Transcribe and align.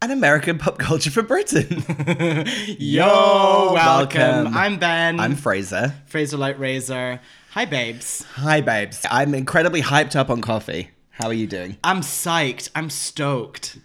And 0.00 0.12
American 0.12 0.58
pop 0.58 0.78
culture 0.78 1.10
for 1.10 1.22
Britain. 1.22 1.82
Yo, 2.78 3.72
welcome. 3.72 4.20
welcome. 4.20 4.56
I'm 4.56 4.78
Ben. 4.78 5.18
I'm 5.18 5.34
Fraser. 5.34 5.92
Fraser 6.06 6.36
Light 6.36 6.58
Razor. 6.60 7.20
Hi, 7.50 7.64
babes. 7.64 8.22
Hi, 8.34 8.60
babes. 8.60 9.04
I'm 9.10 9.34
incredibly 9.34 9.82
hyped 9.82 10.14
up 10.14 10.30
on 10.30 10.40
coffee. 10.40 10.90
How 11.10 11.26
are 11.26 11.34
you 11.34 11.48
doing? 11.48 11.78
I'm 11.82 12.02
psyched. 12.02 12.70
I'm 12.76 12.90
stoked. 12.90 13.78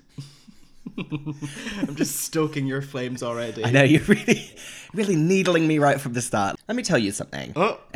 I'm 0.95 1.95
just 1.95 2.18
stoking 2.18 2.68
your 2.68 2.84
flames 2.84 3.23
already. 3.23 3.66
I 3.66 3.71
know 3.71 3.82
you're 3.84 4.04
really, 4.04 4.55
really 4.93 5.16
needling 5.16 5.66
me 5.66 5.80
right 5.80 5.99
from 5.99 6.13
the 6.13 6.21
start. 6.21 6.57
Let 6.68 6.76
me 6.76 6.84
tell 6.84 6.99
you 6.99 7.12
something. 7.12 7.54
Oh, 7.55 7.80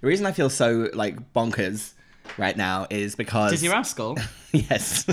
The 0.00 0.08
reason 0.08 0.26
I 0.26 0.32
feel 0.32 0.50
so 0.50 0.88
like 0.94 1.32
bonkers 1.32 1.92
right 2.36 2.56
now 2.56 2.88
is 2.90 3.14
because 3.14 3.52
Dizzee 3.52 3.70
Rascal. 3.70 4.18
yes. 4.52 5.06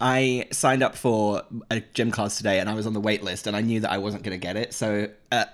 I 0.00 0.46
signed 0.52 0.82
up 0.82 0.96
for 0.96 1.42
a 1.70 1.80
gym 1.94 2.10
class 2.10 2.36
today 2.36 2.60
and 2.60 2.68
I 2.68 2.74
was 2.74 2.86
on 2.86 2.92
the 2.92 3.00
wait 3.00 3.24
list 3.24 3.46
and 3.46 3.56
I 3.56 3.60
knew 3.60 3.80
that 3.80 3.90
I 3.90 3.98
wasn't 3.98 4.22
going 4.22 4.38
to 4.38 4.44
get 4.44 4.56
it. 4.56 4.72
So 4.72 5.08
uh, 5.32 5.46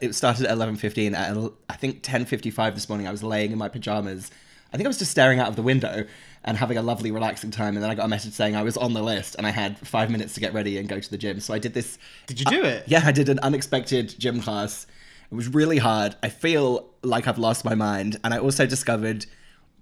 it 0.00 0.14
started 0.14 0.46
at 0.46 0.56
11.15. 0.56 1.14
At 1.14 1.52
I 1.68 1.76
think 1.76 2.02
10.55 2.02 2.74
this 2.74 2.88
morning, 2.88 3.06
I 3.06 3.10
was 3.10 3.22
laying 3.22 3.52
in 3.52 3.58
my 3.58 3.68
pajamas. 3.68 4.30
I 4.72 4.76
think 4.78 4.86
I 4.86 4.88
was 4.88 4.98
just 4.98 5.10
staring 5.10 5.38
out 5.38 5.48
of 5.48 5.56
the 5.56 5.62
window 5.62 6.06
and 6.44 6.56
having 6.56 6.78
a 6.78 6.82
lovely, 6.82 7.10
relaxing 7.10 7.50
time. 7.50 7.76
And 7.76 7.82
then 7.82 7.90
I 7.90 7.94
got 7.94 8.06
a 8.06 8.08
message 8.08 8.32
saying 8.32 8.56
I 8.56 8.62
was 8.62 8.78
on 8.78 8.94
the 8.94 9.02
list 9.02 9.34
and 9.36 9.46
I 9.46 9.50
had 9.50 9.78
five 9.86 10.10
minutes 10.10 10.32
to 10.34 10.40
get 10.40 10.54
ready 10.54 10.78
and 10.78 10.88
go 10.88 10.98
to 10.98 11.10
the 11.10 11.18
gym. 11.18 11.40
So 11.40 11.52
I 11.52 11.58
did 11.58 11.74
this. 11.74 11.98
Did 12.26 12.40
you 12.40 12.46
do 12.46 12.64
it? 12.64 12.84
Yeah, 12.86 13.02
I 13.04 13.12
did 13.12 13.28
an 13.28 13.38
unexpected 13.40 14.14
gym 14.18 14.40
class. 14.40 14.86
It 15.30 15.34
was 15.34 15.48
really 15.48 15.78
hard. 15.78 16.16
I 16.22 16.30
feel 16.30 16.88
like 17.02 17.28
I've 17.28 17.38
lost 17.38 17.64
my 17.64 17.74
mind. 17.74 18.18
And 18.24 18.32
I 18.32 18.38
also 18.38 18.64
discovered 18.64 19.26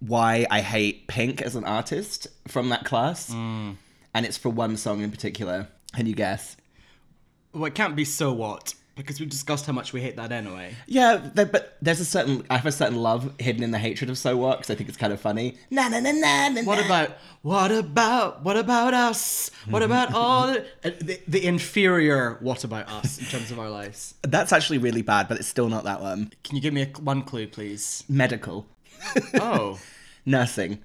why 0.00 0.46
I 0.50 0.60
hate 0.60 1.06
Pink 1.06 1.40
as 1.40 1.54
an 1.54 1.64
artist 1.64 2.26
from 2.48 2.70
that 2.70 2.84
class. 2.84 3.32
And 4.14 4.26
it's 4.26 4.36
for 4.36 4.48
one 4.48 4.76
song 4.76 5.02
in 5.02 5.10
particular. 5.10 5.68
Can 5.94 6.06
you 6.06 6.14
guess? 6.14 6.56
Well, 7.52 7.64
it 7.66 7.74
can't 7.74 7.96
be 7.96 8.04
so 8.04 8.32
what 8.32 8.74
because 9.00 9.20
we've 9.20 9.28
discussed 9.30 9.66
how 9.66 9.72
much 9.72 9.92
we 9.92 10.00
hate 10.00 10.16
that 10.16 10.32
anyway. 10.32 10.74
Yeah, 10.86 11.16
but 11.34 11.76
there's 11.80 12.00
a 12.00 12.04
certain 12.04 12.44
I 12.50 12.56
have 12.56 12.66
a 12.66 12.72
certain 12.72 12.96
love 12.96 13.32
hidden 13.38 13.62
in 13.62 13.70
the 13.70 13.78
hatred 13.78 14.10
of 14.10 14.18
So 14.18 14.36
What 14.36 14.58
because 14.58 14.70
I 14.70 14.74
think 14.74 14.88
it's 14.88 14.98
kind 14.98 15.12
of 15.12 15.20
funny. 15.20 15.56
Na 15.70 15.88
na 15.88 16.00
na 16.00 16.12
na 16.12 16.48
na. 16.50 16.62
What 16.62 16.84
about 16.84 17.16
what 17.42 17.70
about 17.70 18.42
what 18.42 18.56
about 18.56 18.94
us? 18.94 19.50
What 19.68 19.82
about 19.82 20.14
all 20.14 20.48
the, 20.48 20.60
uh, 20.84 20.90
the 21.00 21.20
the 21.26 21.44
inferior 21.44 22.36
what 22.40 22.64
about 22.64 22.88
us 22.88 23.18
in 23.18 23.24
terms 23.26 23.50
of 23.50 23.58
our 23.58 23.70
lives? 23.70 24.14
That's 24.22 24.52
actually 24.52 24.78
really 24.78 25.02
bad, 25.02 25.28
but 25.28 25.38
it's 25.38 25.48
still 25.48 25.68
not 25.68 25.84
that 25.84 26.00
one. 26.00 26.32
Can 26.44 26.56
you 26.56 26.62
give 26.62 26.74
me 26.74 26.82
a, 26.82 26.86
one 27.00 27.22
clue, 27.22 27.46
please? 27.46 28.04
Medical, 28.08 28.66
Oh, 29.34 29.78
nursing. 30.26 30.78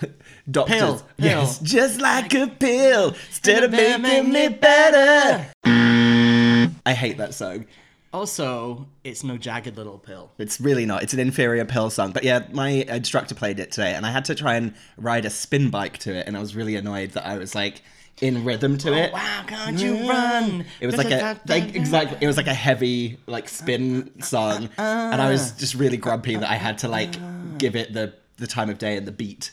Doctors. 0.50 0.78
Pill, 0.78 0.96
pill. 0.96 1.06
Yes, 1.18 1.58
just 1.62 2.00
like 2.00 2.34
a 2.34 2.46
pill, 2.46 3.14
instead 3.28 3.64
of 3.64 3.70
making 3.72 4.32
me 4.32 4.48
better. 4.48 5.50
I 5.64 6.92
hate 6.94 7.18
that 7.18 7.34
song. 7.34 7.66
also, 8.14 8.86
it's 9.04 9.22
no 9.22 9.36
jagged 9.36 9.76
little 9.76 9.98
pill. 9.98 10.30
It's 10.38 10.60
really 10.60 10.86
not. 10.86 11.02
It's 11.02 11.12
an 11.12 11.20
inferior 11.20 11.64
pill 11.64 11.90
song. 11.90 12.12
But 12.12 12.24
yeah, 12.24 12.46
my 12.52 12.68
instructor 12.68 13.34
played 13.34 13.60
it 13.60 13.72
today, 13.72 13.94
and 13.94 14.06
I 14.06 14.10
had 14.10 14.24
to 14.26 14.34
try 14.34 14.54
and 14.54 14.74
ride 14.96 15.24
a 15.24 15.30
spin 15.30 15.70
bike 15.70 15.98
to 15.98 16.14
it, 16.14 16.26
and 16.26 16.36
I 16.36 16.40
was 16.40 16.56
really 16.56 16.76
annoyed 16.76 17.10
that 17.12 17.26
I 17.26 17.36
was 17.36 17.54
like 17.54 17.82
in 18.20 18.44
rhythm 18.44 18.78
to 18.78 18.90
oh, 18.90 18.94
it. 18.94 19.10
Oh, 19.12 19.16
wow, 19.16 19.44
can't 19.46 19.78
you 19.78 20.08
run? 20.08 20.64
It 20.80 20.86
was 20.86 20.96
like 20.96 21.10
a 21.10 21.38
like 21.46 21.74
exactly. 21.74 22.18
It 22.20 22.26
was 22.26 22.36
like 22.36 22.46
a 22.46 22.54
heavy 22.54 23.18
like 23.26 23.48
spin 23.48 24.22
song, 24.22 24.70
and 24.78 25.20
I 25.20 25.30
was 25.30 25.52
uh-uh. 25.52 25.58
just 25.58 25.74
really 25.74 25.96
grumpy 25.96 26.36
that 26.36 26.48
I 26.48 26.56
had 26.56 26.78
to 26.78 26.88
like 26.88 27.12
give 27.58 27.76
it 27.76 27.92
the 27.92 28.14
the 28.38 28.46
time 28.46 28.70
of 28.70 28.78
day 28.78 28.96
and 28.96 29.06
the 29.06 29.12
beat. 29.12 29.50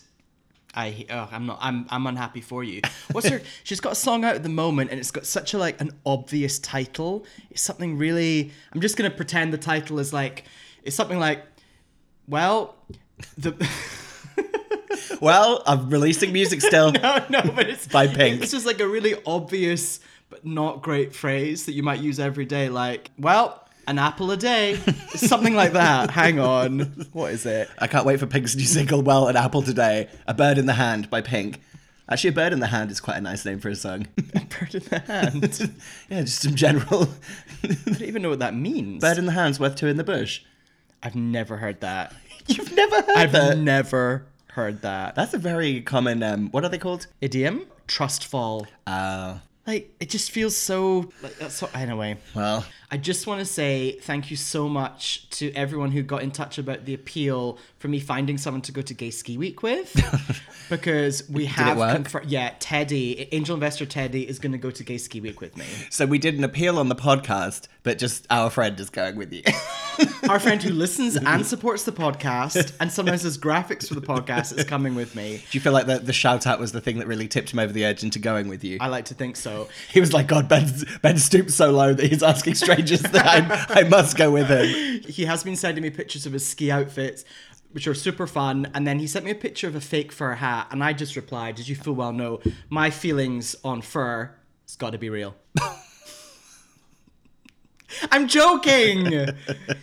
I 0.75 1.05
oh, 1.09 1.29
I'm 1.31 1.45
not 1.45 1.59
I'm 1.61 1.85
I'm 1.89 2.07
unhappy 2.07 2.41
for 2.41 2.63
you. 2.63 2.81
What's 3.11 3.27
her? 3.29 3.41
She's 3.63 3.79
got 3.79 3.93
a 3.93 3.95
song 3.95 4.25
out 4.25 4.35
at 4.35 4.43
the 4.43 4.49
moment, 4.49 4.91
and 4.91 4.99
it's 4.99 5.11
got 5.11 5.25
such 5.25 5.53
a 5.53 5.57
like 5.57 5.79
an 5.81 5.91
obvious 6.05 6.59
title. 6.59 7.25
It's 7.49 7.61
something 7.61 7.97
really. 7.97 8.51
I'm 8.73 8.81
just 8.81 8.97
gonna 8.97 9.09
pretend 9.11 9.53
the 9.53 9.57
title 9.57 9.99
is 9.99 10.11
like 10.13 10.43
it's 10.83 10.95
something 10.95 11.19
like, 11.19 11.43
well, 12.27 12.75
the. 13.37 13.53
Well, 15.21 15.63
I'm 15.65 15.89
releasing 15.89 16.33
music 16.33 16.61
still. 16.61 16.91
no, 17.03 17.25
no, 17.29 17.41
but 17.41 17.69
it's 17.69 17.87
By 17.87 18.07
Pink. 18.07 18.41
It's 18.41 18.51
just 18.51 18.65
like 18.65 18.79
a 18.79 18.87
really 18.87 19.15
obvious 19.25 19.99
but 20.29 20.45
not 20.45 20.81
great 20.81 21.13
phrase 21.13 21.65
that 21.65 21.73
you 21.73 21.83
might 21.83 21.99
use 21.99 22.19
every 22.19 22.45
day, 22.45 22.69
like, 22.69 23.11
well, 23.17 23.64
an 23.87 23.99
apple 23.99 24.31
a 24.31 24.37
day, 24.37 24.75
something 25.15 25.55
like 25.55 25.73
that. 25.73 26.09
Hang 26.11 26.39
on, 26.39 26.79
what 27.13 27.31
is 27.31 27.45
it? 27.45 27.69
I 27.79 27.87
can't 27.87 28.05
wait 28.05 28.19
for 28.19 28.25
Pink's 28.27 28.55
new 28.55 28.63
single, 28.65 29.01
Well, 29.01 29.27
an 29.27 29.35
Apple 29.35 29.61
Today. 29.61 30.09
A 30.27 30.33
Bird 30.33 30.57
in 30.57 30.65
the 30.65 30.73
Hand 30.73 31.09
by 31.09 31.21
Pink. 31.21 31.61
Actually, 32.09 32.29
A 32.31 32.33
Bird 32.33 32.53
in 32.53 32.59
the 32.59 32.67
Hand 32.67 32.91
is 32.91 32.99
quite 32.99 33.17
a 33.17 33.21
nice 33.21 33.45
name 33.45 33.59
for 33.59 33.69
a 33.69 33.75
song. 33.75 34.07
Bird 34.17 34.75
in 34.75 34.83
the 34.83 34.99
hand. 35.07 35.71
yeah, 36.09 36.21
just 36.21 36.45
in 36.45 36.55
general. 36.55 37.09
I 37.63 37.67
don't 37.85 38.01
even 38.03 38.21
know 38.21 38.29
what 38.29 38.39
that 38.39 38.55
means. 38.55 39.01
Bird 39.01 39.17
in 39.17 39.25
the 39.25 39.31
Hand's 39.31 39.59
worth 39.59 39.75
two 39.75 39.87
in 39.87 39.97
the 39.97 40.03
bush. 40.03 40.41
I've 41.01 41.15
never 41.15 41.57
heard 41.57 41.81
that. 41.81 42.13
You've 42.47 42.73
never 42.75 42.95
heard 42.97 43.17
I've 43.17 43.31
that? 43.31 43.57
never 43.57 44.25
heard 44.49 44.81
that. 44.83 45.15
That's 45.15 45.33
a 45.33 45.37
very 45.39 45.81
common, 45.81 46.21
um, 46.23 46.49
what 46.51 46.63
are 46.63 46.69
they 46.69 46.77
called? 46.77 47.07
Idiom? 47.21 47.65
Trust 47.87 48.25
fall. 48.25 48.67
Uh, 48.87 49.39
Like, 49.67 49.91
it 49.99 50.09
just 50.11 50.29
feels 50.29 50.55
so. 50.55 51.09
Like, 51.23 51.37
that's 51.39 51.55
so. 51.55 51.69
Anyway. 51.73 52.17
well, 52.35 52.63
I 52.95 52.97
just 52.97 53.27
want 53.27 53.39
to 53.39 53.45
say 53.45 53.99
thank 53.99 54.31
you 54.31 54.37
so 54.37 54.69
much 54.69 55.29
to 55.31 55.51
everyone 55.51 55.91
who 55.91 56.01
got 56.01 56.23
in 56.23 56.31
touch 56.31 56.57
about 56.57 56.85
the 56.85 56.93
appeal 56.93 57.57
for 57.77 57.89
me 57.89 57.99
finding 57.99 58.37
someone 58.37 58.61
to 58.61 58.71
go 58.71 58.81
to 58.83 58.93
Gay 58.93 59.11
Ski 59.11 59.37
Week 59.37 59.61
with. 59.61 59.93
because 60.69 61.27
we 61.29 61.45
have. 61.45 61.77
Yeah, 62.25 62.53
Teddy, 62.59 63.27
angel 63.33 63.53
investor 63.53 63.85
Teddy, 63.85 64.27
is 64.27 64.39
going 64.39 64.53
to 64.53 64.57
go 64.57 64.71
to 64.71 64.83
Gay 64.83 64.97
Ski 64.97 65.19
Week 65.19 65.41
with 65.41 65.57
me. 65.57 65.65
so 65.89 66.05
we 66.05 66.17
did 66.17 66.37
an 66.37 66.45
appeal 66.45 66.79
on 66.79 66.87
the 66.87 66.95
podcast, 66.95 67.67
but 67.83 67.97
just 67.97 68.25
our 68.29 68.49
friend 68.49 68.79
is 68.79 68.89
going 68.89 69.17
with 69.17 69.33
you. 69.33 69.43
Our 70.29 70.39
friend 70.39 70.61
who 70.61 70.71
listens 70.71 71.15
and 71.25 71.45
supports 71.45 71.83
the 71.83 71.91
podcast 71.91 72.73
and 72.79 72.91
sometimes 72.91 73.23
does 73.23 73.37
graphics 73.37 73.87
for 73.87 73.93
the 73.93 74.01
podcast 74.01 74.57
is 74.57 74.65
coming 74.65 74.95
with 74.95 75.15
me. 75.15 75.37
Do 75.49 75.57
you 75.57 75.61
feel 75.61 75.71
like 75.71 75.85
the, 75.85 75.99
the 75.99 76.11
shout 76.11 76.45
out 76.45 76.59
was 76.59 76.73
the 76.73 76.81
thing 76.81 76.97
that 76.97 77.07
really 77.07 77.27
tipped 77.27 77.53
him 77.53 77.59
over 77.59 77.71
the 77.71 77.85
edge 77.85 78.03
into 78.03 78.19
going 78.19 78.49
with 78.49 78.63
you? 78.63 78.77
I 78.81 78.87
like 78.87 79.05
to 79.05 79.13
think 79.13 79.37
so. 79.37 79.69
he 79.89 80.01
was 80.01 80.11
like, 80.11 80.27
God, 80.27 80.49
Ben, 80.49 80.69
ben 81.01 81.17
stooped 81.17 81.51
so 81.51 81.71
low 81.71 81.93
that 81.93 82.07
he's 82.07 82.23
asking 82.23 82.55
strangers 82.55 82.84
that 82.89 83.25
I, 83.25 83.81
I 83.81 83.83
must 83.83 84.17
go 84.17 84.31
with 84.31 84.47
him. 84.47 85.01
He 85.03 85.25
has 85.25 85.43
been 85.43 85.55
sending 85.55 85.81
me 85.81 85.89
pictures 85.89 86.25
of 86.25 86.33
his 86.33 86.45
ski 86.45 86.71
outfits, 86.71 87.25
which 87.71 87.87
are 87.87 87.93
super 87.93 88.27
fun. 88.27 88.71
And 88.73 88.85
then 88.87 88.99
he 88.99 89.07
sent 89.07 89.25
me 89.25 89.31
a 89.31 89.35
picture 89.35 89.67
of 89.67 89.75
a 89.75 89.81
fake 89.81 90.11
fur 90.11 90.33
hat, 90.33 90.67
and 90.71 90.83
I 90.83 90.93
just 90.93 91.15
replied, 91.15 91.55
"Did 91.55 91.67
you 91.67 91.75
full 91.75 91.95
well 91.95 92.13
know 92.13 92.39
my 92.69 92.89
feelings 92.89 93.55
on 93.63 93.81
fur? 93.81 94.35
It's 94.63 94.75
got 94.75 94.91
to 94.91 94.97
be 94.97 95.09
real." 95.09 95.35
I'm 98.11 98.27
joking. 98.27 99.09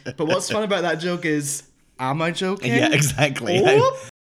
but 0.05 0.27
what's 0.27 0.51
fun 0.51 0.65
about 0.65 0.83
that 0.83 0.97
joke 0.97 1.25
is, 1.25 1.65
am 1.99 2.21
I 2.23 2.31
joking? 2.31 2.73
Yeah, 2.73 2.93
exactly. 2.93 3.63
Whoop. 3.63 4.12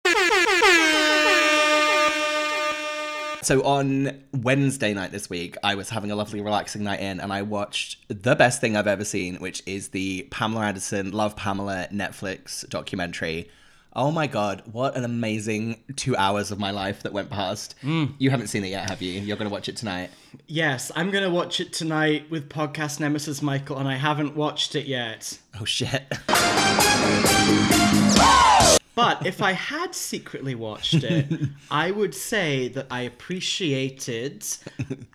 So 3.42 3.60
on 3.64 4.22
Wednesday 4.32 4.94
night 4.94 5.10
this 5.10 5.28
week, 5.28 5.56
I 5.64 5.74
was 5.74 5.90
having 5.90 6.12
a 6.12 6.16
lovely, 6.16 6.40
relaxing 6.40 6.84
night 6.84 7.00
in, 7.00 7.18
and 7.18 7.32
I 7.32 7.42
watched 7.42 7.98
the 8.06 8.36
best 8.36 8.60
thing 8.60 8.76
I've 8.76 8.86
ever 8.86 9.04
seen, 9.04 9.34
which 9.36 9.64
is 9.66 9.88
the 9.88 10.28
Pamela 10.30 10.66
Anderson 10.66 11.10
"Love 11.10 11.34
Pamela" 11.34 11.88
Netflix 11.92 12.68
documentary. 12.68 13.50
Oh 13.94 14.12
my 14.12 14.28
god, 14.28 14.62
what 14.70 14.96
an 14.96 15.04
amazing 15.04 15.82
two 15.96 16.16
hours 16.16 16.52
of 16.52 16.60
my 16.60 16.70
life 16.70 17.02
that 17.02 17.12
went 17.12 17.30
past. 17.30 17.74
Mm. 17.82 18.14
You 18.18 18.30
haven't 18.30 18.46
seen 18.46 18.64
it 18.64 18.68
yet, 18.68 18.88
have 18.88 19.02
you? 19.02 19.20
You're 19.20 19.36
going 19.36 19.50
to 19.50 19.52
watch 19.52 19.68
it 19.68 19.76
tonight. 19.76 20.10
Yes, 20.46 20.92
I'm 20.94 21.10
gonna 21.10 21.28
watch 21.28 21.58
it 21.58 21.72
tonight 21.72 22.30
with 22.30 22.48
podcast 22.48 23.00
nemesis 23.00 23.42
Michael, 23.42 23.76
and 23.76 23.88
I 23.88 23.96
haven't 23.96 24.36
watched 24.36 24.76
it 24.76 24.86
yet. 24.86 25.38
Oh 25.60 25.64
shit. 25.64 26.04
But 29.02 29.26
if 29.26 29.42
I 29.42 29.52
had 29.52 29.94
secretly 29.94 30.54
watched 30.54 31.02
it, 31.02 31.26
I 31.70 31.90
would 31.90 32.14
say 32.14 32.68
that 32.68 32.86
I 32.90 33.02
appreciated 33.02 34.46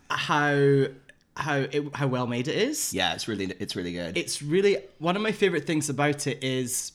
how 0.09 0.87
how 1.35 1.57
it, 1.57 1.95
how 1.95 2.07
well 2.07 2.25
made 2.25 2.47
it 2.47 2.55
is. 2.55 2.93
yeah, 2.93 3.13
it's 3.13 3.27
really 3.27 3.45
it's 3.59 3.75
really 3.75 3.93
good. 3.93 4.17
It's 4.17 4.41
really 4.41 4.77
one 4.99 5.15
of 5.15 5.21
my 5.21 5.31
favorite 5.31 5.65
things 5.65 5.89
about 5.89 6.27
it 6.27 6.43
is 6.43 6.93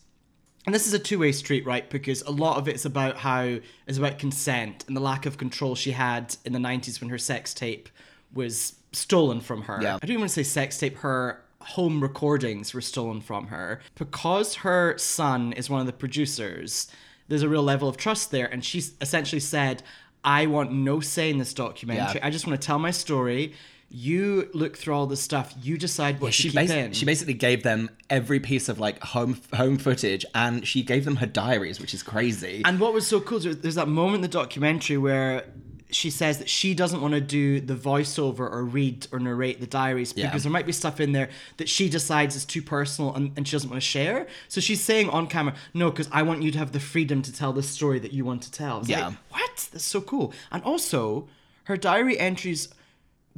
and 0.64 0.74
this 0.74 0.86
is 0.86 0.94
a 0.94 0.98
two-way 0.98 1.32
street, 1.32 1.66
right? 1.66 1.88
Because 1.90 2.22
a 2.22 2.30
lot 2.30 2.56
of 2.56 2.68
it's 2.68 2.84
about 2.84 3.16
how 3.16 3.58
it's 3.86 3.98
about 3.98 4.18
consent 4.18 4.84
and 4.86 4.96
the 4.96 5.00
lack 5.00 5.26
of 5.26 5.36
control 5.36 5.74
she 5.74 5.90
had 5.90 6.36
in 6.44 6.52
the 6.52 6.58
90s 6.58 7.00
when 7.00 7.10
her 7.10 7.18
sex 7.18 7.52
tape 7.52 7.88
was 8.32 8.74
stolen 8.92 9.40
from 9.40 9.62
her. 9.62 9.78
Yeah. 9.82 9.96
I 9.96 9.98
don't 9.98 10.10
even 10.10 10.20
want 10.20 10.30
to 10.30 10.34
say 10.34 10.42
sex 10.44 10.78
tape. 10.78 10.98
Her 10.98 11.42
home 11.68 12.00
recordings 12.02 12.74
were 12.74 12.80
stolen 12.80 13.20
from 13.20 13.46
her 13.48 13.80
because 13.96 14.56
her 14.56 14.96
son 14.98 15.52
is 15.54 15.68
one 15.70 15.80
of 15.80 15.86
the 15.86 15.92
producers. 15.92 16.88
There's 17.28 17.42
a 17.42 17.48
real 17.48 17.62
level 17.62 17.88
of 17.88 17.96
trust 17.96 18.30
there, 18.30 18.46
and 18.46 18.64
she's 18.64 18.92
essentially 19.00 19.40
said, 19.40 19.82
"I 20.24 20.46
want 20.46 20.72
no 20.72 21.00
say 21.00 21.30
in 21.30 21.38
this 21.38 21.54
documentary. 21.54 22.20
Yeah. 22.20 22.26
I 22.26 22.30
just 22.30 22.46
want 22.46 22.60
to 22.60 22.66
tell 22.66 22.78
my 22.78 22.90
story." 22.90 23.54
You 23.94 24.48
look 24.54 24.78
through 24.78 24.94
all 24.94 25.06
the 25.06 25.18
stuff. 25.18 25.54
You 25.62 25.76
decide 25.76 26.18
what 26.18 26.32
she 26.32 26.48
to 26.50 26.58
keep 26.58 26.70
basi- 26.70 26.76
in. 26.86 26.92
she 26.94 27.04
basically 27.04 27.34
gave 27.34 27.62
them 27.62 27.90
every 28.08 28.40
piece 28.40 28.70
of 28.70 28.78
like 28.80 28.98
home 29.02 29.38
home 29.54 29.76
footage 29.76 30.24
and 30.34 30.66
she 30.66 30.82
gave 30.82 31.04
them 31.04 31.16
her 31.16 31.26
diaries 31.26 31.78
which 31.78 31.92
is 31.92 32.02
crazy 32.02 32.62
And 32.64 32.80
what 32.80 32.94
was 32.94 33.06
so 33.06 33.20
cool 33.20 33.36
is 33.46 33.58
there's 33.58 33.74
that 33.74 33.88
moment 33.88 34.14
in 34.16 34.20
the 34.22 34.28
documentary 34.28 34.96
where 34.96 35.44
she 35.94 36.10
says 36.10 36.38
that 36.38 36.48
she 36.48 36.74
doesn't 36.74 37.00
want 37.00 37.14
to 37.14 37.20
do 37.20 37.60
the 37.60 37.74
voiceover 37.74 38.40
or 38.40 38.64
read 38.64 39.06
or 39.12 39.18
narrate 39.18 39.60
the 39.60 39.66
diaries 39.66 40.14
Yeah. 40.16 40.26
because 40.26 40.42
there 40.42 40.52
might 40.52 40.66
be 40.66 40.72
stuff 40.72 41.00
in 41.00 41.12
there 41.12 41.28
that 41.58 41.68
she 41.68 41.88
decides 41.88 42.34
is 42.36 42.44
too 42.44 42.62
personal 42.62 43.14
and, 43.14 43.32
and 43.36 43.46
she 43.46 43.52
doesn't 43.52 43.68
want 43.70 43.82
to 43.82 43.86
share. 43.88 44.26
So 44.48 44.60
she's 44.60 44.80
saying 44.80 45.10
on 45.10 45.26
camera, 45.26 45.54
no, 45.74 45.90
because 45.90 46.08
I 46.12 46.22
want 46.22 46.42
you 46.42 46.50
to 46.52 46.58
have 46.58 46.72
the 46.72 46.80
freedom 46.80 47.22
to 47.22 47.32
tell 47.32 47.52
the 47.52 47.62
story 47.62 47.98
that 47.98 48.12
you 48.12 48.24
want 48.24 48.42
to 48.42 48.50
tell. 48.52 48.82
Yeah. 48.86 49.08
like, 49.08 49.16
what? 49.30 49.68
That's 49.72 49.84
so 49.84 50.00
cool. 50.00 50.32
And 50.50 50.62
also, 50.64 51.28
her 51.64 51.76
diary 51.76 52.18
entries, 52.18 52.68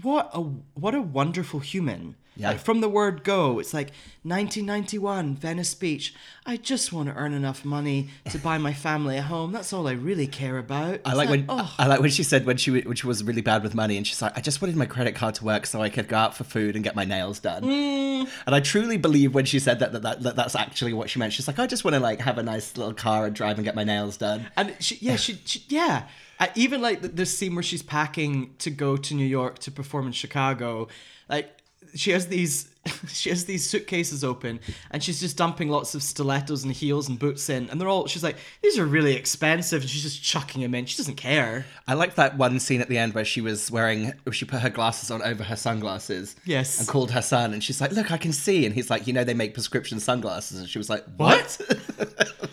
what 0.02 0.30
a 0.32 0.40
what 0.74 0.94
a 0.94 1.00
wonderful 1.02 1.60
human. 1.60 2.16
Yeah. 2.36 2.50
Like 2.50 2.60
from 2.60 2.80
the 2.80 2.88
word 2.88 3.22
go, 3.22 3.58
it's 3.58 3.72
like 3.72 3.90
1991, 4.24 5.36
Venice 5.36 5.74
Beach. 5.74 6.14
I 6.46 6.56
just 6.56 6.92
want 6.92 7.08
to 7.08 7.14
earn 7.14 7.32
enough 7.32 7.64
money 7.64 8.08
to 8.30 8.38
buy 8.38 8.58
my 8.58 8.72
family 8.72 9.18
a 9.18 9.22
home. 9.22 9.52
That's 9.52 9.72
all 9.72 9.86
I 9.86 9.92
really 9.92 10.26
care 10.26 10.58
about. 10.58 11.00
I 11.04 11.10
It's 11.10 11.16
like 11.16 11.28
when 11.28 11.44
oh, 11.48 11.72
I 11.78 11.86
like 11.86 12.00
when 12.00 12.10
she 12.10 12.22
said 12.22 12.44
when 12.44 12.56
she 12.56 12.80
when 12.80 12.96
she 12.96 13.06
was 13.06 13.22
really 13.22 13.42
bad 13.42 13.62
with 13.62 13.74
money 13.74 13.96
and 13.96 14.06
she's 14.06 14.20
like 14.20 14.36
I 14.36 14.40
just 14.40 14.60
wanted 14.60 14.76
my 14.76 14.86
credit 14.86 15.14
card 15.14 15.36
to 15.36 15.44
work 15.44 15.66
so 15.66 15.80
I 15.80 15.90
could 15.90 16.08
go 16.08 16.16
out 16.16 16.36
for 16.36 16.44
food 16.44 16.74
and 16.74 16.84
get 16.84 16.96
my 16.96 17.04
nails 17.04 17.38
done. 17.38 17.62
Mm. 17.62 18.28
And 18.46 18.54
I 18.54 18.60
truly 18.60 18.96
believe 18.96 19.34
when 19.34 19.44
she 19.44 19.58
said 19.58 19.78
that 19.78 19.92
that, 19.92 20.02
that 20.02 20.22
that 20.22 20.36
that's 20.36 20.56
actually 20.56 20.92
what 20.92 21.10
she 21.10 21.18
meant. 21.18 21.32
She's 21.32 21.46
like 21.46 21.58
I 21.58 21.66
just 21.66 21.84
want 21.84 21.94
to 21.94 22.00
like 22.00 22.20
have 22.20 22.38
a 22.38 22.42
nice 22.42 22.76
little 22.76 22.94
car 22.94 23.26
and 23.26 23.34
drive 23.34 23.58
and 23.58 23.64
get 23.64 23.74
my 23.74 23.84
nails 23.84 24.16
done. 24.16 24.46
and 24.56 24.74
she, 24.80 24.96
yeah, 25.00 25.16
she, 25.16 25.40
she 25.44 25.62
yeah. 25.68 26.08
Uh, 26.40 26.48
even 26.56 26.82
like 26.82 27.00
the, 27.00 27.08
the 27.08 27.26
scene 27.26 27.54
where 27.54 27.62
she's 27.62 27.82
packing 27.82 28.54
to 28.58 28.70
go 28.70 28.96
to 28.96 29.14
New 29.14 29.26
York 29.26 29.60
to 29.60 29.70
perform 29.70 30.06
in 30.06 30.12
Chicago, 30.12 30.88
like 31.28 31.56
she 31.94 32.10
has 32.12 32.26
these 32.26 32.68
she 33.08 33.30
has 33.30 33.44
these 33.44 33.68
suitcases 33.68 34.22
open 34.22 34.60
and 34.90 35.02
she's 35.02 35.20
just 35.20 35.36
dumping 35.36 35.68
lots 35.68 35.94
of 35.94 36.02
stilettos 36.02 36.64
and 36.64 36.72
heels 36.72 37.08
and 37.08 37.18
boots 37.18 37.48
in 37.48 37.68
and 37.70 37.80
they're 37.80 37.88
all 37.88 38.06
she's 38.06 38.22
like 38.22 38.36
these 38.62 38.78
are 38.78 38.86
really 38.86 39.14
expensive 39.14 39.82
and 39.82 39.90
she's 39.90 40.02
just 40.02 40.22
chucking 40.22 40.62
them 40.62 40.74
in 40.74 40.84
she 40.84 40.96
doesn't 40.96 41.16
care 41.16 41.64
I 41.86 41.94
like 41.94 42.14
that 42.14 42.38
one 42.38 42.58
scene 42.60 42.80
at 42.80 42.88
the 42.88 42.98
end 42.98 43.14
where 43.14 43.24
she 43.24 43.40
was 43.40 43.70
wearing, 43.70 44.12
she 44.32 44.44
put 44.44 44.60
her 44.60 44.70
glasses 44.70 45.10
on 45.10 45.22
over 45.22 45.44
her 45.44 45.56
sunglasses. 45.56 46.34
Yes. 46.44 46.78
And 46.78 46.88
called 46.88 47.10
her 47.10 47.22
son, 47.22 47.52
and 47.52 47.62
she's 47.62 47.80
like, 47.80 47.92
"Look, 47.92 48.10
I 48.10 48.16
can 48.16 48.32
see." 48.32 48.64
And 48.64 48.74
he's 48.74 48.90
like, 48.90 49.06
"You 49.06 49.12
know, 49.12 49.22
they 49.22 49.34
make 49.34 49.54
prescription 49.54 50.00
sunglasses." 50.00 50.58
And 50.58 50.68
she 50.68 50.78
was 50.78 50.88
like, 50.88 51.04
"What?" 51.16 51.60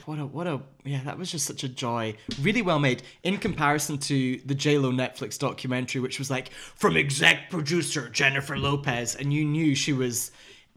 What 0.06 0.20
a 0.20 0.26
what 0.26 0.48
a 0.48 0.60
yeah, 0.84 1.02
that 1.06 1.18
was 1.18 1.32
just 1.32 1.46
such 1.46 1.64
a 1.64 1.70
joy. 1.70 2.16
Really 2.42 2.62
well 2.62 2.80
made 2.80 3.04
in 3.24 3.38
comparison 3.38 3.98
to 4.00 4.40
the 4.46 4.56
J 4.56 4.78
Lo 4.78 4.92
Netflix 4.92 5.40
documentary, 5.40 6.02
which 6.02 6.20
was 6.20 6.30
like 6.30 6.52
from 6.52 6.98
exec 6.98 7.50
producer 7.50 8.10
Jennifer 8.10 8.58
Lopez, 8.58 9.16
and 9.16 9.34
you 9.34 9.46
knew 9.46 9.76
she 9.76 9.94
was 9.94 10.21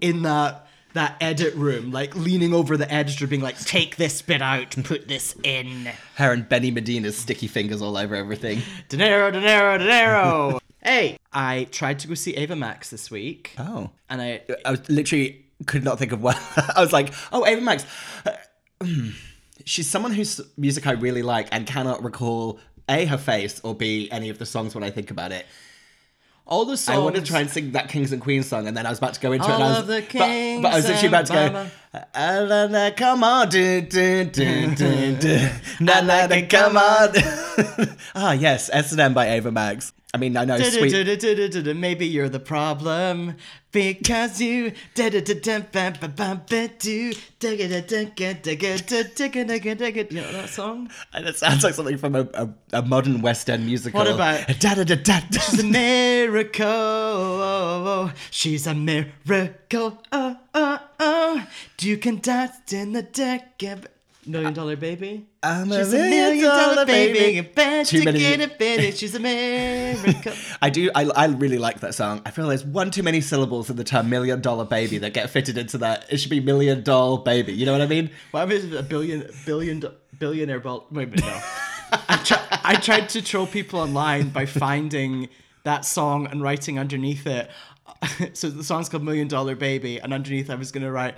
in 0.01 0.23
that 0.23 0.67
that 0.95 1.17
edit 1.21 1.55
room, 1.57 1.91
like 1.91 2.15
leaning 2.15 2.55
over 2.55 2.77
the 2.77 2.91
editor, 2.93 3.27
being 3.27 3.43
like, 3.43 3.59
"Take 3.59 3.97
this 3.97 4.23
bit 4.23 4.41
out, 4.41 4.77
and 4.77 4.85
put 4.85 5.09
this 5.09 5.35
in." 5.43 5.91
her 6.17 6.33
and 6.33 6.49
Benny 6.49 6.71
Medina's 6.71 7.17
sticky 7.19 7.49
fingers 7.49 7.83
all 7.83 7.97
over 7.97 8.15
everything. 8.15 8.63
Dinero, 8.89 9.31
dinero, 9.33 9.77
dinero. 9.79 10.61
hey, 10.83 11.19
I 11.33 11.67
tried 11.73 11.99
to 12.01 12.09
go 12.09 12.15
see 12.15 12.35
Ava 12.37 12.55
Max 12.55 12.91
this 12.91 13.11
week, 13.11 13.53
Oh. 13.59 13.91
and 14.09 14.23
I 14.23 14.43
I 14.65 14.71
was 14.71 14.89
literally 14.89 15.45
could 15.67 15.83
not 15.85 15.99
think 15.99 16.13
of 16.13 16.23
what. 16.23 16.37
I 16.77 16.81
was 16.81 16.93
like, 16.93 17.13
"Oh, 17.33 17.45
Ava 17.45 17.61
Max." 17.61 17.85
She's 19.65 19.89
someone 19.89 20.13
whose 20.13 20.41
music 20.57 20.87
I 20.87 20.93
really 20.93 21.23
like 21.23 21.49
and 21.51 21.67
cannot 21.67 22.03
recall 22.05 22.61
a 22.89 23.07
her 23.07 23.17
face 23.19 23.61
or 23.65 23.75
b 23.75 24.09
any 24.11 24.29
of 24.29 24.39
the 24.39 24.45
songs 24.47 24.75
when 24.75 24.85
I 24.85 24.91
think 24.91 25.11
about 25.11 25.33
it. 25.33 25.47
All 26.47 26.65
the 26.65 26.77
songs. 26.77 26.97
I 26.97 27.01
wanted 27.01 27.25
to 27.25 27.31
try 27.31 27.41
and 27.41 27.51
sing 27.51 27.73
that 27.73 27.89
Kings 27.89 28.13
and 28.13 28.21
Queens 28.21 28.47
song, 28.47 28.67
and 28.67 28.77
then 28.77 28.87
I 28.87 28.91
was 28.91 28.99
about 28.99 29.15
to 29.15 29.21
go 29.21 29.33
into 29.33 29.47
it. 29.47 29.51
All 29.53 29.63
And 29.63 29.65
I 29.65 29.79
was, 29.79 29.87
the 29.87 30.01
but, 30.01 30.63
but 30.63 30.73
I 30.73 30.77
was 30.77 30.87
kings 30.87 31.03
literally 31.03 31.09
about 31.09 31.27
to 31.27 31.33
go. 31.33 32.01
"Ah, 32.15 32.91
come 32.97 33.25
on, 33.25 33.49
do, 33.49 33.81
do, 33.81 34.25
do, 34.25 34.75
do, 34.75 35.17
do. 35.21 35.49
na 35.81 36.01
na 36.01 36.27
na, 36.27 36.41
come 36.49 36.77
on. 36.77 37.11
ah, 38.15 38.33
yes, 38.33 38.69
S 38.73 38.93
and 38.93 39.01
M 39.01 39.15
by 39.15 39.31
Ava 39.31 39.51
Max. 39.51 39.93
I 40.15 40.17
mean, 40.17 40.37
I 40.37 40.45
know 40.45 40.57
sweet. 40.79 40.93
Maybe 41.77 42.07
you're 42.07 42.29
the 42.29 42.39
problem 42.39 43.35
because 43.73 44.41
you. 44.41 44.71
You 50.13 50.21
know 50.21 50.31
that 50.33 50.51
song? 50.51 50.89
And 51.13 51.27
it 51.27 51.35
sounds 51.37 51.65
like 51.65 51.75
something 51.75 51.99
from 51.99 52.15
a, 52.15 52.29
a, 52.35 52.49
a 52.75 52.83
modern 52.83 53.23
West 53.23 53.51
End 53.51 53.67
musical. 53.67 53.99
What 53.99 54.07
about-. 54.15 54.49
She's 55.51 55.59
a 55.59 55.65
miracle. 56.85 58.13
She's 58.31 58.67
a 58.69 58.75
miracle. 58.75 60.01
Oh, 60.13 60.37
oh, 60.55 60.79
oh. 61.01 61.47
You 61.81 61.97
can 61.99 62.21
dance 62.21 62.73
in 62.73 62.93
the 62.93 63.03
deck. 63.03 63.61
of- 63.65 63.89
Million 64.27 64.53
dollar 64.55 64.77
baby. 64.77 65.27
I'm 65.43 65.71
She's 65.71 65.93
a 65.93 65.97
million 65.99 66.45
dollar 66.45 66.87
baby. 66.87 67.35
You 67.37 67.43
bet 67.43 67.87
Too 67.87 67.99
to 67.99 68.05
many- 68.07 68.19
get 68.21 68.41
it, 68.41 68.59
baby. 68.59 68.91
She's 68.97 69.15
a 69.15 69.21
miracle. 69.21 70.33
I 70.63 70.71
do. 70.71 70.91
I, 70.95 71.05
I 71.05 71.27
really 71.27 71.59
like 71.59 71.81
that 71.81 71.95
song. 71.95 72.23
I 72.25 72.31
feel 72.31 72.49
there's 72.49 72.65
one 72.65 72.91
too 72.91 73.03
many 73.03 73.21
syllables 73.21 73.69
in 73.71 73.77
the 73.77 73.85
term 73.85 74.09
"million 74.09 74.41
dollar 74.41 74.65
baby" 74.65 74.99
that 74.99 75.13
get 75.13 75.31
fitted 75.31 75.59
into 75.59 75.79
that. 75.79 76.07
It 76.11 76.19
should 76.19 76.31
be 76.31 76.41
"million 76.41 76.83
doll 76.83 77.19
baby." 77.19 77.53
You 77.53 77.67
know 77.67 77.73
what 77.73 77.83
I 77.83 77.87
mean? 77.87 78.11
Why 78.31 78.45
is 78.47 78.65
it 78.65 78.75
a 78.75 78.83
billion 78.83 79.29
billion 79.45 79.83
billionaire 80.19 80.61
ball? 80.61 80.87
Wait 80.91 81.09
a 81.09 81.11
minute, 81.11 81.25
no. 81.25 81.41
I, 82.09 82.17
try, 82.25 82.59
I 82.65 82.75
tried 82.77 83.09
to 83.11 83.23
troll 83.23 83.47
people 83.47 83.79
online 83.79 84.31
by 84.31 84.47
finding 84.47 85.29
that 85.65 85.85
song 85.85 86.27
and 86.27 86.43
writing 86.43 86.79
underneath 86.79 87.27
it. 87.27 87.51
So 88.35 88.49
the 88.51 88.65
song's 88.65 88.89
called 88.89 89.03
Million 89.03 89.29
Dollar 89.29 89.55
Baby, 89.55 89.99
and 90.01 90.13
underneath 90.13 90.51
I 90.51 90.55
was 90.57 90.73
gonna 90.73 90.91
write, 90.91 91.15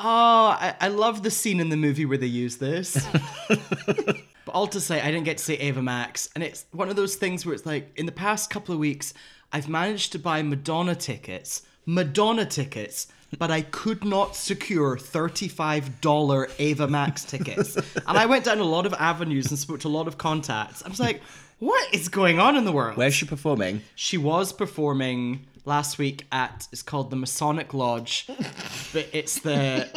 "Oh, 0.00 0.56
I, 0.58 0.74
I 0.80 0.88
love 0.88 1.22
the 1.22 1.30
scene 1.30 1.60
in 1.60 1.68
the 1.68 1.76
movie 1.76 2.06
where 2.06 2.18
they 2.18 2.26
use 2.26 2.56
this." 2.56 3.06
but 3.48 4.16
all 4.48 4.66
to 4.68 4.80
say, 4.80 5.00
I 5.00 5.06
didn't 5.06 5.24
get 5.24 5.38
to 5.38 5.44
see 5.44 5.54
Ava 5.54 5.82
Max, 5.82 6.28
and 6.34 6.42
it's 6.42 6.66
one 6.72 6.88
of 6.88 6.96
those 6.96 7.16
things 7.16 7.44
where 7.44 7.54
it's 7.54 7.66
like, 7.66 7.92
in 7.96 8.06
the 8.06 8.12
past 8.12 8.50
couple 8.50 8.74
of 8.74 8.80
weeks, 8.80 9.14
I've 9.52 9.68
managed 9.68 10.12
to 10.12 10.18
buy 10.18 10.42
Madonna 10.42 10.94
tickets, 10.94 11.62
Madonna 11.86 12.46
tickets, 12.46 13.08
but 13.38 13.50
I 13.50 13.62
could 13.62 14.04
not 14.04 14.34
secure 14.36 14.96
$35 14.96 16.50
Ava 16.58 16.88
Max 16.88 17.24
tickets. 17.32 17.76
and 17.76 18.18
I 18.18 18.26
went 18.26 18.44
down 18.44 18.58
a 18.58 18.64
lot 18.64 18.86
of 18.86 18.94
avenues 18.94 19.50
and 19.50 19.58
spoke 19.58 19.80
to 19.80 19.88
a 19.88 19.90
lot 19.90 20.08
of 20.08 20.18
contacts. 20.18 20.82
I 20.84 20.88
was 20.88 21.00
like, 21.00 21.22
what 21.58 21.94
is 21.94 22.08
going 22.08 22.38
on 22.38 22.56
in 22.56 22.64
the 22.64 22.72
world? 22.72 22.96
Where's 22.96 23.14
she 23.14 23.26
performing? 23.26 23.82
She 23.94 24.16
was 24.18 24.52
performing 24.52 25.46
last 25.64 25.98
week 25.98 26.26
at 26.32 26.66
it's 26.72 26.82
called 26.82 27.10
the 27.10 27.16
Masonic 27.16 27.74
Lodge, 27.74 28.26
but 28.92 29.08
it's 29.12 29.40
the 29.40 29.88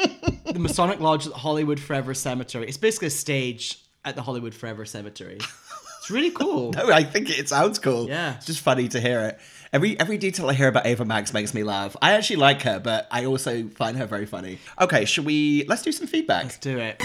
the 0.46 0.60
Masonic 0.60 1.00
Lodge 1.00 1.26
at 1.28 1.34
the 1.34 1.40
Hollywood 1.40 1.80
Forever 1.80 2.14
Cemetery. 2.14 2.68
It's 2.68 2.78
basically 2.78 3.08
a 3.08 3.12
stage 3.12 3.80
at 4.06 4.16
the 4.16 4.22
Hollywood 4.22 4.54
Forever 4.54 4.86
Cemetery. 4.86 5.38
It's 5.40 6.12
really 6.12 6.32
cool. 6.32 6.74
No, 6.76 6.92
I 6.92 7.04
think 7.04 7.30
it 7.30 7.48
sounds 7.48 7.80
cool. 7.80 8.08
Yeah. 8.10 8.36
it's 8.36 8.46
just 8.46 8.60
funny 8.60 8.90
to 8.90 9.00
hear 9.00 9.22
it. 9.22 9.40
Every 9.72 9.98
every 10.00 10.18
detail 10.18 10.50
I 10.50 10.54
hear 10.54 10.68
about 10.68 10.86
Ava 10.86 11.06
Max 11.06 11.34
makes 11.34 11.54
me 11.54 11.64
laugh. 11.64 11.96
I 12.02 12.14
actually 12.14 12.36
like 12.38 12.62
her, 12.64 12.80
but 12.80 13.08
I 13.10 13.26
also 13.26 13.68
find 13.70 13.98
her 13.98 14.06
very 14.06 14.26
funny. 14.26 14.60
Okay, 14.80 15.06
should 15.06 15.26
we? 15.26 15.66
Let's 15.68 15.82
do 15.82 15.92
some 15.92 16.08
feedback. 16.08 16.44
Let's 16.44 16.58
do 16.58 16.78
it. 16.78 17.02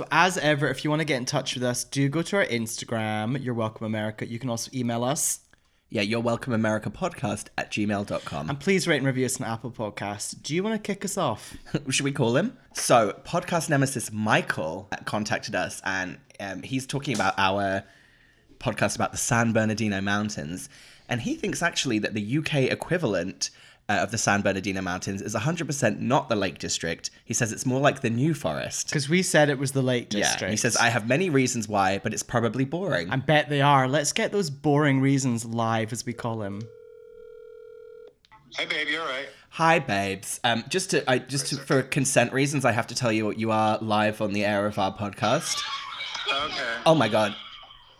So 0.00 0.06
as 0.10 0.38
ever, 0.38 0.66
if 0.68 0.82
you 0.82 0.88
want 0.88 1.00
to 1.00 1.04
get 1.04 1.18
in 1.18 1.26
touch 1.26 1.52
with 1.52 1.62
us, 1.62 1.84
do 1.84 2.08
go 2.08 2.22
to 2.22 2.36
our 2.36 2.46
Instagram, 2.46 3.44
You're 3.44 3.52
Welcome 3.52 3.84
America. 3.84 4.26
You 4.26 4.38
can 4.38 4.48
also 4.48 4.70
email 4.72 5.04
us. 5.04 5.40
Yeah, 5.90 6.00
you're 6.00 6.20
welcome 6.20 6.54
America 6.54 6.88
podcast 6.88 7.48
at 7.58 7.70
gmail.com. 7.70 8.48
And 8.48 8.58
please 8.58 8.88
rate 8.88 8.96
and 8.96 9.06
review 9.06 9.26
us 9.26 9.38
on 9.38 9.46
Apple 9.46 9.70
Podcasts. 9.70 10.42
Do 10.42 10.54
you 10.54 10.62
want 10.62 10.74
to 10.74 10.78
kick 10.78 11.04
us 11.04 11.18
off? 11.18 11.54
Should 11.90 12.04
we 12.04 12.12
call 12.12 12.34
him? 12.34 12.56
So, 12.72 13.14
podcast 13.26 13.68
nemesis 13.68 14.10
Michael 14.10 14.88
contacted 15.04 15.54
us, 15.54 15.82
and 15.84 16.16
um, 16.40 16.62
he's 16.62 16.86
talking 16.86 17.14
about 17.14 17.34
our 17.36 17.84
podcast 18.58 18.96
about 18.96 19.12
the 19.12 19.18
San 19.18 19.52
Bernardino 19.52 20.00
Mountains. 20.00 20.70
And 21.10 21.20
he 21.20 21.34
thinks 21.34 21.62
actually 21.62 21.98
that 21.98 22.14
the 22.14 22.38
UK 22.38 22.54
equivalent 22.72 23.50
uh, 23.90 24.02
of 24.02 24.12
the 24.12 24.18
San 24.18 24.40
Bernardino 24.40 24.80
Mountains 24.80 25.20
is 25.20 25.34
100% 25.34 25.98
not 25.98 26.28
the 26.28 26.36
Lake 26.36 26.58
District. 26.58 27.10
He 27.24 27.34
says 27.34 27.50
it's 27.50 27.66
more 27.66 27.80
like 27.80 28.00
the 28.00 28.10
New 28.10 28.34
Forest. 28.34 28.86
Because 28.88 29.08
we 29.08 29.20
said 29.22 29.50
it 29.50 29.58
was 29.58 29.72
the 29.72 29.82
Lake 29.82 30.10
District. 30.10 30.42
Yeah, 30.42 30.50
he 30.50 30.56
says, 30.56 30.76
I 30.76 30.90
have 30.90 31.08
many 31.08 31.28
reasons 31.28 31.68
why, 31.68 31.98
but 31.98 32.14
it's 32.14 32.22
probably 32.22 32.64
boring. 32.64 33.10
I 33.10 33.16
bet 33.16 33.48
they 33.48 33.60
are. 33.60 33.88
Let's 33.88 34.12
get 34.12 34.30
those 34.30 34.48
boring 34.48 35.00
reasons 35.00 35.44
live, 35.44 35.92
as 35.92 36.06
we 36.06 36.12
call 36.12 36.42
him. 36.42 36.62
Hey, 38.56 38.66
babe, 38.66 38.88
you 38.88 39.00
all 39.00 39.06
right? 39.06 39.26
Hi, 39.50 39.80
babes. 39.80 40.38
Um, 40.44 40.64
just 40.68 40.90
to, 40.90 41.08
I 41.10 41.18
just 41.18 41.48
to, 41.48 41.56
for 41.56 41.82
consent 41.82 42.32
reasons, 42.32 42.64
I 42.64 42.70
have 42.72 42.86
to 42.88 42.94
tell 42.94 43.10
you 43.10 43.24
what 43.26 43.38
you 43.38 43.50
are 43.50 43.78
live 43.78 44.20
on 44.20 44.32
the 44.32 44.44
air 44.44 44.66
of 44.66 44.78
our 44.78 44.96
podcast. 44.96 45.60
Okay. 46.32 46.62
Oh 46.86 46.94
my 46.94 47.08
god. 47.08 47.34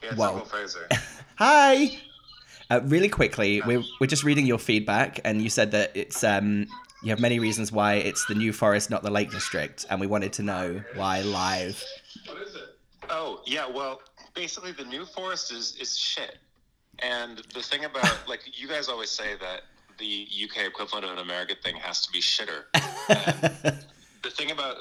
Yeah, 0.02 0.14
Wow. 0.14 0.30
Temple 0.30 0.46
Fraser. 0.46 0.88
Hi. 1.36 1.98
Uh, 2.70 2.80
really 2.84 3.08
quickly, 3.08 3.60
we're, 3.66 3.82
we're 4.00 4.06
just 4.06 4.22
reading 4.22 4.46
your 4.46 4.58
feedback, 4.58 5.20
and 5.24 5.42
you 5.42 5.50
said 5.50 5.72
that 5.72 5.90
it's 5.94 6.22
um 6.22 6.66
you 7.02 7.10
have 7.10 7.20
many 7.20 7.38
reasons 7.38 7.72
why 7.72 7.94
it's 7.94 8.26
the 8.26 8.34
New 8.34 8.52
Forest, 8.52 8.90
not 8.90 9.02
the 9.02 9.10
Lake 9.10 9.30
District, 9.30 9.86
and 9.88 10.00
we 10.00 10.06
wanted 10.06 10.34
to 10.34 10.42
know 10.42 10.82
why 10.94 11.22
live. 11.22 11.82
What 12.26 12.42
is 12.42 12.54
it? 12.54 12.76
Oh, 13.08 13.40
yeah, 13.46 13.66
well, 13.66 14.02
basically 14.34 14.72
the 14.72 14.84
New 14.84 15.06
Forest 15.06 15.50
is, 15.50 15.76
is 15.80 15.96
shit. 15.96 16.36
And 16.98 17.38
the 17.54 17.62
thing 17.62 17.86
about, 17.86 18.18
like, 18.28 18.42
you 18.52 18.68
guys 18.68 18.88
always 18.88 19.10
say 19.10 19.34
that 19.40 19.62
the 19.98 20.26
UK 20.44 20.66
equivalent 20.66 21.06
of 21.06 21.12
an 21.12 21.18
American 21.18 21.56
thing 21.62 21.76
has 21.76 22.02
to 22.06 22.12
be 22.12 22.20
shitter. 22.20 22.64
And 22.74 23.78
the 24.22 24.30
thing 24.30 24.50
about, 24.50 24.76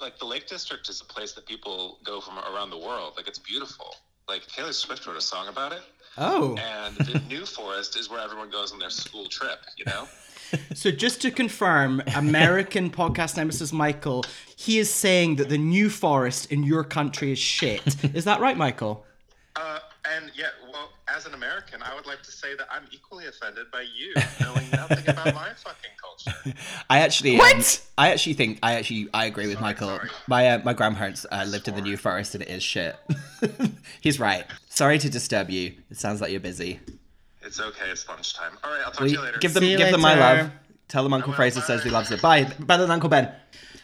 like, 0.00 0.16
the 0.18 0.26
Lake 0.26 0.46
District 0.46 0.88
is 0.88 1.00
a 1.00 1.04
place 1.04 1.32
that 1.32 1.46
people 1.46 1.98
go 2.04 2.20
from 2.20 2.38
around 2.38 2.70
the 2.70 2.78
world. 2.78 3.14
Like, 3.16 3.26
it's 3.26 3.40
beautiful. 3.40 3.96
Like, 4.28 4.46
Taylor 4.46 4.72
Swift 4.72 5.06
wrote 5.06 5.16
a 5.16 5.20
song 5.20 5.48
about 5.48 5.72
it. 5.72 5.82
Oh. 6.18 6.56
And 6.56 6.96
the 6.96 7.20
New 7.28 7.46
Forest 7.46 7.96
is 7.96 8.10
where 8.10 8.20
everyone 8.20 8.50
goes 8.50 8.72
on 8.72 8.78
their 8.78 8.90
school 8.90 9.26
trip, 9.26 9.60
you 9.76 9.84
know? 9.84 10.08
So 10.74 10.90
just 10.90 11.20
to 11.22 11.30
confirm, 11.30 12.02
American 12.16 12.88
podcast 12.88 13.36
nemesis 13.36 13.70
Michael, 13.70 14.24
he 14.56 14.78
is 14.78 14.90
saying 14.90 15.36
that 15.36 15.50
the 15.50 15.58
New 15.58 15.90
Forest 15.90 16.50
in 16.50 16.62
your 16.62 16.84
country 16.84 17.32
is 17.32 17.38
shit. 17.38 17.82
Is 18.14 18.24
that 18.24 18.40
right, 18.40 18.56
Michael? 18.56 19.04
Uh, 19.56 19.80
and 20.10 20.30
yeah, 20.34 20.46
well, 20.72 20.88
as 21.14 21.26
an 21.26 21.34
American, 21.34 21.82
I 21.82 21.94
would 21.94 22.06
like 22.06 22.22
to 22.22 22.30
say 22.30 22.54
that 22.56 22.66
I'm 22.70 22.84
equally 22.92 23.26
offended 23.26 23.70
by 23.70 23.82
you 23.82 24.14
knowing 24.40 24.70
nothing 24.72 25.08
about 25.08 25.34
my 25.34 25.48
fucking 25.54 25.90
culture. 26.00 26.54
I 26.90 26.98
actually 27.00 27.32
um, 27.34 27.38
What? 27.38 27.82
I 27.96 28.10
actually 28.12 28.34
think 28.34 28.58
I 28.62 28.74
actually 28.74 29.08
I 29.14 29.26
agree 29.26 29.46
with 29.48 29.60
Michael. 29.60 29.88
sorry. 29.88 30.08
My 30.26 30.48
uh, 30.48 30.58
my 30.64 30.72
grandparents 30.72 31.24
uh, 31.30 31.44
lived 31.48 31.68
in 31.68 31.74
the 31.74 31.82
New 31.82 31.96
Forest, 31.96 32.34
and 32.34 32.42
it 32.42 32.48
is 32.48 32.62
shit. 32.62 32.96
He's 34.00 34.18
right. 34.20 34.44
Sorry 34.68 34.98
to 34.98 35.08
disturb 35.10 35.50
you. 35.50 35.74
It 35.90 35.96
sounds 35.98 36.20
like 36.20 36.30
you're 36.30 36.40
busy. 36.40 36.80
It's 37.42 37.60
okay. 37.60 37.86
It's 37.90 38.06
lunchtime. 38.08 38.52
All 38.62 38.70
right. 38.70 38.82
I'll 38.84 38.92
talk 38.92 39.00
Will 39.00 39.06
to 39.08 39.12
you 39.12 39.18
you 39.18 39.24
later. 39.24 39.38
give 39.38 39.54
them 39.54 39.62
See 39.62 39.72
you 39.72 39.78
give 39.78 39.90
them 39.90 40.00
my 40.02 40.14
love. 40.14 40.50
Tell 40.88 41.02
them 41.02 41.12
Uncle 41.12 41.30
will. 41.30 41.36
Fraser 41.36 41.60
says 41.60 41.82
he 41.82 41.90
loves 41.90 42.10
it. 42.10 42.20
Bye. 42.22 42.44
Better 42.60 42.82
than 42.82 42.90
Uncle 42.90 43.08
Ben. 43.08 43.32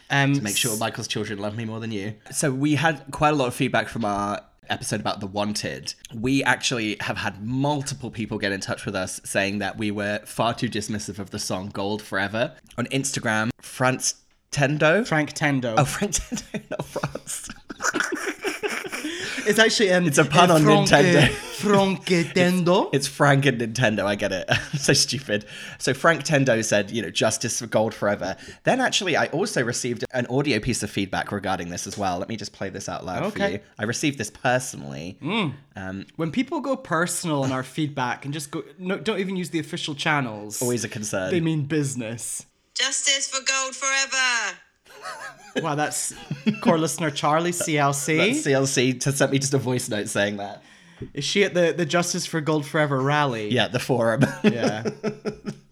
Um, 0.09 0.41
Make 0.43 0.55
sure 0.55 0.77
Michael's 0.77 1.07
children 1.07 1.39
love 1.39 1.57
me 1.57 1.65
more 1.65 1.79
than 1.79 1.91
you. 1.91 2.13
So 2.31 2.51
we 2.51 2.75
had 2.75 3.03
quite 3.11 3.29
a 3.29 3.35
lot 3.35 3.47
of 3.47 3.55
feedback 3.55 3.87
from 3.87 4.05
our 4.05 4.39
episode 4.69 4.99
about 4.99 5.19
the 5.19 5.27
wanted. 5.27 5.93
We 6.13 6.43
actually 6.43 6.97
have 7.01 7.17
had 7.17 7.43
multiple 7.43 8.11
people 8.11 8.37
get 8.37 8.51
in 8.51 8.59
touch 8.61 8.85
with 8.85 8.95
us 8.95 9.21
saying 9.23 9.59
that 9.59 9.77
we 9.77 9.91
were 9.91 10.19
far 10.25 10.53
too 10.53 10.69
dismissive 10.69 11.19
of 11.19 11.31
the 11.31 11.39
song 11.39 11.69
Gold 11.69 12.01
Forever. 12.01 12.53
On 12.77 12.85
Instagram, 12.87 13.49
France 13.61 14.15
Tendo. 14.51 15.05
Frank 15.05 15.33
Tendo. 15.33 15.75
oh, 15.77 15.85
Frank 15.85 16.13
Tendo, 16.13 16.69
not 16.69 16.85
France. 16.85 17.49
it's 19.47 19.59
actually 19.59 19.91
um, 19.91 20.05
It's 20.05 20.17
a 20.17 20.25
pun 20.25 20.51
on 20.51 20.61
Nintendo. 20.61 21.29
Frank 21.73 22.05
Tendo. 22.05 22.89
It's 22.93 23.07
Frank 23.07 23.45
and 23.45 23.59
Nintendo. 23.59 24.05
I 24.05 24.15
get 24.15 24.31
it. 24.31 24.49
so 24.77 24.93
stupid. 24.93 25.45
So 25.77 25.93
Frank 25.93 26.23
Tendo 26.23 26.63
said, 26.63 26.91
you 26.91 27.01
know, 27.01 27.09
justice 27.09 27.59
for 27.59 27.67
gold 27.67 27.93
forever. 27.93 28.35
Then 28.63 28.81
actually, 28.81 29.17
I 29.17 29.27
also 29.27 29.63
received 29.63 30.05
an 30.11 30.25
audio 30.27 30.59
piece 30.59 30.83
of 30.83 30.89
feedback 30.89 31.31
regarding 31.31 31.69
this 31.69 31.87
as 31.87 31.97
well. 31.97 32.17
Let 32.19 32.29
me 32.29 32.37
just 32.37 32.53
play 32.53 32.69
this 32.69 32.87
out 32.89 33.05
loud 33.05 33.33
for 33.33 33.39
you. 33.39 33.59
I 33.79 33.83
received 33.83 34.17
this 34.17 34.29
personally. 34.29 35.17
Um, 35.75 36.05
when 36.15 36.31
people 36.31 36.61
go 36.61 36.75
personal 36.77 37.43
in 37.43 37.51
our 37.51 37.63
feedback 37.63 38.25
and 38.25 38.33
just 38.33 38.51
go, 38.51 38.63
no, 38.77 38.97
don't 38.97 39.19
even 39.19 39.35
use 39.35 39.49
the 39.49 39.59
official 39.59 39.95
channels. 39.95 40.61
always 40.61 40.83
a 40.83 40.89
concern. 40.89 41.31
They 41.31 41.41
mean 41.41 41.63
business. 41.65 42.45
Justice 42.73 43.27
for 43.27 43.43
gold 43.43 43.75
forever. 43.75 44.57
Wow, 45.61 45.75
that's 45.75 46.13
core 46.61 46.77
listener 46.77 47.09
Charlie 47.09 47.51
CLC. 47.51 48.31
CLC 48.31 48.99
to 49.01 49.13
sent 49.13 49.31
me 49.31 49.39
just 49.39 49.53
a 49.53 49.57
voice 49.57 49.87
note 49.87 50.09
saying 50.09 50.35
that. 50.37 50.61
Is 51.13 51.23
she 51.23 51.43
at 51.43 51.53
the, 51.53 51.73
the 51.75 51.85
Justice 51.85 52.25
for 52.25 52.41
Gold 52.41 52.65
Forever 52.65 53.01
rally? 53.01 53.51
Yeah, 53.51 53.67
the 53.67 53.79
forum. 53.79 54.23
Yeah. 54.43 54.89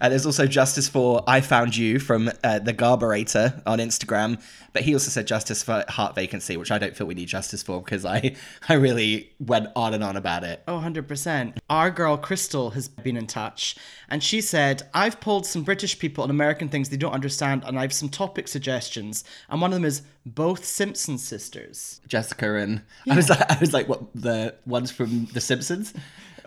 Uh, 0.00 0.08
there's 0.08 0.26
also 0.26 0.46
justice 0.46 0.88
for 0.88 1.22
I 1.26 1.40
Found 1.40 1.76
You 1.76 1.98
from 1.98 2.30
uh, 2.42 2.58
the 2.58 2.72
Garburator 2.72 3.62
on 3.66 3.78
Instagram, 3.78 4.42
but 4.72 4.82
he 4.82 4.94
also 4.94 5.10
said 5.10 5.26
justice 5.26 5.62
for 5.62 5.84
heart 5.88 6.14
vacancy, 6.14 6.56
which 6.56 6.70
I 6.70 6.78
don't 6.78 6.96
feel 6.96 7.06
we 7.06 7.14
need 7.14 7.28
justice 7.28 7.62
for 7.62 7.82
because 7.82 8.04
I, 8.04 8.34
I 8.68 8.74
really 8.74 9.32
went 9.38 9.68
on 9.76 9.94
and 9.94 10.02
on 10.02 10.16
about 10.16 10.44
it. 10.44 10.62
Oh, 10.66 10.78
100%. 10.78 11.58
Our 11.68 11.90
girl 11.90 12.16
Crystal 12.16 12.70
has 12.70 12.88
been 12.88 13.16
in 13.16 13.26
touch 13.26 13.76
and 14.08 14.22
she 14.22 14.40
said, 14.40 14.88
I've 14.94 15.20
polled 15.20 15.46
some 15.46 15.62
British 15.62 15.98
people 15.98 16.24
on 16.24 16.30
American 16.30 16.68
things 16.68 16.88
they 16.88 16.96
don't 16.96 17.12
understand 17.12 17.64
and 17.66 17.78
I 17.78 17.82
have 17.82 17.92
some 17.92 18.08
topic 18.08 18.48
suggestions. 18.48 19.24
And 19.48 19.60
one 19.60 19.72
of 19.72 19.74
them 19.74 19.84
is 19.84 20.02
both 20.24 20.64
Simpson 20.64 21.18
sisters. 21.18 22.00
Jessica 22.06 22.54
and 22.56 22.82
I 23.08 23.16
was 23.16 23.28
like, 23.28 23.50
I 23.50 23.58
was 23.58 23.72
like, 23.72 23.88
what 23.88 24.02
the 24.14 24.54
ones 24.66 24.90
from 24.90 25.26
The 25.26 25.40
Simpsons? 25.40 25.92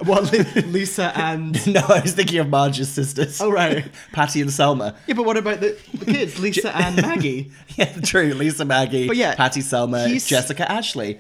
Well, 0.05 0.23
Lisa 0.67 1.11
and. 1.17 1.53
No, 1.73 1.81
I 1.87 2.01
was 2.01 2.13
thinking 2.13 2.39
of 2.39 2.49
Marge's 2.49 2.89
sisters. 2.89 3.39
Oh, 3.41 3.51
right. 3.51 3.85
Patty 4.11 4.41
and 4.41 4.51
Selma. 4.51 4.95
Yeah, 5.07 5.13
but 5.15 5.25
what 5.25 5.37
about 5.37 5.59
the, 5.59 5.77
the 5.93 6.05
kids, 6.05 6.39
Lisa 6.39 6.75
and 6.75 6.95
Maggie? 7.01 7.51
Yeah, 7.75 7.91
true. 8.01 8.33
Lisa, 8.33 8.65
Maggie, 8.65 9.07
But 9.07 9.17
yeah, 9.17 9.35
Patty, 9.35 9.61
Selma, 9.61 10.07
he's- 10.07 10.27
Jessica, 10.27 10.65
Ashlee. 10.69 11.19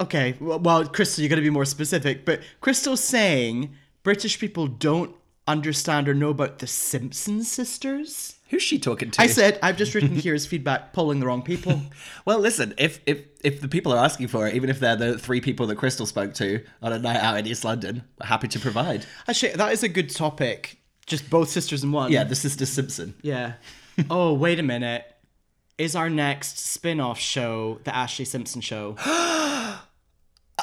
Okay, 0.00 0.36
well, 0.40 0.58
well 0.58 0.86
Crystal, 0.86 1.22
you 1.22 1.28
got 1.28 1.36
to 1.36 1.42
be 1.42 1.50
more 1.50 1.64
specific. 1.64 2.24
But 2.24 2.40
Crystal's 2.60 3.02
saying 3.02 3.74
British 4.02 4.38
people 4.38 4.66
don't 4.66 5.14
understand 5.46 6.08
or 6.08 6.14
know 6.14 6.30
about 6.30 6.58
the 6.58 6.66
Simpson 6.66 7.42
sisters. 7.44 8.34
Who's 8.54 8.62
she 8.62 8.78
talking 8.78 9.10
to? 9.10 9.20
I 9.20 9.26
said 9.26 9.58
I've 9.64 9.76
just 9.76 9.96
written 9.96 10.14
here 10.14 10.32
as 10.32 10.46
feedback, 10.46 10.92
polling 10.92 11.18
the 11.18 11.26
wrong 11.26 11.42
people. 11.42 11.82
Well, 12.24 12.38
listen, 12.38 12.72
if 12.78 13.00
if 13.04 13.22
if 13.42 13.60
the 13.60 13.68
people 13.68 13.92
are 13.92 14.02
asking 14.02 14.28
for 14.28 14.46
it, 14.46 14.54
even 14.54 14.70
if 14.70 14.80
they're 14.80 14.96
the 14.96 15.18
three 15.18 15.40
people 15.40 15.66
that 15.66 15.76
Crystal 15.76 16.06
spoke 16.06 16.32
to 16.34 16.64
on 16.80 16.92
a 16.92 16.98
night 16.98 17.16
out 17.16 17.36
in 17.36 17.46
East 17.46 17.64
London, 17.64 18.04
we're 18.18 18.26
happy 18.26 18.48
to 18.48 18.58
provide. 18.58 19.04
Actually, 19.28 19.52
that 19.52 19.72
is 19.72 19.82
a 19.82 19.88
good 19.88 20.08
topic. 20.08 20.78
Just 21.04 21.28
both 21.28 21.50
sisters 21.50 21.84
in 21.84 21.92
one. 21.92 22.12
Yeah, 22.12 22.24
the 22.24 22.34
sister 22.34 22.64
Simpson. 22.64 23.14
Yeah. 23.20 23.54
oh, 24.08 24.32
wait 24.32 24.58
a 24.58 24.62
minute. 24.62 25.04
Is 25.76 25.96
our 25.96 26.08
next 26.08 26.58
spin 26.58 27.00
off 27.00 27.18
show 27.18 27.80
the 27.84 27.90
Ashlee 27.90 28.26
Simpson 28.26 28.60
show? 28.60 28.96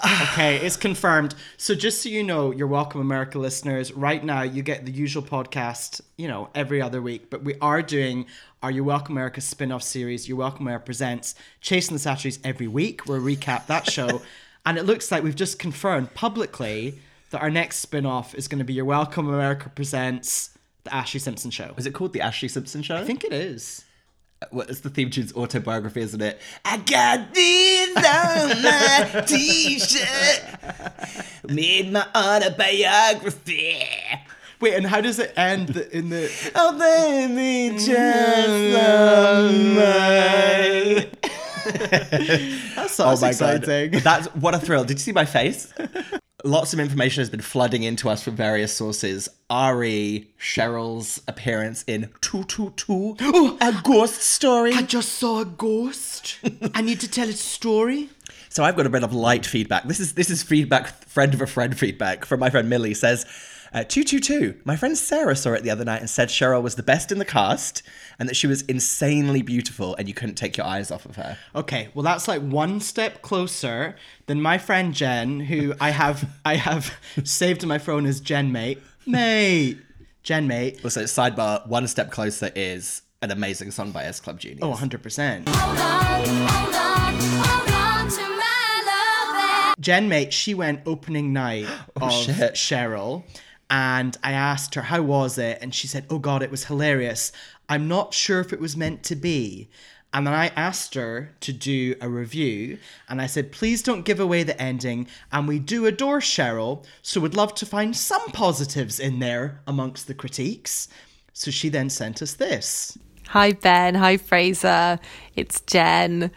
okay, 0.04 0.58
it's 0.58 0.78
confirmed. 0.78 1.36
So, 1.58 1.76
just 1.76 2.02
so 2.02 2.10
you 2.10 2.24
know, 2.24 2.52
you're 2.52 2.68
welcome, 2.68 3.02
America 3.02 3.38
listeners. 3.38 3.92
Right 3.92 4.24
now, 4.24 4.42
you 4.42 4.64
get 4.64 4.86
the 4.86 4.92
usual 4.92 5.22
podcast, 5.22 6.02
you 6.18 6.28
know, 6.28 6.50
every 6.56 6.82
other 6.82 7.02
week, 7.02 7.30
but 7.30 7.44
we 7.44 7.56
are 7.62 7.82
doing 7.82 8.26
our 8.64 8.72
You're 8.72 8.84
Welcome 8.84 9.16
America 9.16 9.42
spin 9.42 9.72
off 9.72 9.84
series, 9.84 10.28
You're 10.28 10.38
Welcome 10.38 10.68
America 10.68 10.86
Presents 10.86 11.36
Chasing 11.62 11.94
the 11.94 12.00
Saturdays 12.00 12.40
every 12.44 12.68
week. 12.68 13.06
We'll 13.06 13.22
recap 13.22 13.68
that 13.68 13.90
show. 13.90 14.22
and 14.66 14.78
it 14.78 14.84
looks 14.84 15.12
like 15.12 15.24
we've 15.24 15.36
just 15.36 15.60
confirmed 15.60 16.14
publicly 16.14 17.00
that 17.30 17.42
our 17.42 17.50
next 17.50 17.78
spin 17.80 18.06
off 18.06 18.34
is 18.36 18.48
going 18.48 18.60
to 18.60 18.66
be 18.66 18.74
Your 18.74 18.86
Welcome 18.86 19.28
America 19.28 19.70
Presents 19.70 20.58
the 20.84 20.90
Ashlee 20.90 21.22
Simpson 21.22 21.52
Show. 21.52 21.74
Is 21.78 21.86
it 21.86 21.94
called 21.94 22.14
the 22.14 22.20
Ashlee 22.20 22.50
Simpson 22.50 22.82
Show? 22.82 22.96
I 22.96 23.04
think 23.04 23.24
it 23.24 23.34
is. 23.34 23.86
Well, 24.52 24.66
it's 24.68 24.80
the 24.80 24.90
theme 24.90 25.10
tune's 25.10 25.34
autobiography, 25.34 26.02
isn't 26.02 26.22
it? 26.22 26.40
I 26.66 26.78
got 26.78 27.34
these 27.34 27.96
on 27.96 28.64
my 28.64 29.22
t-shirt, 29.28 30.44
made 31.48 31.92
my 31.92 32.06
autobiography. 32.16 33.78
Wait, 34.60 34.74
and 34.76 34.86
how 34.86 35.02
does 35.02 35.20
it 35.20 35.34
end 35.38 35.70
the, 35.70 35.96
in 35.98 36.10
the? 36.10 36.32
Oh, 36.56 36.78
baby, 36.78 37.76
just 37.78 37.90
mm. 37.90 38.76
on 39.38 39.76
my. 39.76 41.08
That's, 42.76 43.00
Oh 43.00 43.18
my 43.20 43.30
exciting. 43.30 43.92
god, 43.92 44.02
that's 44.02 44.28
what 44.36 44.54
a 44.56 44.60
thrill! 44.60 44.84
Did 44.84 44.98
you 44.98 45.02
see 45.02 45.12
my 45.12 45.26
face? 45.26 45.74
Lots 46.44 46.74
of 46.74 46.80
information 46.80 47.22
has 47.22 47.30
been 47.30 47.42
flooding 47.42 47.84
into 47.84 48.10
us 48.10 48.24
from 48.24 48.36
various 48.36 48.74
sources. 48.74 49.30
Ari 49.50 50.30
Cheryl's 50.40 51.22
appearance 51.28 51.84
in 51.86 52.10
Two 52.22 52.44
Two 52.46 52.72
Two, 52.78 53.16
a 53.62 53.80
ghost 53.84 54.22
story. 54.22 54.74
I 54.74 54.82
just 54.82 55.14
saw 55.14 55.42
a 55.42 55.46
ghost. 55.46 56.40
I 56.74 56.82
need 56.82 57.00
to 57.02 57.08
tell 57.08 57.30
its 57.30 57.42
story. 57.42 58.10
So 58.50 58.64
I've 58.64 58.76
got 58.76 58.88
a 58.88 58.90
bit 58.90 59.04
of 59.04 59.14
light 59.14 59.46
feedback. 59.46 59.84
This 59.84 60.00
is 60.00 60.14
this 60.14 60.32
is 60.32 60.42
feedback, 60.42 60.88
friend 61.06 61.34
of 61.34 61.42
a 61.42 61.48
friend 61.48 61.78
feedback 61.78 62.26
from 62.26 62.40
my 62.40 62.50
friend 62.50 62.70
Millie 62.70 62.96
says. 62.96 63.26
Uh, 63.74 63.86
222. 63.86 64.60
My 64.66 64.76
friend 64.76 64.98
Sarah 64.98 65.34
saw 65.36 65.54
it 65.54 65.64
the 65.64 65.70
other 65.70 65.86
night 65.86 66.02
and 66.02 66.10
said 66.10 66.28
Cheryl 66.28 66.62
was 66.62 66.76
the 66.76 66.84
best 66.84 67.10
in 67.10 67.20
the 67.20 67.26
cast 67.26 67.84
and 68.20 68.28
that 68.28 68.36
she 68.36 68.46
was 68.46 68.64
insanely 68.64 69.42
beautiful 69.42 69.96
and 69.96 70.10
you 70.10 70.14
couldn't 70.14 70.36
take 70.36 70.58
your 70.58 70.66
eyes 70.66 70.92
off 70.92 71.06
of 71.06 71.16
her. 71.16 71.38
Okay, 71.56 71.88
well 71.94 72.04
that's 72.04 72.28
like 72.28 72.42
one 72.42 72.82
step 72.82 73.22
closer 73.22 73.96
than 74.26 74.42
my 74.42 74.58
friend 74.58 74.94
Jen, 74.94 75.40
who 75.40 75.74
I 75.80 75.92
have 75.92 76.30
I 76.46 76.56
have 76.56 76.94
saved 77.24 77.64
in 77.64 77.70
my 77.70 77.78
phone 77.78 78.06
as 78.06 78.20
Jen 78.20 78.52
mate. 78.52 78.82
Mate. 79.08 79.78
Jen 80.24 80.48
mate. 80.48 80.82
Also, 80.84 81.04
sidebar, 81.04 81.66
one 81.66 81.88
step 81.88 82.12
closer 82.12 82.52
is 82.54 83.04
an 83.22 83.32
amazing 83.32 83.72
song 83.72 83.92
by 83.92 84.04
S 84.04 84.20
Club 84.20 84.38
Juniors. 84.40 84.60
Oh, 84.64 84.74
100%. 84.74 85.48
Hold 85.48 85.78
on, 85.78 86.26
hold 86.48 86.76
on, 86.76 87.14
hold 87.46 87.70
on 87.72 88.10
to 88.10 88.22
my 88.38 89.66
love. 89.70 89.76
Jen 89.80 90.10
mate, 90.10 90.34
she 90.34 90.54
went 90.54 90.82
opening 90.86 91.32
night 91.32 91.66
of 91.96 92.04
Oh, 92.04 92.10
shit. 92.10 92.54
Cheryl, 92.56 93.24
and 93.72 94.16
I 94.22 94.34
asked 94.34 94.76
her 94.76 94.84
how 94.84 95.02
was 95.02 95.40
it, 95.40 95.58
and 95.62 95.74
she 95.74 95.88
said, 95.88 96.06
"Oh 96.12 96.20
God, 96.20 96.44
it 96.44 96.52
was 96.52 96.66
hilarious. 96.66 97.32
I'm 97.68 97.88
not 97.88 98.14
sure 98.14 98.40
if 98.40 98.54
it 98.54 98.60
was 98.60 98.78
meant 98.78 99.02
to 99.06 99.16
be." 99.16 99.70
And 100.14 100.28
then 100.28 100.34
I 100.34 100.48
asked 100.58 100.96
her 100.96 101.34
to 101.40 101.54
do 101.54 101.96
a 102.02 102.10
review, 102.10 102.78
and 103.08 103.22
I 103.22 103.28
said, 103.28 103.54
please 103.54 103.82
don't 103.82 104.04
give 104.04 104.20
away 104.20 104.44
the 104.44 104.62
ending. 104.62 105.08
And 105.32 105.48
we 105.48 105.58
do 105.58 105.86
adore 105.86 106.20
Cheryl, 106.20 106.84
so 107.02 107.22
would 107.22 107.34
love 107.36 107.56
to 107.56 107.66
find 107.66 107.96
some 107.96 108.26
positives 108.32 109.00
in 109.00 109.20
there 109.20 109.62
amongst 109.66 110.08
the 110.08 110.14
critiques. 110.14 110.90
So 111.32 111.50
she 111.50 111.70
then 111.70 111.90
sent 111.90 112.22
us 112.22 112.34
this. 112.34 112.98
Hi, 113.28 113.54
Ben. 113.54 113.96
Hi, 113.96 114.18
Fraser. 114.18 115.00
It's 115.38 115.62
Jen. 115.62 116.32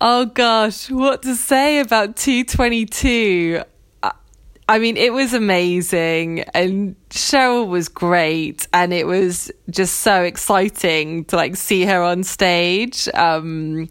Oh, 0.00 0.26
gosh. 0.26 0.88
What 0.88 1.22
to 1.22 1.34
say 1.34 1.80
about 1.80 2.16
222? 2.16 3.64
I- 4.74 4.78
mean, 4.78 4.96
it 4.96 5.12
was 5.12 5.34
amazing, 5.34 6.40
and 6.54 6.94
Cheryl 7.10 7.68
was 7.68 7.88
great, 7.88 8.66
and 8.72 8.92
it 8.92 9.06
was 9.06 9.50
just 9.68 10.00
so 10.00 10.22
exciting 10.22 11.24
to 11.26 11.36
like 11.36 11.56
see 11.56 11.84
her 11.84 12.02
on 12.02 12.22
stage. 12.22 13.08
Um, 13.14 13.88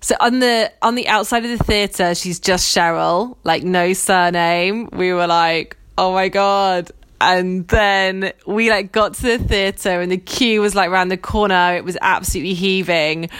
so 0.00 0.16
on 0.20 0.40
the 0.40 0.70
on 0.82 0.96
the 0.96 1.08
outside 1.08 1.44
of 1.44 1.56
the 1.56 1.64
theater, 1.64 2.14
she's 2.14 2.40
just 2.40 2.76
Cheryl, 2.76 3.36
like 3.44 3.62
no 3.62 3.92
surname. 3.92 4.88
We 4.92 5.12
were 5.12 5.28
like, 5.28 5.76
oh 5.96 6.12
my 6.12 6.28
god. 6.28 6.90
And 7.20 7.68
then 7.68 8.32
we 8.46 8.68
like 8.68 8.90
got 8.90 9.14
to 9.14 9.22
the 9.22 9.38
theater 9.38 10.00
and 10.00 10.10
the 10.10 10.18
queue 10.18 10.60
was 10.60 10.74
like 10.74 10.90
around 10.90 11.08
the 11.08 11.16
corner. 11.16 11.74
It 11.76 11.84
was 11.84 11.96
absolutely 12.02 12.54
heaving. 12.54 13.30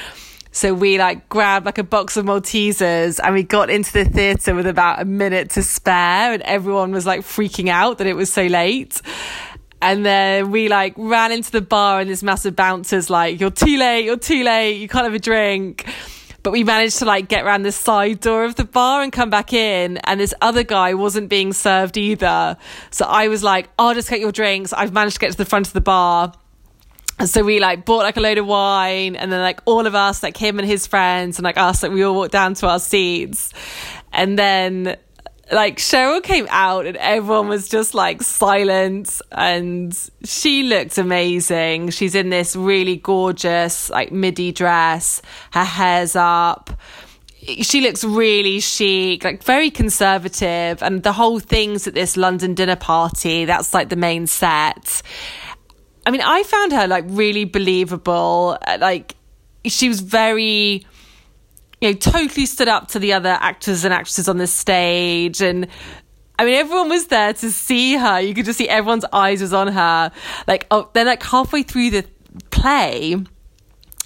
So 0.55 0.75
we 0.75 0.99
like 0.99 1.31
grabbed 1.31 1.65
like 1.65 1.79
a 1.79 1.83
box 1.83 2.19
of 2.19 2.27
Maltesers 2.27 3.19
and 3.25 3.35
we 3.35 3.43
got 3.43 3.71
into 3.71 3.91
the 3.91 4.05
theater 4.05 4.55
with 4.55 4.67
about 4.67 5.01
a 5.01 5.05
minute 5.07 5.49
to 5.53 5.63
spare 5.63 6.35
and 6.35 6.43
everyone 6.43 6.93
was 6.93 7.07
like 7.07 7.23
freaking 7.23 7.69
out 7.69 7.99
that 7.99 8.07
it 8.07 8.15
was 8.15 8.31
so 8.31 8.45
late. 8.45 9.01
And 9.81 10.05
then 10.05 10.51
we 10.51 10.69
like 10.69 10.93
ran 10.99 11.33
into 11.33 11.51
the 11.51 11.63
bar 11.63 12.01
and 12.01 12.11
this 12.11 12.23
massive 12.23 12.55
bouncer's 12.55 13.09
like, 13.09 13.41
you're 13.41 13.51
too 13.51 13.79
late, 13.79 14.05
you're 14.05 14.19
too 14.19 14.45
late, 14.45 14.77
you 14.77 14.89
can't 14.89 15.05
have 15.05 15.15
a 15.15 15.19
drink. 15.19 15.87
But 16.43 16.51
we 16.51 16.65
managed 16.65 16.99
to 16.99 17.07
like 17.07 17.29
get 17.29 17.45
around 17.45 17.63
the 17.63 17.73
side 17.73 18.21
door 18.21 18.45
of 18.45 18.55
the 18.55 18.65
bar 18.65 19.01
and 19.01 19.11
come 19.11 19.31
back 19.31 19.55
in. 19.55 19.97
And 20.05 20.21
this 20.21 20.35
other 20.43 20.65
guy 20.65 20.93
wasn't 20.93 21.31
being 21.31 21.55
served 21.55 21.97
either. 21.97 22.59
So 22.91 23.07
I 23.07 23.29
was 23.29 23.43
like, 23.43 23.71
I'll 23.79 23.95
just 23.95 24.11
get 24.11 24.21
your 24.21 24.33
drinks. 24.33 24.75
I've 24.75 24.93
managed 24.93 25.15
to 25.15 25.21
get 25.21 25.31
to 25.33 25.39
the 25.39 25.47
front 25.47 25.69
of 25.69 25.73
the 25.73 25.81
bar. 25.81 26.35
So 27.27 27.45
we 27.45 27.61
like 27.61 27.85
bought 27.85 28.03
like 28.03 28.17
a 28.17 28.21
load 28.21 28.39
of 28.39 28.47
wine 28.47 29.15
and 29.15 29.31
then 29.31 29.41
like 29.41 29.61
all 29.65 29.87
of 29.87 29.95
us, 29.95 30.23
like 30.23 30.37
him 30.37 30.59
and 30.59 30.67
his 30.67 30.87
friends 30.87 31.39
and 31.39 31.45
like 31.45 31.57
us, 31.57 31.83
like 31.83 31.93
we 31.93 32.03
all 32.03 32.15
walked 32.15 32.33
down 32.33 32.55
to 32.55 32.69
our 32.69 32.81
seats. 32.81 33.53
And 34.13 34.39
then 34.39 34.97
like 35.53 35.77
Cheryl 35.77 36.23
came 36.23 36.47
out 36.51 36.87
and 36.87 36.97
everyone 36.97 37.49
was 37.49 37.69
just 37.69 37.95
like 37.95 38.23
silent 38.23 39.21
and 39.31 39.97
she 40.25 40.65
looked 40.65 40.99
amazing. 40.99 41.91
She's 41.91 42.15
in 42.15 42.31
this 42.31 42.57
really 42.57 42.97
gorgeous 42.97 43.91
like 43.91 44.11
midi 44.11 44.51
dress. 44.51 45.23
Her 45.53 45.65
hair's 45.65 46.17
up. 46.17 46.71
She 47.61 47.81
looks 47.81 48.05
really 48.05 48.61
chic, 48.61 49.25
like 49.25 49.43
very 49.43 49.71
conservative 49.71 50.83
and 50.83 51.03
the 51.03 51.13
whole 51.13 51.41
thing's 51.41 51.87
at 51.87 51.95
this 51.95 52.17
London 52.17 52.55
dinner 52.55 52.77
party. 52.77 53.45
That's 53.45 53.75
like 53.75 53.91
the 53.91 53.97
main 53.97 54.27
set. 54.27 55.03
I 56.07 56.11
mean, 56.11 56.21
I 56.21 56.43
found 56.43 56.73
her 56.73 56.87
like 56.87 57.05
really 57.09 57.45
believable. 57.45 58.59
Uh, 58.67 58.79
Like 58.81 59.17
she 59.65 59.89
was 59.89 60.01
very 60.01 60.85
you 61.83 61.91
know, 61.91 61.93
totally 61.95 62.47
stood 62.47 62.69
up 62.69 62.87
to 62.89 63.01
the 63.01 63.13
other 63.13 63.37
actors 63.41 63.85
and 63.85 63.93
actresses 63.93 64.29
on 64.29 64.39
the 64.39 64.47
stage. 64.47 65.43
And 65.43 65.67
I 66.39 66.45
mean, 66.45 66.55
everyone 66.55 66.89
was 66.89 67.09
there 67.09 67.33
to 67.33 67.51
see 67.51 67.97
her. 67.97 68.21
You 68.21 68.35
could 68.35 68.45
just 68.45 68.59
see 68.59 68.69
everyone's 68.69 69.05
eyes 69.13 69.41
was 69.41 69.53
on 69.53 69.67
her. 69.67 70.13
Like, 70.47 70.69
oh, 70.71 70.89
then 70.93 71.07
like 71.07 71.23
halfway 71.25 71.65
through 71.65 71.91
the 71.91 72.05
play, 72.51 73.17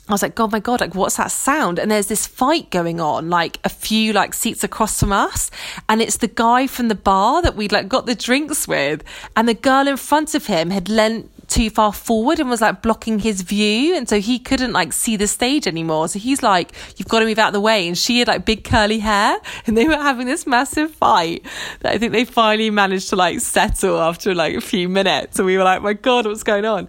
I 0.09 0.12
was 0.12 0.23
like, 0.23 0.35
God, 0.35 0.53
my 0.53 0.61
God, 0.61 0.81
like, 0.81 0.95
what's 0.95 1.17
that 1.17 1.31
sound? 1.31 1.79
And 1.79 1.91
there's 1.91 2.07
this 2.07 2.26
fight 2.26 2.71
going 2.71 2.99
on, 2.99 3.29
like 3.29 3.59
a 3.65 3.69
few 3.69 4.15
like 4.15 4.33
seats 4.33 4.65
across 4.65 4.99
from 4.99 5.12
us. 5.12 5.50
And 5.88 6.00
it's 6.00 6.17
the 6.17 6.29
guy 6.29 6.67
from 6.67 6.88
the 6.88 6.95
bar 6.95 7.43
that 7.43 7.57
we'd 7.57 7.73
like 7.73 7.88
got 7.88 8.07
the 8.07 8.15
drinks 8.15 8.67
with. 8.67 9.05
And 9.37 9.47
the 9.47 9.54
girl 9.54 9.87
in 9.87 9.99
front 9.99 10.35
of 10.35 10.47
him 10.47 10.71
had 10.71 10.89
leant 10.89 11.30
too 11.49 11.71
far 11.71 11.93
forward 11.93 12.41
and 12.41 12.50
was 12.50 12.61
like 12.61 12.82
blocking 12.82 13.19
his 13.19 13.43
view. 13.43 13.97
And 13.97 14.09
so 14.09 14.21
he 14.21 14.39
couldn't 14.39 14.73
like 14.73 14.93
see 14.93 15.17
the 15.17 15.26
stage 15.26 15.67
anymore. 15.67 16.09
So 16.09 16.19
he's 16.19 16.43
like, 16.43 16.73
you've 16.97 17.09
got 17.09 17.21
to 17.21 17.25
move 17.26 17.39
out 17.39 17.49
of 17.49 17.52
the 17.54 17.61
way. 17.61 17.87
And 17.87 17.97
she 17.97 18.19
had 18.19 18.28
like 18.28 18.45
big 18.45 18.65
curly 18.65 18.99
hair 18.99 19.39
and 19.67 19.76
they 19.76 19.87
were 19.87 19.97
having 19.97 20.26
this 20.26 20.47
massive 20.47 20.91
fight 20.93 21.45
that 21.80 21.93
I 21.93 21.99
think 21.99 22.13
they 22.13 22.25
finally 22.25 22.71
managed 22.71 23.11
to 23.11 23.17
like 23.17 23.41
settle 23.41 24.00
after 24.00 24.35
like 24.35 24.56
a 24.56 24.61
few 24.61 24.89
minutes. 24.89 25.39
And 25.39 25.47
we 25.47 25.56
were 25.56 25.65
like, 25.65 25.82
my 25.82 25.93
God, 25.93 26.26
what's 26.26 26.43
going 26.43 26.65
on? 26.65 26.89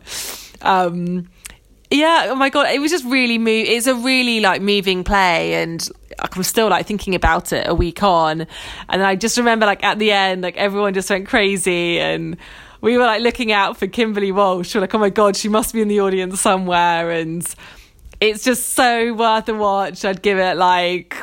Um, 0.61 1.29
yeah, 1.89 2.27
oh 2.29 2.35
my 2.35 2.49
god, 2.49 2.67
it 2.71 2.81
was 2.81 2.91
just 2.91 3.05
really 3.05 3.37
move. 3.37 3.65
It's 3.67 3.87
a 3.87 3.95
really 3.95 4.41
like 4.41 4.61
moving 4.61 5.05
play, 5.05 5.53
and 5.61 5.87
I'm 6.19 6.43
still 6.43 6.67
like 6.67 6.85
thinking 6.85 7.15
about 7.15 7.53
it 7.53 7.65
a 7.65 7.73
week 7.73 8.03
on, 8.03 8.45
and 8.89 9.03
I 9.03 9.15
just 9.15 9.37
remember 9.37 9.65
like 9.65 9.85
at 9.85 9.97
the 9.97 10.11
end, 10.11 10.41
like 10.41 10.57
everyone 10.57 10.93
just 10.93 11.09
went 11.09 11.27
crazy, 11.27 11.99
and 11.99 12.35
we 12.81 12.97
were 12.97 13.05
like 13.05 13.21
looking 13.21 13.51
out 13.51 13.77
for 13.77 13.87
Kimberly 13.87 14.31
Walsh. 14.31 14.73
We're 14.75 14.81
like, 14.81 14.93
oh 14.95 14.99
my 14.99 15.09
god, 15.09 15.35
she 15.35 15.49
must 15.49 15.73
be 15.73 15.81
in 15.81 15.87
the 15.87 15.99
audience 16.01 16.39
somewhere, 16.41 17.11
and 17.11 17.45
it's 18.19 18.43
just 18.43 18.69
so 18.73 19.13
worth 19.13 19.47
a 19.49 19.53
watch. 19.55 20.03
I'd 20.05 20.21
give 20.21 20.37
it 20.37 20.57
like 20.57 21.15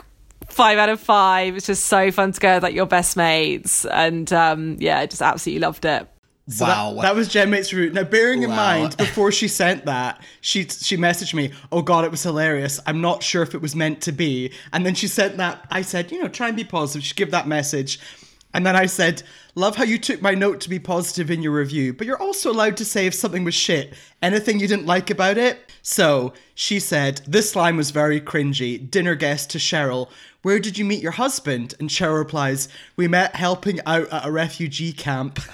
five 0.48 0.78
out 0.78 0.88
of 0.88 1.00
five. 1.00 1.56
It's 1.56 1.66
just 1.66 1.86
so 1.86 2.10
fun 2.10 2.32
to 2.32 2.40
go 2.40 2.54
with 2.54 2.62
like 2.62 2.74
your 2.74 2.86
best 2.86 3.16
mates, 3.16 3.84
and 3.84 4.32
um, 4.32 4.76
yeah, 4.80 5.00
I 5.00 5.06
just 5.06 5.22
absolutely 5.22 5.60
loved 5.60 5.84
it. 5.84 6.08
So 6.46 6.66
that- 6.66 7.00
That, 7.00 7.14
was 7.14 7.28
Jen 7.28 7.48
Mate's 7.48 7.72
route. 7.72 7.94
Now, 7.94 8.04
bearing 8.04 8.42
in 8.42 8.50
Wow. 8.50 8.56
mind, 8.56 8.96
before 8.98 9.32
she 9.32 9.48
sent 9.48 9.86
that, 9.86 10.22
she 10.42 10.64
she 10.68 10.98
messaged 10.98 11.32
me, 11.32 11.52
"Oh 11.72 11.80
God, 11.80 12.04
it 12.04 12.10
was 12.10 12.22
hilarious. 12.22 12.78
I'm 12.86 13.00
not 13.00 13.22
sure 13.22 13.42
if 13.42 13.54
it 13.54 13.62
was 13.62 13.74
meant 13.74 14.02
to 14.02 14.12
be." 14.12 14.52
And 14.70 14.84
then 14.84 14.94
she 14.94 15.08
sent 15.08 15.38
that. 15.38 15.64
I 15.70 15.80
said, 15.80 16.12
"You 16.12 16.20
know, 16.20 16.28
try 16.28 16.48
and 16.48 16.56
be 16.56 16.64
positive." 16.64 17.02
She 17.02 17.14
give 17.14 17.30
that 17.30 17.48
message, 17.48 17.98
and 18.54 18.64
then 18.64 18.74
I 18.76 18.86
said, 18.86 19.22
"Love 19.54 19.76
how 19.76 19.84
you 19.84 19.98
took 19.98 20.22
my 20.22 20.34
note 20.34 20.60
to 20.62 20.70
be 20.70 20.78
positive 20.78 21.30
in 21.30 21.42
your 21.42 21.52
review, 21.52 21.92
but 21.92 22.06
you're 22.06 22.22
also 22.22 22.50
allowed 22.50 22.78
to 22.78 22.84
say 22.84 23.06
if 23.06 23.14
something 23.14 23.44
was 23.44 23.54
shit, 23.54 23.92
anything 24.22 24.58
you 24.58 24.68
didn't 24.68 24.86
like 24.86 25.10
about 25.10 25.36
it." 25.36 25.70
So 25.82 26.32
she 26.54 26.80
said, 26.80 27.20
"This 27.26 27.54
line 27.54 27.76
was 27.76 27.90
very 27.90 28.20
cringy." 28.20 28.90
Dinner 28.90 29.14
guest 29.14 29.50
to 29.50 29.58
Cheryl. 29.58 30.08
Where 30.42 30.58
did 30.58 30.78
you 30.78 30.84
meet 30.84 31.02
your 31.02 31.12
husband? 31.12 31.74
And 31.80 31.88
Cheryl 31.88 32.18
replies, 32.18 32.68
We 32.96 33.08
met 33.08 33.34
helping 33.34 33.80
out 33.86 34.08
at 34.12 34.26
a 34.26 34.30
refugee 34.30 34.92
camp. 34.92 35.40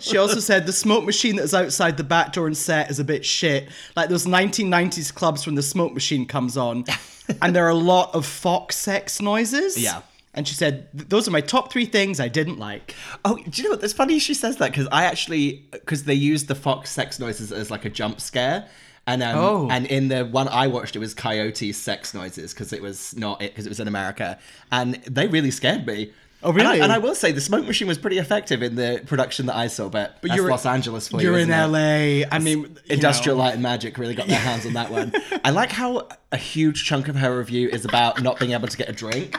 She 0.00 0.16
also 0.16 0.40
said 0.40 0.66
the 0.66 0.72
smoke 0.72 1.04
machine 1.04 1.36
that 1.36 1.42
is 1.42 1.54
outside 1.54 1.96
the 1.96 2.02
back 2.04 2.32
door 2.32 2.46
and 2.46 2.56
set 2.56 2.90
is 2.90 2.98
a 2.98 3.04
bit 3.04 3.24
shit. 3.24 3.68
Like 3.94 4.08
those 4.08 4.26
1990s 4.26 5.14
clubs 5.14 5.46
when 5.46 5.54
the 5.54 5.62
smoke 5.62 5.92
machine 5.92 6.26
comes 6.26 6.56
on. 6.56 6.84
and 7.42 7.54
there 7.54 7.64
are 7.66 7.70
a 7.70 7.74
lot 7.74 8.14
of 8.14 8.26
Fox 8.26 8.76
sex 8.76 9.20
noises. 9.20 9.76
Yeah. 9.76 10.00
And 10.34 10.46
she 10.48 10.54
said, 10.54 10.88
those 10.92 11.28
are 11.28 11.30
my 11.30 11.40
top 11.40 11.70
three 11.72 11.86
things 11.86 12.18
I 12.20 12.28
didn't 12.28 12.58
like. 12.58 12.94
Oh, 13.24 13.36
do 13.36 13.62
you 13.62 13.68
know 13.68 13.76
what? 13.76 13.84
It's 13.84 13.92
funny 13.92 14.18
she 14.18 14.34
says 14.34 14.56
that 14.56 14.70
because 14.72 14.88
I 14.90 15.04
actually 15.04 15.66
because 15.70 16.04
they 16.04 16.14
used 16.14 16.48
the 16.48 16.54
Fox 16.54 16.90
sex 16.90 17.18
noises 17.20 17.52
as 17.52 17.70
like 17.70 17.84
a 17.84 17.90
jump 17.90 18.20
scare, 18.20 18.68
and 19.06 19.22
um, 19.22 19.38
Oh. 19.38 19.68
and 19.70 19.86
in 19.86 20.08
the 20.08 20.24
one 20.24 20.48
I 20.48 20.66
watched, 20.66 20.96
it 20.96 20.98
was 20.98 21.14
coyote 21.14 21.72
sex 21.72 22.14
noises 22.14 22.52
because 22.52 22.72
it 22.72 22.82
was 22.82 23.16
not 23.16 23.40
it 23.42 23.52
because 23.52 23.66
it 23.66 23.68
was 23.68 23.80
in 23.80 23.86
America, 23.88 24.38
and 24.72 24.94
they 25.08 25.28
really 25.28 25.50
scared 25.52 25.86
me. 25.86 26.12
Oh, 26.44 26.50
And 26.52 26.60
I, 26.62 26.64
really? 26.72 26.80
and 26.82 26.92
I 26.92 26.98
will 26.98 27.14
say 27.14 27.32
the 27.32 27.40
smoke 27.40 27.64
machine 27.66 27.88
was 27.88 27.96
pretty 27.98 28.18
effective 28.18 28.62
in 28.62 28.74
the 28.76 29.02
production 29.06 29.46
that 29.46 29.56
I 29.56 29.66
saw, 29.68 29.88
but, 29.88 30.18
but 30.20 30.34
you're- 30.34 30.50
Los 30.50 30.66
Angeles 30.66 31.08
for 31.08 31.20
You're 31.22 31.38
you. 31.38 31.44
in 31.44 31.50
it? 31.50 31.66
LA. 31.66 32.26
I 32.30 32.38
mean, 32.38 32.76
Industrial 32.88 33.36
know. 33.36 33.44
Light 33.44 33.54
and 33.54 33.62
Magic 33.62 33.96
really 33.98 34.14
got 34.14 34.26
their 34.28 34.38
hands 34.38 34.66
on 34.66 34.74
that 34.74 34.90
one. 34.90 35.12
I 35.44 35.50
like 35.50 35.72
how 35.72 36.06
a 36.30 36.36
huge 36.36 36.84
chunk 36.84 37.08
of 37.08 37.16
her 37.16 37.36
review 37.38 37.68
is 37.70 37.84
about 37.86 38.22
not 38.22 38.38
being 38.38 38.52
able 38.52 38.68
to 38.68 38.76
get 38.76 38.88
a 38.88 38.92
drink. 38.92 39.36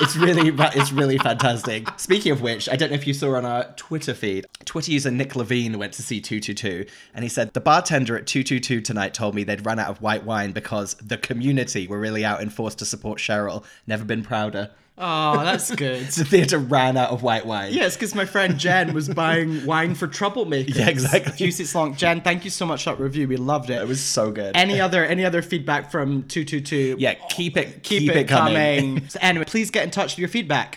It's 0.00 0.16
really, 0.16 0.48
it's 0.74 0.90
really 0.90 1.18
fantastic. 1.18 1.88
Speaking 1.98 2.32
of 2.32 2.40
which, 2.42 2.68
I 2.68 2.74
don't 2.74 2.90
know 2.90 2.96
if 2.96 3.06
you 3.06 3.14
saw 3.14 3.36
on 3.36 3.44
our 3.44 3.72
Twitter 3.76 4.12
feed, 4.12 4.44
Twitter 4.64 4.90
user 4.90 5.10
Nick 5.12 5.36
Levine 5.36 5.78
went 5.78 5.92
to 5.94 6.02
see 6.02 6.20
222, 6.20 6.84
and 7.14 7.22
he 7.22 7.28
said 7.28 7.52
the 7.54 7.60
bartender 7.60 8.16
at 8.18 8.26
222 8.26 8.80
tonight 8.80 9.14
told 9.14 9.36
me 9.36 9.44
they'd 9.44 9.64
run 9.64 9.78
out 9.78 9.88
of 9.90 10.02
white 10.02 10.24
wine 10.24 10.50
because 10.50 10.94
the 10.94 11.16
community 11.16 11.86
were 11.86 12.00
really 12.00 12.24
out 12.24 12.40
in 12.42 12.50
force 12.50 12.74
to 12.76 12.84
support 12.84 13.20
Cheryl. 13.20 13.62
Never 13.86 14.04
been 14.04 14.24
prouder. 14.24 14.70
Oh, 14.96 15.42
that's 15.42 15.74
good. 15.74 16.06
The 16.14 16.24
theatre 16.24 16.58
ran 16.58 16.96
out 16.96 17.10
of 17.10 17.22
white 17.24 17.44
wine. 17.44 17.72
Yes, 17.72 17.96
because 17.96 18.14
my 18.14 18.24
friend 18.24 18.58
Jen 18.58 18.94
was 18.94 19.08
buying 19.08 19.66
wine 19.66 19.96
for 19.96 20.06
troublemakers. 20.06 20.76
Yeah, 20.76 20.88
exactly. 20.88 21.50
Seats 21.50 21.74
long. 21.74 21.96
Jen, 21.96 22.20
thank 22.20 22.44
you 22.44 22.50
so 22.50 22.64
much 22.64 22.84
for 22.84 22.90
that 22.90 23.00
review. 23.00 23.26
We 23.26 23.36
loved 23.36 23.70
it. 23.70 23.82
It 23.82 23.88
was 23.88 24.00
so 24.00 24.30
good. 24.30 24.56
any 24.56 24.80
other 24.80 25.04
any 25.04 25.24
other 25.24 25.42
feedback 25.42 25.90
from 25.90 26.22
222? 26.24 26.96
yeah, 26.98 27.14
keep 27.28 27.56
it, 27.56 27.82
keep, 27.82 28.08
it, 28.10 28.28
coming. 28.28 29.08
so 29.08 29.18
anyway, 29.20 29.44
please 29.44 29.70
get 29.70 29.82
in 29.82 29.90
touch 29.90 30.12
with 30.12 30.20
your 30.20 30.28
feedback. 30.28 30.76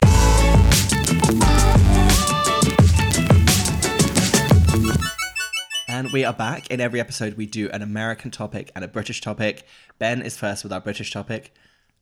And 5.87 6.11
we 6.11 6.25
are 6.25 6.33
back. 6.33 6.69
In 6.71 6.81
every 6.81 6.99
episode, 6.99 7.35
we 7.35 7.45
do 7.45 7.69
an 7.69 7.81
American 7.83 8.31
topic 8.31 8.71
and 8.75 8.83
a 8.83 8.87
British 8.87 9.21
topic. 9.21 9.65
Ben 9.99 10.21
is 10.21 10.37
first 10.37 10.63
with 10.63 10.73
our 10.73 10.81
British 10.81 11.11
topic. 11.11 11.53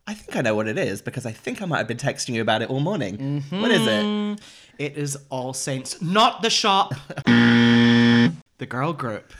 I 0.07 0.13
think 0.13 0.35
I 0.35 0.41
know 0.41 0.53
what 0.53 0.67
it 0.67 0.77
is 0.77 1.01
because 1.01 1.25
I 1.25 1.31
think 1.31 1.63
I 1.63 1.65
might 1.65 1.79
have 1.79 1.87
been 1.87 1.97
texting 1.97 2.35
you 2.35 2.41
about 2.41 2.61
it 2.61 2.69
all 2.69 2.79
morning. 2.79 3.43
What 3.49 3.71
is 3.71 3.87
it? 3.87 4.03
Mm-hmm. 4.03 4.43
It 4.77 4.97
is 4.97 5.17
All 5.29 5.51
Saints, 5.53 5.99
not 5.99 6.43
the 6.43 6.51
shop. 6.51 6.93
the 7.25 8.31
girl 8.67 8.93
group. 8.93 9.33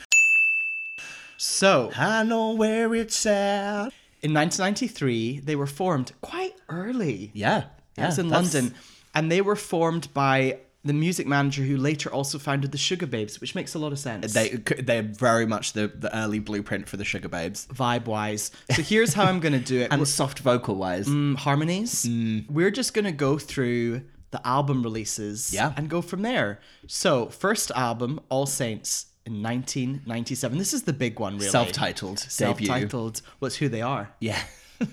So, 1.36 1.92
I 1.96 2.24
know 2.24 2.54
where 2.54 2.92
it's 2.96 3.24
at. 3.26 3.92
in 4.22 4.34
1993, 4.34 5.40
they 5.40 5.54
were 5.54 5.68
formed 5.68 6.12
quite 6.20 6.54
early. 6.68 7.30
Yeah. 7.32 7.64
It 7.96 8.02
was 8.02 8.18
yeah, 8.18 8.24
in 8.24 8.30
London. 8.30 8.74
And 9.14 9.30
they 9.30 9.42
were 9.42 9.56
formed 9.56 10.12
by 10.14 10.58
the 10.86 10.92
music 10.92 11.26
manager 11.26 11.62
who 11.62 11.76
later 11.76 12.12
also 12.12 12.38
founded 12.38 12.72
the 12.72 12.78
Sugababes, 12.78 13.40
which 13.40 13.54
makes 13.54 13.74
a 13.74 13.78
lot 13.78 13.92
of 13.92 13.98
sense. 13.98 14.32
They 14.32 14.50
they're 14.78 15.02
very 15.02 15.46
much 15.46 15.72
the, 15.72 15.88
the 15.88 16.14
early 16.16 16.38
blueprint 16.38 16.88
for 16.88 16.96
the 16.96 17.04
Sugababes. 17.04 17.66
vibe 17.68 18.06
wise. 18.06 18.50
So 18.74 18.82
here's 18.82 19.14
how 19.14 19.24
I'm 19.24 19.40
going 19.40 19.52
to 19.52 19.58
do 19.60 19.80
it. 19.80 19.88
And 19.92 20.06
soft 20.06 20.38
vocal 20.40 20.76
wise. 20.76 21.06
mm, 21.08 21.36
harmonies. 21.36 22.06
We're 22.48 22.70
just 22.70 22.94
going 22.94 23.04
to 23.06 23.12
go 23.12 23.38
through 23.38 24.02
the 24.30 24.46
album 24.46 24.82
releases 24.82 25.52
Yeah. 25.52 25.72
and 25.76 25.88
go 25.88 26.02
from 26.02 26.22
there. 26.22 26.60
So, 26.86 27.26
first 27.28 27.70
album, 27.72 28.20
All 28.28 28.46
Saints 28.46 29.06
in 29.24 29.42
1997. 29.42 30.58
This 30.58 30.72
is 30.74 30.82
the 30.82 30.92
big 30.92 31.18
one, 31.20 31.34
really. 31.38 31.48
Self-titled. 31.50 32.18
Self-titled. 32.18 33.22
What's 33.38 33.56
who 33.56 33.68
they 33.68 33.82
are. 33.82 34.10
Yeah. 34.20 34.40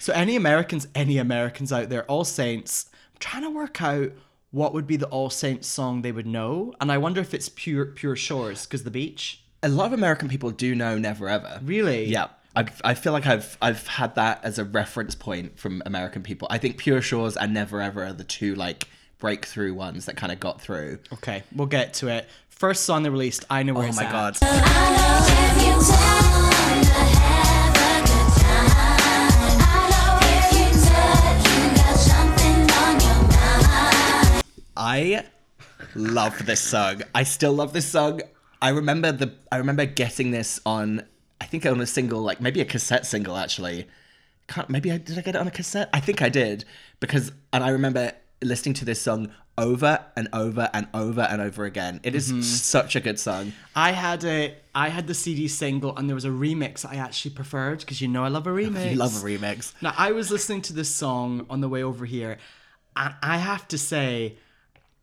So 0.00 0.12
any 0.12 0.36
Americans, 0.36 0.86
any 0.94 1.18
Americans 1.18 1.72
out 1.72 1.88
there, 1.88 2.04
All 2.04 2.24
Saints, 2.24 2.86
I'm 3.12 3.18
trying 3.18 3.42
to 3.42 3.50
work 3.50 3.82
out 3.82 4.12
what 4.50 4.72
would 4.74 4.86
be 4.86 4.96
the 4.96 5.06
All 5.08 5.30
Saints 5.30 5.66
song 5.68 6.02
they 6.02 6.12
would 6.12 6.26
know, 6.26 6.74
and 6.80 6.90
I 6.92 6.98
wonder 6.98 7.20
if 7.20 7.32
it's 7.34 7.48
pure 7.48 7.86
pure 7.86 8.16
shores 8.16 8.66
because 8.66 8.84
the 8.84 8.90
beach. 8.90 9.42
A 9.62 9.68
lot 9.68 9.86
of 9.86 9.92
American 9.92 10.28
people 10.28 10.50
do 10.50 10.74
know 10.74 10.98
Never 10.98 11.28
Ever. 11.28 11.60
Really? 11.64 12.04
Yeah. 12.06 12.28
I, 12.56 12.66
I 12.82 12.94
feel 12.94 13.12
like 13.12 13.26
I've 13.26 13.56
I've 13.60 13.86
had 13.86 14.14
that 14.16 14.40
as 14.44 14.58
a 14.58 14.64
reference 14.64 15.14
point 15.14 15.58
from 15.58 15.82
American 15.86 16.22
people. 16.22 16.48
I 16.50 16.58
think 16.58 16.78
Pure 16.78 17.02
Shores 17.02 17.36
and 17.36 17.52
Never 17.54 17.80
Ever 17.82 18.04
are 18.04 18.12
the 18.12 18.24
two 18.24 18.54
like 18.54 18.88
breakthrough 19.18 19.74
ones 19.74 20.06
that 20.06 20.16
kind 20.16 20.32
of 20.32 20.40
got 20.40 20.60
through. 20.60 20.98
Okay, 21.12 21.42
we'll 21.54 21.66
get 21.66 21.94
to 21.94 22.08
it. 22.08 22.28
First 22.48 22.84
song 22.84 23.02
they 23.04 23.10
released, 23.10 23.44
I 23.50 23.62
know 23.62 23.74
where 23.74 23.84
Oh 23.84 23.88
it's 23.88 23.96
my 23.96 24.04
at. 24.04 24.40
god. 24.40 26.47
I 34.78 35.24
love 35.96 36.46
this 36.46 36.60
song. 36.60 37.02
I 37.12 37.24
still 37.24 37.52
love 37.52 37.72
this 37.72 37.86
song. 37.86 38.22
I 38.62 38.68
remember 38.68 39.10
the 39.10 39.34
I 39.50 39.56
remember 39.56 39.84
getting 39.86 40.30
this 40.30 40.60
on 40.64 41.02
I 41.40 41.46
think 41.46 41.66
on 41.66 41.80
a 41.80 41.86
single 41.86 42.22
like 42.22 42.40
maybe 42.40 42.60
a 42.60 42.64
cassette 42.64 43.04
single 43.04 43.36
actually. 43.36 43.88
Can't 44.46 44.70
maybe 44.70 44.92
I 44.92 44.98
did 44.98 45.18
I 45.18 45.22
get 45.22 45.34
it 45.34 45.38
on 45.38 45.48
a 45.48 45.50
cassette? 45.50 45.90
I 45.92 45.98
think 45.98 46.22
I 46.22 46.28
did 46.28 46.64
because 47.00 47.32
and 47.52 47.64
I 47.64 47.70
remember 47.70 48.12
listening 48.40 48.74
to 48.74 48.84
this 48.84 49.02
song 49.02 49.32
over 49.58 49.98
and 50.16 50.28
over 50.32 50.70
and 50.72 50.86
over 50.94 51.22
and 51.22 51.42
over 51.42 51.64
again. 51.64 51.98
It 52.04 52.14
is 52.14 52.30
mm-hmm. 52.30 52.42
such 52.42 52.94
a 52.94 53.00
good 53.00 53.18
song. 53.18 53.54
I 53.74 53.90
had 53.90 54.24
a 54.24 54.54
I 54.76 54.90
had 54.90 55.08
the 55.08 55.14
CD 55.14 55.48
single 55.48 55.96
and 55.96 56.08
there 56.08 56.14
was 56.14 56.24
a 56.24 56.30
remix 56.30 56.88
I 56.88 56.96
actually 56.96 57.32
preferred 57.32 57.80
because 57.80 58.00
you 58.00 58.06
know 58.06 58.22
I 58.22 58.28
love 58.28 58.46
a 58.46 58.50
remix. 58.62 58.92
You 58.92 58.96
love 58.96 59.16
a 59.16 59.26
remix. 59.26 59.72
Now 59.82 59.92
I 59.98 60.12
was 60.12 60.30
listening 60.30 60.62
to 60.62 60.72
this 60.72 60.94
song 60.94 61.46
on 61.50 61.60
the 61.62 61.68
way 61.68 61.82
over 61.82 62.06
here, 62.06 62.38
and 62.94 63.12
I 63.20 63.38
have 63.38 63.66
to 63.68 63.78
say, 63.78 64.36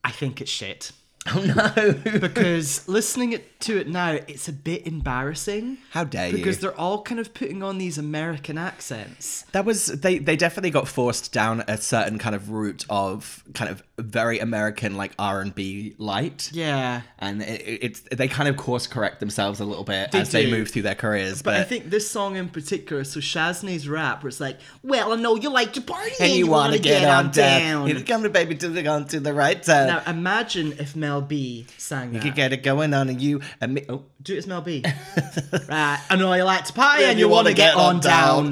I 0.06 0.12
think 0.12 0.40
it's 0.40 0.52
shit. 0.52 0.92
Oh 1.36 1.42
no. 1.42 1.94
because 2.20 2.88
listening 2.88 3.34
it 3.34 3.60
to 3.62 3.80
it 3.80 3.88
now, 3.88 4.12
it's 4.12 4.48
a 4.48 4.54
bit 4.54 4.86
embarrassing. 4.86 5.80
How 5.90 6.04
dare 6.04 6.28
you. 6.30 6.38
Because 6.38 6.60
they're 6.60 6.80
all 6.80 7.02
kind 7.02 7.20
of 7.20 7.34
putting 7.34 7.64
on 7.64 7.78
these 7.80 7.98
American 7.98 8.58
accents. 8.60 9.44
That 9.52 9.66
was 9.66 9.88
they. 9.88 10.20
They 10.20 10.36
definitely 10.36 10.70
got 10.70 10.88
forced 10.88 11.34
down 11.34 11.64
a 11.68 11.78
certain 11.78 12.20
kind 12.20 12.36
of 12.36 12.52
route 12.52 12.86
of 12.90 13.44
kind 13.56 13.72
of 13.72 13.82
very 13.98 14.38
American 14.40 14.98
like 14.98 15.14
R 15.18 15.42
and 15.42 15.56
B 15.56 15.96
light. 15.98 16.52
Yeah. 16.54 17.02
and 17.18 17.42
it, 17.42 17.62
it- 17.62 17.80
it's 17.86 18.02
they 18.12 18.28
kind 18.28 18.48
of 18.48 18.56
course 18.58 18.86
correct 18.88 19.20
themselves 19.20 19.60
a 19.60 19.66
little 19.66 19.84
bit 19.84 20.12
They 20.12 20.20
as 20.20 20.32
they 20.32 20.50
move 20.50 20.70
through 20.70 20.84
their 20.84 20.96
careers. 20.96 21.42
But, 21.42 21.52
But, 21.52 21.62
I 21.62 21.64
think 21.64 21.90
this 21.90 22.10
song 22.10 22.36
in 22.36 22.50
particular, 22.50 23.04
so 23.04 23.20
Shaznay's 23.20 23.88
rap, 23.90 24.22
where 24.24 24.28
it's 24.30 24.40
like, 24.40 24.60
"Well, 24.84 25.12
I 25.14 25.16
know 25.16 25.36
you 25.36 25.50
like 25.50 25.74
to 25.74 25.82
party 25.82 26.12
and 26.20 26.34
you 26.34 26.46
want 26.48 26.74
to 26.74 26.80
get, 26.80 27.04
on 27.04 27.32
down, 27.32 27.32
down." 27.32 27.88
you 27.88 28.04
come 28.04 28.22
to 28.24 28.30
baby 28.30 28.56
to 28.56 28.70
the 28.70 28.86
on 28.88 29.06
to 29.08 29.20
the 29.20 29.34
right 29.34 29.64
side. 29.66 29.88
Now 29.88 30.04
imagine 30.06 30.74
if 30.74 30.96
Mel 30.96 31.15
B 31.22 31.66
sang 31.78 32.10
you 32.14 32.20
that. 32.20 32.24
could 32.24 32.36
get 32.36 32.54
it 32.54 32.64
going 32.64 32.94
on, 32.94 33.10
and 33.10 33.22
you 33.22 33.42
and 33.62 33.74
me. 33.74 33.86
Oh, 33.90 34.04
Do 34.22 34.34
it 34.34 34.38
as 34.40 34.48
Mel 34.48 34.62
B. 34.62 34.84
right. 35.70 36.00
I 36.10 36.16
know 36.16 36.34
you 36.34 36.44
like 36.44 36.66
to 36.66 36.74
party 36.74 37.04
and 37.06 37.20
you 37.20 37.28
want 37.30 37.46
wanna 37.46 37.56
get, 37.56 37.76
on 37.76 38.00
down. 38.00 38.52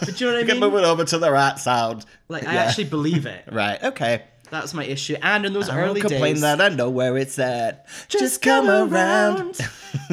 but 0.00 0.20
you 0.20 0.26
know 0.26 0.32
what 0.32 0.38
I 0.38 0.40
you 0.42 0.46
can 0.46 0.60
mean? 0.60 0.70
move 0.70 0.74
it 0.80 0.84
over 0.84 1.04
to 1.04 1.18
the 1.18 1.30
right 1.30 1.58
sound. 1.58 2.04
Like 2.28 2.46
I 2.46 2.54
Yeah. 2.54 2.62
actually 2.64 2.84
believe 2.84 3.26
it. 3.26 3.44
Right. 3.52 3.82
Okay. 3.82 4.22
That's 4.50 4.72
my 4.74 4.84
issue. 4.84 5.16
And 5.20 5.46
in 5.46 5.52
those 5.52 5.68
I 5.68 5.78
early 5.80 6.00
won't 6.00 6.12
complain 6.12 6.34
days, 6.34 6.42
that 6.42 6.60
I 6.60 6.68
know 6.68 6.88
where 6.90 7.16
it's 7.16 7.38
at. 7.38 7.86
Just, 8.08 8.40
come 8.42 8.68
around. 8.68 9.58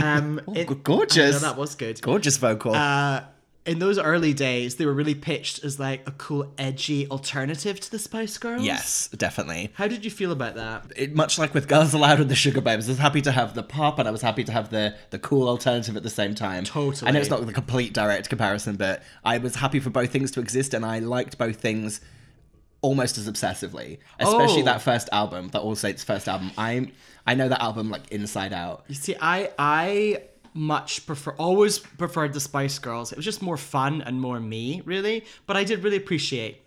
um, 0.02 0.42
it- 0.56 0.68
g- 0.70 0.76
gorgeous. 0.84 1.36
I 1.44 1.48
know, 1.48 1.54
that 1.54 1.58
was 1.60 1.76
good. 1.76 2.02
Gorgeous 2.02 2.38
vocal. 2.38 2.74
Uh, 2.74 3.22
in 3.64 3.78
those 3.78 4.00
early 4.00 4.34
days, 4.34 4.76
they 4.78 4.86
were 4.88 4.94
really 4.94 5.14
pitched 5.14 5.64
as 5.64 5.80
like 5.80 6.08
a 6.08 6.12
cool, 6.14 6.52
edgy 6.58 7.08
alternative 7.10 7.80
to 7.80 7.92
the 7.92 8.00
Spice 8.00 8.38
Girls. 8.40 8.64
yes, 8.64 9.08
definitely. 9.10 9.72
How 9.76 9.88
did 9.88 10.04
you 10.04 10.10
feel 10.10 10.32
about 10.32 10.56
that? 10.56 10.92
it, 10.96 11.14
much 11.14 11.38
like 11.38 11.54
with 11.54 11.68
Girls 11.68 11.94
Aloud 11.94 12.20
and 12.20 12.30
the 12.30 12.34
Sugababes, 12.36 12.86
I 12.86 12.88
was 12.88 12.98
happy 12.98 13.22
to 13.22 13.32
have 13.32 13.54
the 13.54 13.62
pop 13.64 14.00
and 14.00 14.08
I 14.08 14.12
was 14.12 14.24
happy 14.24 14.44
to 14.46 14.52
have 14.52 14.72
the 14.72 14.96
the 15.12 15.20
cool 15.20 15.48
alternative 15.48 15.96
at 15.96 16.02
the 16.04 16.10
same 16.10 16.34
time. 16.34 16.64
Totally. 16.64 17.08
I 17.08 17.12
know 17.12 17.20
it's 17.20 17.30
not 17.30 17.46
the 17.46 17.54
complete 17.54 17.94
direct 17.94 18.30
comparison, 18.30 18.78
but 18.78 19.04
I 19.24 19.38
was 19.38 19.56
happy 19.56 19.80
for 19.80 19.92
both 19.92 20.10
things 20.12 20.32
to 20.32 20.40
exist 20.40 20.74
and 20.74 20.84
I 20.84 20.98
liked 21.00 21.38
both 21.38 21.58
things 21.58 22.02
almost 22.82 23.20
as 23.20 23.30
obsessively. 23.30 24.00
Especially 24.20 24.64
Oh. 24.64 24.66
that 24.66 24.82
first 24.82 25.08
album, 25.12 25.50
the 25.50 25.60
All 25.60 25.76
Saints 25.76 26.04
first 26.04 26.28
album. 26.28 26.50
I 26.58 26.92
I 27.28 27.36
know 27.36 27.48
that 27.48 27.62
album 27.62 27.92
like 27.92 28.12
inside 28.12 28.54
out. 28.54 28.86
You 28.88 28.96
see, 28.96 29.16
I 29.22 29.52
I 29.60 30.24
much 30.54 31.06
prefer 31.06 31.32
always 31.34 31.80
preferred 31.80 32.34
the 32.34 32.40
Spice 32.40 32.80
Girls. 32.80 33.12
It 33.12 33.16
was 33.18 33.26
just 33.26 33.42
more 33.42 33.58
fun 33.58 34.02
and 34.02 34.20
more 34.20 34.40
me, 34.40 34.82
really. 34.86 35.26
But 35.48 35.58
I 35.58 35.64
did 35.64 35.84
really 35.84 35.98
appreciate 35.98 36.62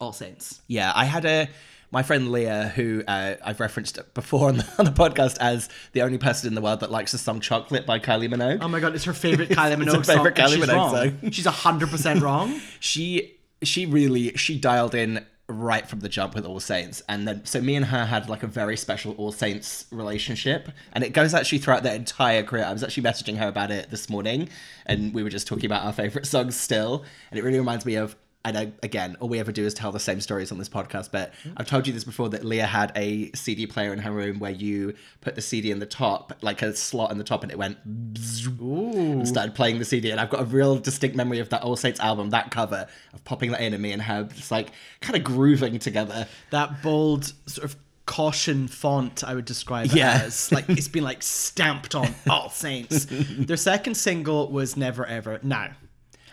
All 0.00 0.12
Saints. 0.12 0.60
Yeah, 0.66 0.92
I 0.94 1.04
had 1.04 1.24
a 1.24 1.48
my 1.92 2.02
friend 2.02 2.32
Leah, 2.32 2.72
who 2.74 3.04
uh, 3.06 3.36
I've 3.44 3.60
referenced 3.60 3.98
before 4.14 4.48
on 4.48 4.56
the, 4.56 4.66
on 4.78 4.86
the 4.86 4.90
podcast 4.90 5.36
as 5.40 5.68
the 5.92 6.02
only 6.02 6.18
person 6.18 6.48
in 6.48 6.54
the 6.54 6.62
world 6.62 6.80
that 6.80 6.90
likes 6.90 7.12
the 7.12 7.18
song 7.18 7.40
"Chocolate" 7.40 7.86
by 7.86 7.98
Kylie 7.98 8.32
Minogue. 8.32 8.58
Oh 8.62 8.68
my 8.68 8.80
god, 8.80 8.94
it's 8.94 9.04
her 9.04 9.12
favorite 9.12 9.48
Kylie 9.50 9.82
It's 9.82 9.94
her 9.94 10.00
Minogue 10.00 10.04
song. 10.06 10.26
Kylie 10.26 10.54
she's 10.54 10.64
Minogue 10.64 10.74
wrong. 10.74 11.20
song. 11.20 11.30
She's 11.30 11.46
hundred 11.46 11.90
percent 11.90 12.22
wrong. 12.22 12.60
she 12.80 13.34
she 13.62 13.86
really 13.86 14.34
she 14.36 14.58
dialed 14.58 14.94
in 14.94 15.24
right 15.48 15.88
from 15.88 16.00
the 16.00 16.08
jump 16.08 16.34
with 16.34 16.44
All 16.44 16.60
Saints, 16.60 17.02
and 17.08 17.26
then 17.26 17.44
so 17.44 17.60
me 17.60 17.74
and 17.74 17.86
her 17.86 18.06
had 18.06 18.28
like 18.28 18.42
a 18.42 18.46
very 18.46 18.76
special 18.76 19.12
All 19.14 19.32
Saints 19.32 19.86
relationship, 19.90 20.70
and 20.92 21.04
it 21.04 21.12
goes 21.12 21.34
actually 21.34 21.58
throughout 21.58 21.82
their 21.82 21.94
entire 21.94 22.42
career. 22.42 22.64
I 22.64 22.72
was 22.72 22.82
actually 22.82 23.02
messaging 23.02 23.36
her 23.38 23.48
about 23.48 23.70
it 23.70 23.90
this 23.90 24.08
morning, 24.08 24.48
and 24.86 25.12
we 25.12 25.22
were 25.22 25.30
just 25.30 25.46
talking 25.46 25.66
about 25.66 25.84
our 25.84 25.92
favorite 25.92 26.26
songs 26.26 26.56
still, 26.56 27.04
and 27.30 27.38
it 27.38 27.42
really 27.42 27.58
reminds 27.58 27.84
me 27.84 27.96
of. 27.96 28.16
I 28.44 28.50
uh, 28.50 28.66
again, 28.82 29.16
all 29.20 29.28
we 29.28 29.38
ever 29.38 29.52
do 29.52 29.64
is 29.64 29.72
tell 29.74 29.92
the 29.92 30.00
same 30.00 30.20
stories 30.20 30.50
on 30.50 30.58
this 30.58 30.68
podcast, 30.68 31.10
but 31.12 31.32
I've 31.56 31.68
told 31.68 31.86
you 31.86 31.92
this 31.92 32.02
before 32.04 32.28
that 32.30 32.44
Leah 32.44 32.66
had 32.66 32.90
a 32.96 33.30
CD 33.32 33.66
player 33.66 33.92
in 33.92 34.00
her 34.00 34.10
room 34.10 34.38
where 34.40 34.50
you 34.50 34.94
put 35.20 35.36
the 35.36 35.42
CD 35.42 35.70
in 35.70 35.78
the 35.78 35.86
top, 35.86 36.32
like 36.42 36.60
a 36.62 36.74
slot 36.74 37.12
in 37.12 37.18
the 37.18 37.24
top, 37.24 37.42
and 37.44 37.52
it 37.52 37.58
went 37.58 37.78
and 37.84 39.26
started 39.28 39.54
playing 39.54 39.78
the 39.78 39.84
CD. 39.84 40.10
And 40.10 40.20
I've 40.20 40.30
got 40.30 40.40
a 40.40 40.44
real 40.44 40.76
distinct 40.78 41.16
memory 41.16 41.38
of 41.38 41.48
that 41.50 41.62
All 41.62 41.76
Saints 41.76 42.00
album, 42.00 42.30
that 42.30 42.50
cover, 42.50 42.86
of 43.12 43.24
popping 43.24 43.52
that 43.52 43.60
in 43.60 43.74
and 43.74 43.82
me 43.82 43.92
and 43.92 44.02
her 44.02 44.24
just 44.24 44.50
like 44.50 44.70
kind 45.00 45.16
of 45.16 45.24
grooving 45.24 45.78
together. 45.78 46.26
That 46.50 46.82
bold 46.82 47.32
sort 47.46 47.64
of 47.64 47.76
caution 48.06 48.66
font, 48.66 49.22
I 49.22 49.34
would 49.34 49.44
describe 49.44 49.86
it 49.86 49.94
Yeah. 49.94 50.22
as. 50.24 50.50
Like 50.50 50.68
it's 50.68 50.88
been 50.88 51.04
like 51.04 51.22
stamped 51.22 51.94
on 51.94 52.12
All 52.28 52.50
Saints. 52.50 53.06
Their 53.10 53.56
second 53.56 53.94
single 53.96 54.50
was 54.50 54.76
Never 54.76 55.06
Ever. 55.06 55.38
Now. 55.42 55.70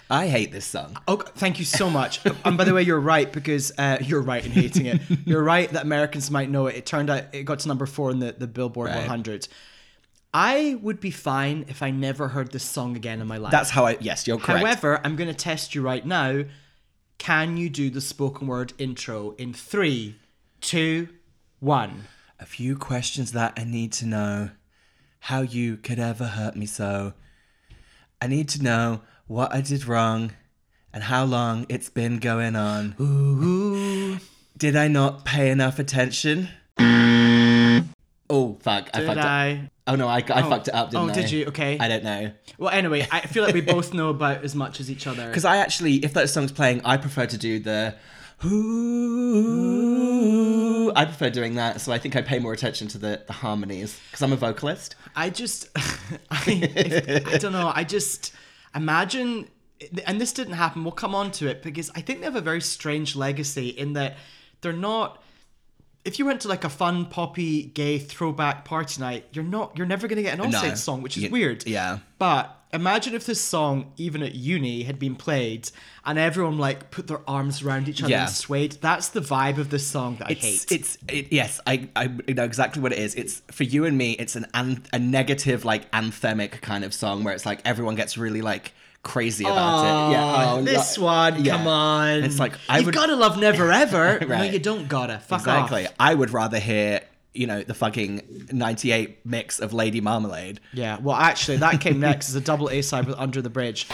I 0.10 0.28
hate 0.28 0.52
this 0.52 0.66
song. 0.66 0.98
Oh, 1.08 1.18
thank 1.18 1.60
you 1.60 1.66
so 1.66 1.90
much. 1.90 2.20
and 2.44 2.58
by 2.58 2.64
the 2.64 2.74
way, 2.74 2.82
you're 2.82 3.00
right 3.00 3.32
because 3.32 3.72
uh, 3.78 3.98
you're 4.02 4.22
right 4.22 4.44
in 4.44 4.52
hating 4.52 4.88
it. 4.88 5.02
You're 5.26 5.44
right 5.44 5.70
that 5.72 5.84
Americans 5.84 6.32
might 6.32 6.50
know 6.50 6.68
it. 6.68 6.76
It 6.78 6.86
turned 6.86 7.10
out 7.10 7.26
it 7.34 7.44
got 7.44 7.60
to 7.60 7.68
number 7.68 7.86
four 7.86 8.10
in 8.10 8.20
the, 8.20 8.32
the 8.32 8.48
Billboard 8.48 8.90
Right. 8.90 8.98
100. 8.98 9.48
I 10.34 10.78
would 10.82 11.00
be 11.00 11.12
fine 11.12 11.66
if 11.68 11.82
I 11.84 11.92
never 11.92 12.28
heard 12.28 12.52
this 12.52 12.64
song 12.64 12.96
again 12.96 13.22
in 13.22 13.28
my 13.28 13.38
life. 13.38 13.52
That's 13.52 13.70
how 13.70 13.86
I, 13.86 13.98
yes, 14.00 14.28
you're 14.28 14.38
correct. 14.38 14.60
However, 14.60 15.00
I'm 15.04 15.16
going 15.16 15.28
to 15.30 15.34
test 15.36 15.76
you 15.76 15.82
right 15.82 16.06
now. 16.06 16.44
Can 17.18 17.58
you 17.58 17.70
do 17.70 17.90
the 17.90 18.02
spoken 18.02 18.48
word 18.48 18.74
intro 18.78 19.36
in 19.38 19.54
three, 19.54 20.16
two, 20.62 21.10
one? 21.60 22.04
a 22.40 22.46
few 22.46 22.78
questions 22.78 23.34
that 23.34 23.54
I 23.58 23.64
need 23.64 23.92
to 23.94 24.06
know. 24.06 24.52
How 25.24 25.42
you 25.42 25.76
could 25.78 26.00
ever 26.00 26.26
hurt 26.26 26.56
me 26.56 26.66
so. 26.66 27.14
I 28.22 28.28
need 28.28 28.48
to 28.50 28.64
know 28.64 29.02
what 29.30 29.54
I 29.54 29.62
did 29.62 29.86
wrong 29.86 30.34
and 30.92 31.04
how 31.04 31.24
long 31.24 31.68
it's 31.70 31.88
been 31.90 32.18
going 32.18 32.58
on. 32.58 32.96
Ooh. 33.00 34.18
Did 34.58 34.76
I 34.76 34.88
not 34.88 35.24
pay 35.24 35.52
enough 35.52 35.78
attention? 35.78 36.50
Oh, 36.80 38.58
fuck. 38.62 38.90
I 38.94 39.00
Did 39.00 39.08
fucked 39.08 39.20
up. 39.20 39.26
I? 39.26 39.70
Oh, 39.86 39.96
no, 39.96 40.08
I, 40.08 40.18
I 40.18 40.42
oh. 40.42 40.50
fucked 40.50 40.68
it 40.68 40.74
up, 40.74 40.90
didn't 40.90 41.10
oh, 41.10 41.12
I? 41.12 41.14
did 41.14 41.32
you? 41.32 41.46
Okay. 41.46 41.78
I 41.80 41.88
don't 41.88 42.04
know. 42.04 42.32
Well, 42.58 42.72
anyway, 42.72 43.08
I 43.12 43.22
feel 43.22 43.44
like 43.44 43.54
we 43.54 43.62
both 43.62 43.94
know 43.94 44.10
about 44.10 44.44
as 44.44 44.56
much 44.56 44.80
as 44.80 44.90
each 44.90 45.06
other. 45.06 45.28
Because 45.28 45.46
I 45.46 45.58
actually, 45.58 45.98
if 45.98 46.16
that 46.16 46.28
song's 46.30 46.52
playing, 46.52 46.82
I 46.84 46.98
prefer 46.98 47.28
to 47.28 47.38
do 47.38 47.60
the. 47.60 47.96
Ooh, 48.46 48.52
I 50.96 51.06
prefer 51.06 51.30
doing 51.30 51.54
that. 51.56 51.82
So 51.82 51.92
I 51.92 52.00
think 52.00 52.16
I 52.16 52.24
pay 52.24 52.40
more 52.40 52.54
attention 52.54 52.88
to 52.90 52.98
the, 52.98 53.22
the 53.28 53.34
harmonies 53.34 54.00
because 54.10 54.24
I'm 54.24 54.34
a 54.34 54.38
vocalist. 54.38 54.96
I 55.16 55.30
just, 55.30 55.70
I, 55.76 56.44
if, 56.48 57.28
I 57.28 57.38
don't 57.38 57.54
know. 57.54 57.72
I 57.74 57.84
just 57.84 58.34
imagine, 58.76 59.48
and 60.06 60.20
this 60.20 60.34
didn't 60.34 60.54
happen. 60.54 60.84
We'll 60.84 60.92
come 60.92 61.16
on 61.16 61.32
to 61.34 61.48
it 61.48 61.62
because 61.64 61.90
I 61.96 62.02
think 62.02 62.20
they 62.20 62.26
have 62.26 62.36
a 62.36 62.42
very 62.42 62.62
strange 62.62 63.16
legacy 63.16 63.70
in 63.70 63.94
that 63.94 64.18
they're 64.62 64.74
not. 64.74 65.22
If 66.06 66.18
you 66.18 66.26
went 66.26 66.42
to 66.42 66.48
like 66.48 66.64
a 66.64 66.70
fun 66.70 67.06
poppy 67.06 67.64
gay 67.64 68.00
throwback 68.00 68.66
party 68.66 69.00
night, 69.02 69.26
you're 69.34 69.44
not. 69.44 69.78
You're 69.78 69.88
never 69.88 70.08
gonna 70.08 70.22
get 70.22 70.34
an 70.34 70.42
All 70.42 70.50
No. 70.50 70.74
Song, 70.76 71.02
which 71.02 71.18
is 71.18 71.30
weird. 71.30 71.66
yeah. 71.68 72.00
But 72.18 72.59
imagine 72.72 73.14
if 73.16 73.26
this 73.26 73.42
song, 73.42 73.92
even 73.98 74.22
at 74.24 74.36
uni, 74.36 74.84
had 74.84 75.00
been 75.00 75.16
played 75.16 75.70
and 76.06 76.18
everyone 76.20 76.58
like 76.58 76.92
put 76.92 77.08
their 77.08 77.22
arms 77.28 77.62
around 77.64 77.90
each 77.90 78.02
other 78.02 78.12
Yeah. 78.12 78.24
and 78.26 78.32
swayed. 78.32 78.74
That's 78.82 79.10
the 79.10 79.22
vibe 79.22 79.58
of 79.58 79.70
this 79.70 79.86
song 79.88 80.18
that 80.18 80.30
I 80.30 80.34
hate. 80.34 80.72
it's 80.72 80.98
it, 81.08 81.32
yes, 81.32 81.60
I 81.68 81.90
I 81.96 82.08
know 82.08 82.44
exactly 82.44 82.82
what 82.82 82.92
it 82.94 83.00
is. 83.00 83.16
It's 83.16 83.42
for 83.52 83.64
you 83.64 83.86
and 83.86 83.98
me. 83.98 84.12
It's 84.14 84.36
an, 84.36 84.46
an 84.54 84.84
a 84.94 85.00
negative 85.00 85.66
like 85.66 85.90
anthemic 85.92 86.62
kind 86.62 86.84
of 86.84 86.94
song 86.94 87.24
where 87.24 87.34
it's 87.34 87.46
like 87.46 87.62
everyone 87.66 87.96
gets 87.96 88.18
really 88.18 88.42
like 88.42 88.74
crazy 89.02 89.46
about 89.46 89.84
it. 89.86 90.12
Yeah, 90.12 90.52
oh, 90.54 90.62
this 90.62 90.98
lo- 90.98 91.06
one, 91.06 91.46
yeah. 91.46 91.58
come 91.58 91.68
on. 91.68 92.24
It's 92.24 92.38
like 92.40 92.54
I 92.68 92.78
You've 92.78 92.88
would 92.88 92.96
gotta 92.96 93.16
love 93.16 93.38
Never 93.40 93.72
Ever. 93.72 94.20
No, 94.28 94.44
you 94.44 94.60
don't 94.60 94.88
gotta. 94.88 95.20
Fuck 95.20 95.40
exactly. 95.42 95.88
off. 95.88 95.94
I 96.00 96.14
would 96.14 96.32
rather 96.32 96.60
hear 96.60 97.02
you 97.40 97.48
know 97.48 97.64
the 97.64 97.74
fucking 97.74 98.50
'98 98.52 99.26
mix 99.26 99.62
of 99.62 99.72
Lady 99.72 100.02
Marmalade. 100.02 100.60
Yeah, 100.74 101.00
well, 101.00 101.16
actually, 101.16 101.58
that 101.58 101.80
came 101.80 102.00
next 102.02 102.28
as 102.28 102.36
a 102.36 102.42
double 102.42 102.70
A 102.70 102.82
side 102.82 103.06
with 103.08 103.18
Under 103.18 103.42
the 103.42 103.50
Bridge. 103.50 103.88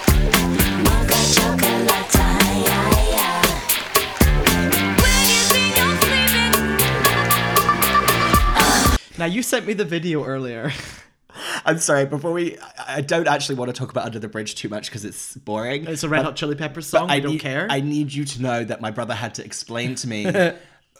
Now, 9.17 9.25
you 9.25 9.43
sent 9.43 9.65
me 9.65 9.73
the 9.73 9.86
video 9.86 10.25
earlier. 10.25 10.71
I'm 11.65 11.77
sorry. 11.77 12.05
Before 12.05 12.31
we, 12.31 12.58
I 12.88 13.01
don't 13.01 13.27
actually 13.27 13.55
want 13.55 13.69
to 13.69 13.73
talk 13.73 13.91
about 13.91 14.05
Under 14.05 14.19
the 14.19 14.27
Bridge 14.27 14.55
too 14.55 14.69
much 14.69 14.88
because 14.88 15.05
it's 15.05 15.36
boring. 15.38 15.88
It's 15.88 16.03
a 16.03 16.10
Red 16.10 16.25
Hot 16.25 16.36
Chili 16.36 16.55
Peppers 16.55 16.88
song. 16.88 17.10
I, 17.10 17.19
don't 17.19 17.34
need, 17.34 17.41
care. 17.41 17.67
I 17.69 17.79
need 17.79 18.12
you 18.12 18.25
to 18.25 18.41
know 18.41 18.63
that 18.63 18.81
my 18.81 18.91
brother 18.91 19.13
had 19.13 19.36
to 19.36 19.45
explain 19.45 19.95
to 19.95 20.08
me 20.08 20.25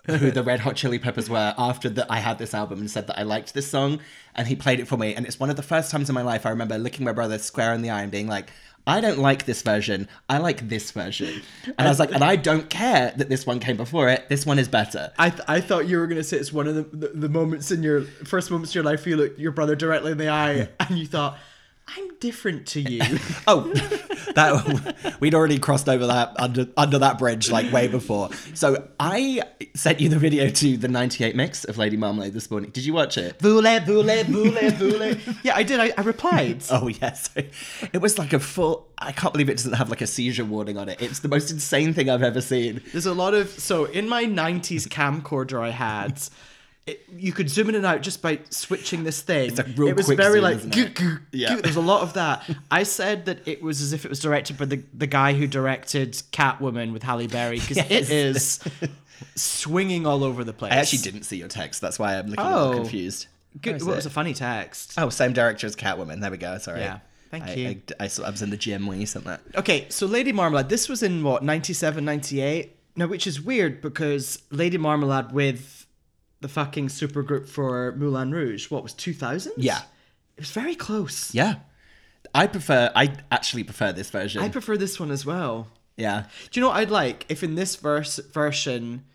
who 0.08 0.32
the 0.32 0.44
Red 0.44 0.60
Hot 0.62 0.76
Chili 0.76 1.00
Peppers 1.00 1.30
were 1.30 1.54
after 1.58 1.90
that 1.90 2.08
I 2.10 2.20
had 2.20 2.38
this 2.38 2.54
album 2.54 2.80
and 2.80 2.90
said 2.90 3.08
that 3.08 3.20
I 3.20 3.24
liked 3.24 3.54
this 3.54 3.68
song, 3.68 4.00
and 4.36 4.48
he 4.48 4.56
played 4.56 4.80
it 4.80 4.88
for 4.88 4.98
me. 4.98 5.16
And 5.16 5.26
it's 5.26 5.40
one 5.40 5.50
of 5.50 5.56
the 5.56 5.64
first 5.64 5.92
times 5.92 6.10
in 6.10 6.16
my 6.16 6.22
life 6.22 6.46
I 6.46 6.50
remember 6.50 6.78
looking 6.78 7.06
my 7.06 7.12
brother 7.12 7.38
square 7.38 7.74
in 7.74 7.82
the 7.82 7.90
eye 7.90 8.02
and 8.02 8.12
being 8.12 8.28
like. 8.28 8.52
I 8.88 9.02
don't 9.02 9.18
like 9.18 9.46
this 9.46 9.64
version. 9.64 10.08
I 10.30 10.38
like 10.38 10.70
this 10.70 10.92
version. 10.92 11.42
And 11.66 11.88
I 11.88 11.90
was 11.90 12.00
like, 12.00 12.12
and 12.12 12.24
I 12.24 12.36
don't 12.36 12.70
care 12.70 13.16
that 13.18 13.30
this 13.30 13.44
one 13.44 13.60
came 13.60 13.78
before 13.78 14.10
it. 14.10 14.30
This 14.30 14.46
one 14.46 14.60
is 14.60 14.68
better. 14.68 15.12
I, 15.18 15.32
th- 15.32 15.42
I 15.48 15.60
thought 15.60 15.88
you 15.88 15.98
were 15.98 16.06
gonna 16.06 16.24
say 16.24 16.38
it's 16.38 16.54
one 16.54 16.68
of 16.68 16.76
the, 16.76 16.84
the, 16.96 17.08
the 17.08 17.30
moments 17.30 17.72
in 17.72 17.82
your 17.82 18.02
first 18.04 18.52
moments 18.52 18.76
in 18.76 18.84
your 18.84 18.84
life 18.84 19.08
you 19.08 19.18
look 19.18 19.40
your 19.40 19.54
brother 19.54 19.76
directly 19.76 20.12
in 20.12 20.20
the 20.20 20.30
eye 20.30 20.70
and 20.80 21.00
you 21.00 21.08
thought 21.08 21.40
I'm 21.88 22.16
different 22.20 22.68
to 22.68 22.82
you. 22.82 23.02
Oh, 23.48 23.72
that 24.34 25.18
we'd 25.20 25.36
already 25.36 25.60
crossed 25.60 25.88
over 25.88 26.08
that 26.08 26.34
under 26.40 26.68
under 26.76 26.98
that 26.98 27.20
bridge 27.20 27.52
like 27.52 27.72
way 27.72 27.88
before. 27.88 28.32
So 28.56 28.88
I 29.00 29.44
sent 29.76 30.00
you 30.00 30.10
the 30.10 30.18
video 30.18 30.50
to 30.50 30.78
the 30.78 30.88
'98 30.88 31.36
mix 31.36 31.64
of 31.64 31.78
Lady 31.78 31.96
Marmalade 31.96 32.34
this 32.34 32.50
morning. 32.50 32.72
Did 32.72 32.86
you 32.86 32.94
watch 32.94 33.20
it? 33.20 33.38
Boule, 33.38 33.62
boule, 33.82 34.04
boule, 34.24 34.72
boule. 34.72 35.16
Yeah, 35.44 35.56
I 35.56 35.62
did. 35.62 35.80
I, 35.80 35.94
I 35.98 36.02
replied. 36.02 36.64
Oh 36.72 36.88
yes, 36.88 37.30
it 37.36 38.02
was 38.02 38.18
like 38.18 38.34
a 38.34 38.40
full. 38.40 38.88
I 38.98 39.12
can't 39.12 39.32
believe 39.32 39.50
it 39.50 39.58
doesn't 39.58 39.74
have 39.74 39.90
like 39.92 40.02
a 40.02 40.08
seizure 40.08 40.44
warning 40.46 40.78
on 40.78 40.90
it. 40.90 41.00
It's 41.02 41.20
the 41.20 41.30
most 41.30 41.52
insane 41.52 41.94
thing 41.94 42.10
I've 42.10 42.24
ever 42.24 42.42
seen. 42.42 42.82
There's 42.94 43.06
a 43.06 43.14
lot 43.14 43.36
of 43.36 43.50
so 43.50 43.86
in 43.86 44.10
my 44.10 44.26
'90s 44.26 44.88
camcorder 44.88 45.62
I 45.62 45.70
had, 45.70 46.20
it, 46.88 47.04
you 47.18 47.32
could 47.34 47.50
zoom 47.50 47.70
in 47.70 47.76
and 47.76 47.86
out 47.86 48.02
just 48.02 48.22
by 48.22 48.40
switching 48.50 49.04
this 49.04 49.22
thing. 49.22 49.50
It's 49.52 49.78
real 49.78 49.88
it 49.90 49.96
was 49.96 50.06
quick 50.06 50.18
very 50.18 50.40
zoom, 50.40 50.44
like 50.44 50.70
"Goo, 50.72 50.90
goo, 50.90 51.18
Yeah. 51.32 51.56
goo." 51.56 51.62
There's 51.64 51.76
a 51.78 51.82
lot 51.82 52.02
of 52.04 52.14
that. 52.14 52.48
I 52.70 52.84
said 52.84 53.26
that 53.26 53.48
it 53.48 53.62
was 53.64 53.82
as 53.82 53.92
if 53.94 54.06
it 54.06 54.10
was 54.10 54.20
directed 54.20 54.58
by 54.58 54.66
the 54.66 54.82
the 54.94 55.08
guy 55.08 55.34
who 55.34 55.48
directed 55.48 56.14
Catwoman 56.32 56.94
with 56.94 57.02
Halle 57.04 57.28
Berry 57.28 57.60
because 57.60 57.78
Yes. 57.78 57.90
it 57.92 58.10
is 58.12 58.60
swinging 59.36 60.06
all 60.06 60.24
over 60.24 60.44
the 60.44 60.54
place. 60.54 60.74
I 60.74 60.78
actually 60.78 61.00
didn't 61.02 61.24
see 61.24 61.38
your 61.38 61.48
text. 61.48 61.82
That's 61.82 61.98
why 62.00 62.18
I'm 62.18 62.28
looking 62.28 62.46
a 62.46 62.50
Oh. 62.56 62.68
little 62.70 62.82
confused. 62.84 63.28
Good. 63.62 63.72
Where 63.72 63.76
is 63.78 63.84
Well, 63.84 63.94
it 63.94 63.98
was 63.98 64.06
a 64.06 64.10
funny 64.12 64.34
text. 64.34 64.94
Oh, 64.98 65.10
same 65.10 65.34
director 65.34 65.66
as 65.68 65.76
Catwoman. 65.76 66.22
There 66.22 66.32
we 66.32 66.38
go. 66.38 66.58
Sorry. 66.58 66.82
Yeah. 66.82 67.00
Thank 67.32 67.46
I, 67.46 67.54
you. 67.54 67.82
I, 68.00 68.04
I, 68.04 68.08
saw- 68.08 68.26
I 68.26 68.30
was 68.30 68.42
in 68.42 68.50
the 68.50 68.58
gym 68.58 68.86
when 68.86 69.00
you 69.00 69.06
sent 69.06 69.26
that. 69.26 69.42
Okay, 69.56 69.88
so 69.90 70.06
Lady 70.06 70.32
Marmalade, 70.32 70.70
this 70.70 70.88
was 70.88 71.02
in 71.04 71.24
what, 71.24 71.44
97, 71.44 72.06
98? 72.06 72.76
Now, 72.96 73.08
which 73.08 73.28
is 73.28 73.42
weird 73.42 73.82
because 73.82 74.42
Lady 74.52 74.78
Marmalade 74.78 75.32
with 75.32 75.85
the 76.46 76.50
fucking 76.50 76.90
supergroup 76.90 77.48
for 77.48 77.96
Moulin 77.98 78.30
Rouge, 78.30 78.70
what 78.70 78.84
was 78.84 78.94
2000? 78.94 79.54
Yeah. 79.58 79.80
It 80.38 80.42
was 80.42 80.52
very 80.52 80.76
close. 80.76 81.34
Yeah. 81.34 81.56
I 82.36 82.46
prefer. 82.46 82.92
I 82.96 83.14
actually 83.32 83.64
prefer 83.64 83.92
this 83.92 84.12
version. 84.12 84.44
I 84.44 84.50
prefer 84.50 84.78
this 84.78 85.00
one 85.00 85.10
as 85.10 85.26
well. 85.26 85.70
yeah. 85.98 86.26
Do 86.52 86.60
you 86.60 86.62
know 86.62 86.68
what 86.70 86.78
I'd 86.78 86.92
like? 86.92 87.26
If 87.30 87.42
in 87.42 87.56
this 87.56 87.78
verse 87.78 88.18
version 88.32 89.06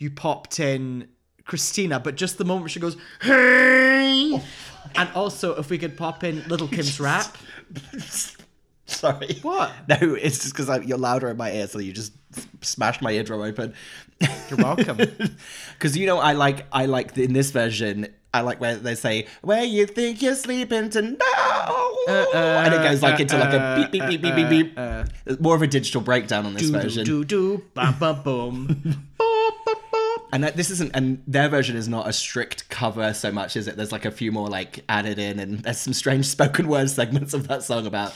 you 0.00 0.10
popped 0.10 0.58
in 0.58 1.06
Christina, 1.44 2.00
but 2.00 2.16
just 2.16 2.38
the 2.38 2.44
moment 2.44 2.72
she 2.72 2.80
goes, 2.80 2.96
hey! 3.22 4.32
Oh, 4.34 4.44
and 4.96 5.08
also 5.14 5.54
if 5.54 5.70
we 5.70 5.78
could 5.78 5.96
pop 5.96 6.24
in 6.24 6.42
Lil' 6.48 6.66
Kim's 6.66 6.98
rap. 7.08 7.36
Sorry. 8.86 9.38
What? 9.42 9.70
No, 9.88 9.96
it's 10.14 10.40
just 10.40 10.56
because 10.56 10.84
you're 10.84 10.98
louder 10.98 11.28
in 11.28 11.36
my 11.36 11.52
ear, 11.52 11.68
so 11.68 11.78
you 11.78 11.92
just 11.92 12.12
smashed 12.60 13.02
my 13.02 13.12
eardrum 13.12 13.40
open. 13.42 13.74
You're 14.48 14.58
welcome. 14.58 14.98
Because 15.74 15.96
you 15.96 16.06
know, 16.06 16.18
I 16.18 16.32
like 16.32 16.66
I 16.72 16.86
like 16.86 17.16
in 17.18 17.32
this 17.32 17.50
version. 17.50 18.06
I 18.32 18.40
like 18.40 18.60
where 18.60 18.76
they 18.76 18.94
say 18.94 19.26
"Where 19.42 19.64
you 19.64 19.86
think 19.86 20.22
you're 20.22 20.34
sleeping 20.34 20.88
tonight," 20.88 21.20
uh-uh, 22.08 22.62
and 22.64 22.74
it 22.74 22.82
goes 22.82 23.02
like 23.02 23.20
into 23.20 23.36
like 23.36 23.52
a 23.52 23.76
beep 23.76 23.90
beep 23.90 24.08
beep 24.08 24.22
beep 24.22 24.34
beep 24.34 24.48
beep. 24.48 24.74
There's 24.76 25.40
more 25.40 25.54
of 25.54 25.62
a 25.62 25.66
digital 25.66 26.00
breakdown 26.00 26.46
on 26.46 26.54
this 26.54 26.62
do, 26.62 26.72
version. 26.72 27.04
do, 27.04 27.24
do, 27.24 27.62
bam, 27.74 27.98
bam, 27.98 28.22
boom. 28.22 29.08
And 30.34 30.42
that, 30.42 30.56
this 30.56 30.68
isn't, 30.70 30.90
and 30.94 31.22
their 31.28 31.48
version 31.48 31.76
is 31.76 31.86
not 31.86 32.08
a 32.08 32.12
strict 32.12 32.68
cover 32.68 33.14
so 33.14 33.30
much, 33.30 33.56
is 33.56 33.68
it? 33.68 33.76
There's 33.76 33.92
like 33.92 34.04
a 34.04 34.10
few 34.10 34.32
more 34.32 34.48
like 34.48 34.82
added 34.88 35.16
in, 35.20 35.38
and 35.38 35.60
there's 35.60 35.78
some 35.78 35.92
strange 35.92 36.26
spoken 36.26 36.66
word 36.66 36.90
segments 36.90 37.34
of 37.34 37.46
that 37.46 37.62
song 37.62 37.86
about. 37.86 38.12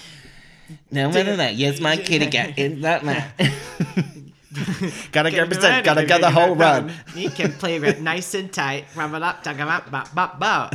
Now, 0.91 1.11
whether 1.11 1.37
that, 1.37 1.55
yes, 1.55 1.81
my 1.81 1.97
kitty 1.97 2.27
got 2.27 2.59
in 2.59 2.83
that 2.83 3.05
man. 3.05 3.25
gotta 5.13 5.31
get 5.31 5.49
percent, 5.49 5.85
gotta 5.85 6.05
get 6.05 6.21
the 6.21 6.31
whole 6.31 6.55
run. 6.55 6.93
You 7.15 7.31
can 7.31 7.53
play 7.53 7.77
it 7.77 8.01
nice 8.01 8.35
and 8.35 8.53
tight. 8.53 8.85
Rubber 8.97 9.23
up, 9.25 9.43
tug 9.43 9.59
'em 9.59 9.69
up, 9.69 9.91
bop, 9.91 10.15
bop, 10.15 10.39
bop. 10.39 10.75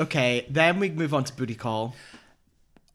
Okay, 0.00 0.46
then 0.50 0.78
we 0.80 0.90
move 0.90 1.14
on 1.14 1.24
to 1.24 1.32
Booty 1.34 1.54
Call. 1.54 1.94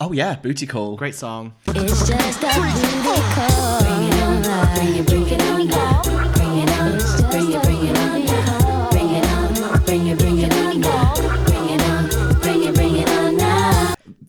Oh 0.02 0.14
yeah, 0.14 0.36
booty 0.36 0.66
call. 0.66 0.96
Great 0.96 1.16
song. 1.16 1.54
It's 1.68 2.08
just 2.08 2.42
a 2.42 2.48
booty 2.48 3.04
call. 3.04 3.82
Bring 3.82 4.04
it 4.08 4.14
on, 4.24 4.76
bring 4.76 4.96
it, 4.96 5.06
bring 5.06 5.28
it 5.28 5.42
on. 5.42 6.04
Bring 6.34 6.58
it 6.60 6.70
on, 6.80 7.30
bring 7.30 7.52
it, 7.52 7.64
bring 7.64 7.86
it 7.86 7.98
on, 7.98 8.09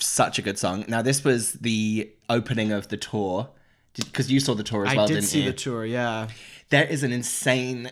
Such 0.01 0.39
a 0.39 0.43
good 0.43 0.59
song. 0.59 0.85
Now 0.89 1.03
this 1.03 1.25
was 1.25 1.53
the 1.55 2.11
opening 2.29 2.73
of 2.73 2.89
the 2.89 2.97
tour 2.97 3.49
because 3.95 4.31
you 4.31 4.41
saw 4.41 4.55
the 4.55 4.63
tour 4.63 4.87
as 4.87 4.95
well, 4.95 5.05
I 5.05 5.09
did 5.09 5.15
didn't 5.15 5.27
see 5.27 5.41
you? 5.43 5.51
the 5.51 5.57
tour, 5.57 5.85
yeah. 5.85 6.29
there 6.71 6.85
is 6.85 7.03
an 7.03 7.13
insane 7.13 7.91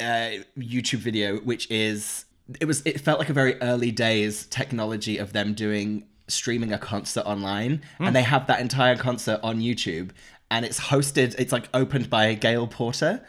uh, 0.00 0.30
YouTube 0.58 0.98
video 0.98 1.38
which 1.38 1.70
is 1.70 2.24
it 2.60 2.64
was 2.66 2.82
it 2.84 3.00
felt 3.00 3.18
like 3.18 3.28
a 3.28 3.32
very 3.32 3.60
early 3.62 3.90
days 3.90 4.46
technology 4.46 5.18
of 5.18 5.32
them 5.32 5.54
doing 5.54 6.04
streaming 6.28 6.72
a 6.72 6.78
concert 6.78 7.22
online 7.26 7.82
and 7.98 8.14
they 8.14 8.22
have 8.22 8.46
that 8.46 8.60
entire 8.60 8.96
concert 8.96 9.40
on 9.42 9.60
YouTube 9.60 10.10
and 10.50 10.64
it's 10.64 10.78
hosted 10.78 11.34
it's 11.38 11.52
like 11.52 11.68
opened 11.74 12.08
by 12.10 12.34
Gail 12.34 12.66
Porter 12.66 13.24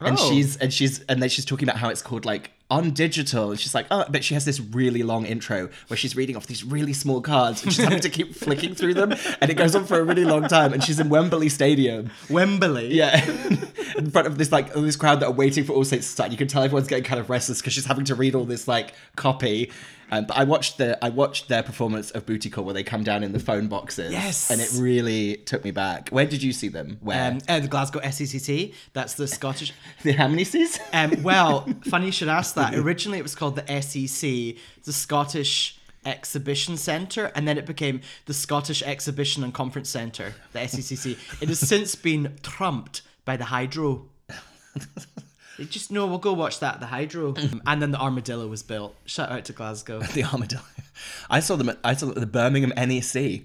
and 0.00 0.16
Oh. 0.18 0.30
she's 0.30 0.56
and 0.56 0.72
she's 0.72 1.00
and 1.02 1.22
then 1.22 1.28
she's 1.28 1.44
talking 1.44 1.68
about 1.68 1.78
how 1.78 1.88
it's 1.88 2.02
called 2.02 2.24
like 2.24 2.50
on 2.70 2.90
digital 2.90 3.50
and 3.50 3.58
she's 3.58 3.74
like 3.74 3.86
oh 3.90 4.04
but 4.10 4.22
she 4.22 4.34
has 4.34 4.44
this 4.44 4.60
really 4.60 5.02
long 5.02 5.24
intro 5.24 5.70
where 5.86 5.96
she's 5.96 6.14
reading 6.14 6.36
off 6.36 6.46
these 6.46 6.62
really 6.62 6.92
small 6.92 7.22
cards 7.22 7.62
and 7.62 7.72
she's 7.72 7.82
having 7.82 8.00
to 8.00 8.10
keep 8.10 8.34
flicking 8.34 8.74
through 8.74 8.92
them 8.92 9.10
and 9.40 9.50
it 9.50 9.54
goes 9.54 9.74
on 9.74 9.86
for 9.86 9.98
a 9.98 10.04
really 10.04 10.24
long 10.24 10.46
time 10.46 10.74
and 10.74 10.84
she's 10.84 11.00
in 11.00 11.08
Wembley 11.08 11.48
Stadium 11.48 12.10
Wembley. 12.28 12.94
yeah, 12.94 13.24
in 13.96 14.10
front 14.10 14.26
of 14.26 14.38
this 14.38 14.52
like 14.52 14.72
this 14.74 14.96
crowd 14.96 15.20
that 15.20 15.26
are 15.26 15.32
waiting 15.32 15.64
for 15.64 15.72
All 15.72 15.84
Saints 15.84 16.06
to 16.06 16.12
start. 16.12 16.30
You 16.30 16.36
can 16.36 16.48
tell 16.48 16.62
everyone's 16.62 16.88
getting 16.88 17.04
kind 17.04 17.20
of 17.20 17.30
restless 17.30 17.60
because 17.60 17.72
she's 17.72 17.86
having 17.86 18.04
to 18.06 18.14
read 18.14 18.34
all 18.34 18.44
this 18.44 18.68
like 18.68 18.94
copy. 19.16 19.70
Um, 20.10 20.24
but 20.24 20.36
I 20.36 20.44
watched 20.44 20.78
the 20.78 21.02
I 21.04 21.10
watched 21.10 21.48
their 21.48 21.62
performance 21.62 22.10
of 22.12 22.26
Booty 22.26 22.50
Call 22.50 22.64
where 22.64 22.74
they 22.74 22.82
come 22.82 23.04
down 23.04 23.22
in 23.22 23.32
the 23.32 23.38
phone 23.38 23.68
boxes. 23.68 24.12
Yes. 24.12 24.50
and 24.50 24.60
it 24.60 24.70
really 24.74 25.36
took 25.36 25.64
me 25.64 25.70
back. 25.70 26.08
Where 26.10 26.26
did 26.26 26.42
you 26.42 26.52
see 26.52 26.68
them? 26.68 26.98
Where? 27.00 27.32
Um, 27.32 27.38
uh, 27.48 27.60
the 27.60 27.68
Glasgow 27.68 28.00
SECC. 28.00 28.74
That's 28.92 29.14
the 29.14 29.28
Scottish. 29.28 29.72
the 30.02 30.12
how 30.12 30.28
many 30.28 30.44
C's? 30.44 30.80
Um, 30.92 31.22
well, 31.22 31.68
funny 31.84 32.06
you 32.06 32.12
should 32.12 32.28
ask 32.28 32.54
that. 32.54 32.74
Originally, 32.74 33.18
it 33.18 33.22
was 33.22 33.34
called 33.34 33.56
the 33.56 33.80
SEC, 33.82 34.20
the 34.84 34.92
Scottish 34.92 35.78
Exhibition 36.04 36.76
Centre, 36.76 37.30
and 37.34 37.46
then 37.46 37.58
it 37.58 37.66
became 37.66 38.00
the 38.26 38.34
Scottish 38.34 38.82
Exhibition 38.82 39.44
and 39.44 39.52
Conference 39.52 39.90
Centre, 39.90 40.34
the 40.52 40.60
SECC. 40.60 41.18
It 41.42 41.48
has 41.48 41.60
since 41.60 41.94
been 41.94 42.36
trumped 42.42 43.02
by 43.24 43.36
the 43.36 43.44
Hydro. 43.44 44.06
It 45.58 45.70
just 45.70 45.90
no, 45.90 46.06
we'll 46.06 46.18
go 46.18 46.32
watch 46.32 46.60
that. 46.60 46.74
at 46.74 46.80
The 46.80 46.86
Hydro, 46.86 47.32
mm-hmm. 47.32 47.58
and 47.66 47.82
then 47.82 47.90
the 47.90 47.98
Armadillo 47.98 48.46
was 48.46 48.62
built. 48.62 48.94
Shout 49.06 49.30
out 49.30 49.44
to 49.46 49.52
Glasgow. 49.52 50.00
the 50.14 50.24
armadillo. 50.24 50.62
I 51.28 51.40
saw 51.40 51.56
them. 51.56 51.68
At, 51.70 51.78
I 51.84 51.94
saw 51.94 52.06
them 52.06 52.14
at 52.16 52.20
the 52.20 52.26
Birmingham 52.26 52.72
NEC. 52.76 53.42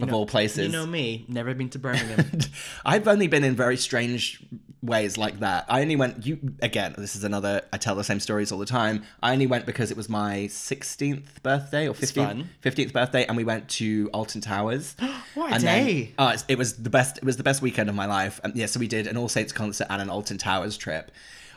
of 0.00 0.08
know- 0.08 0.14
all 0.14 0.26
places. 0.26 0.66
You 0.66 0.72
know 0.72 0.86
me, 0.86 1.24
never 1.28 1.52
been 1.54 1.68
to 1.70 1.78
Birmingham. 1.78 2.30
I've 2.84 3.08
only 3.08 3.26
been 3.26 3.42
in 3.44 3.56
very 3.56 3.76
strange 3.76 4.42
ways 4.82 5.18
like 5.18 5.40
that. 5.40 5.66
I 5.68 5.82
only 5.82 5.96
went. 5.96 6.24
You 6.24 6.38
again. 6.62 6.94
This 6.96 7.16
is 7.16 7.24
another. 7.24 7.62
I 7.72 7.76
tell 7.78 7.94
the 7.96 8.04
same 8.04 8.20
stories 8.20 8.52
all 8.52 8.58
the 8.58 8.64
time. 8.66 9.02
I 9.22 9.32
only 9.32 9.46
went 9.46 9.66
because 9.66 9.90
it 9.90 9.96
was 9.96 10.08
my 10.08 10.46
sixteenth 10.46 11.42
birthday 11.42 11.88
or 11.88 11.94
fun. 11.94 12.48
fifteenth 12.60 12.92
birthday, 12.92 13.24
and 13.26 13.36
we 13.36 13.44
went 13.44 13.68
to 13.70 14.08
Alton 14.14 14.40
Towers. 14.40 14.94
What 15.34 15.52
a 15.52 15.54
And 15.54 15.62
day. 15.62 16.12
oh, 16.18 16.26
it's- 16.28 16.44
it 16.48 16.58
was 16.58 16.74
the 16.76 16.90
best. 16.90 17.18
It 17.18 17.24
was 17.24 17.36
the 17.36 17.44
best 17.44 17.62
weekend 17.62 17.88
of 17.88 17.94
my 17.94 18.06
life. 18.06 18.40
And 18.42 18.54
yeah, 18.56 18.66
so 18.66 18.80
we 18.80 18.88
did 18.88 19.06
an 19.06 19.16
All 19.16 19.28
Saints 19.28 19.52
concert 19.52 19.86
and 19.88 20.02
an 20.02 20.10
Alton 20.10 20.38
Towers 20.38 20.76
trip. 20.76 21.12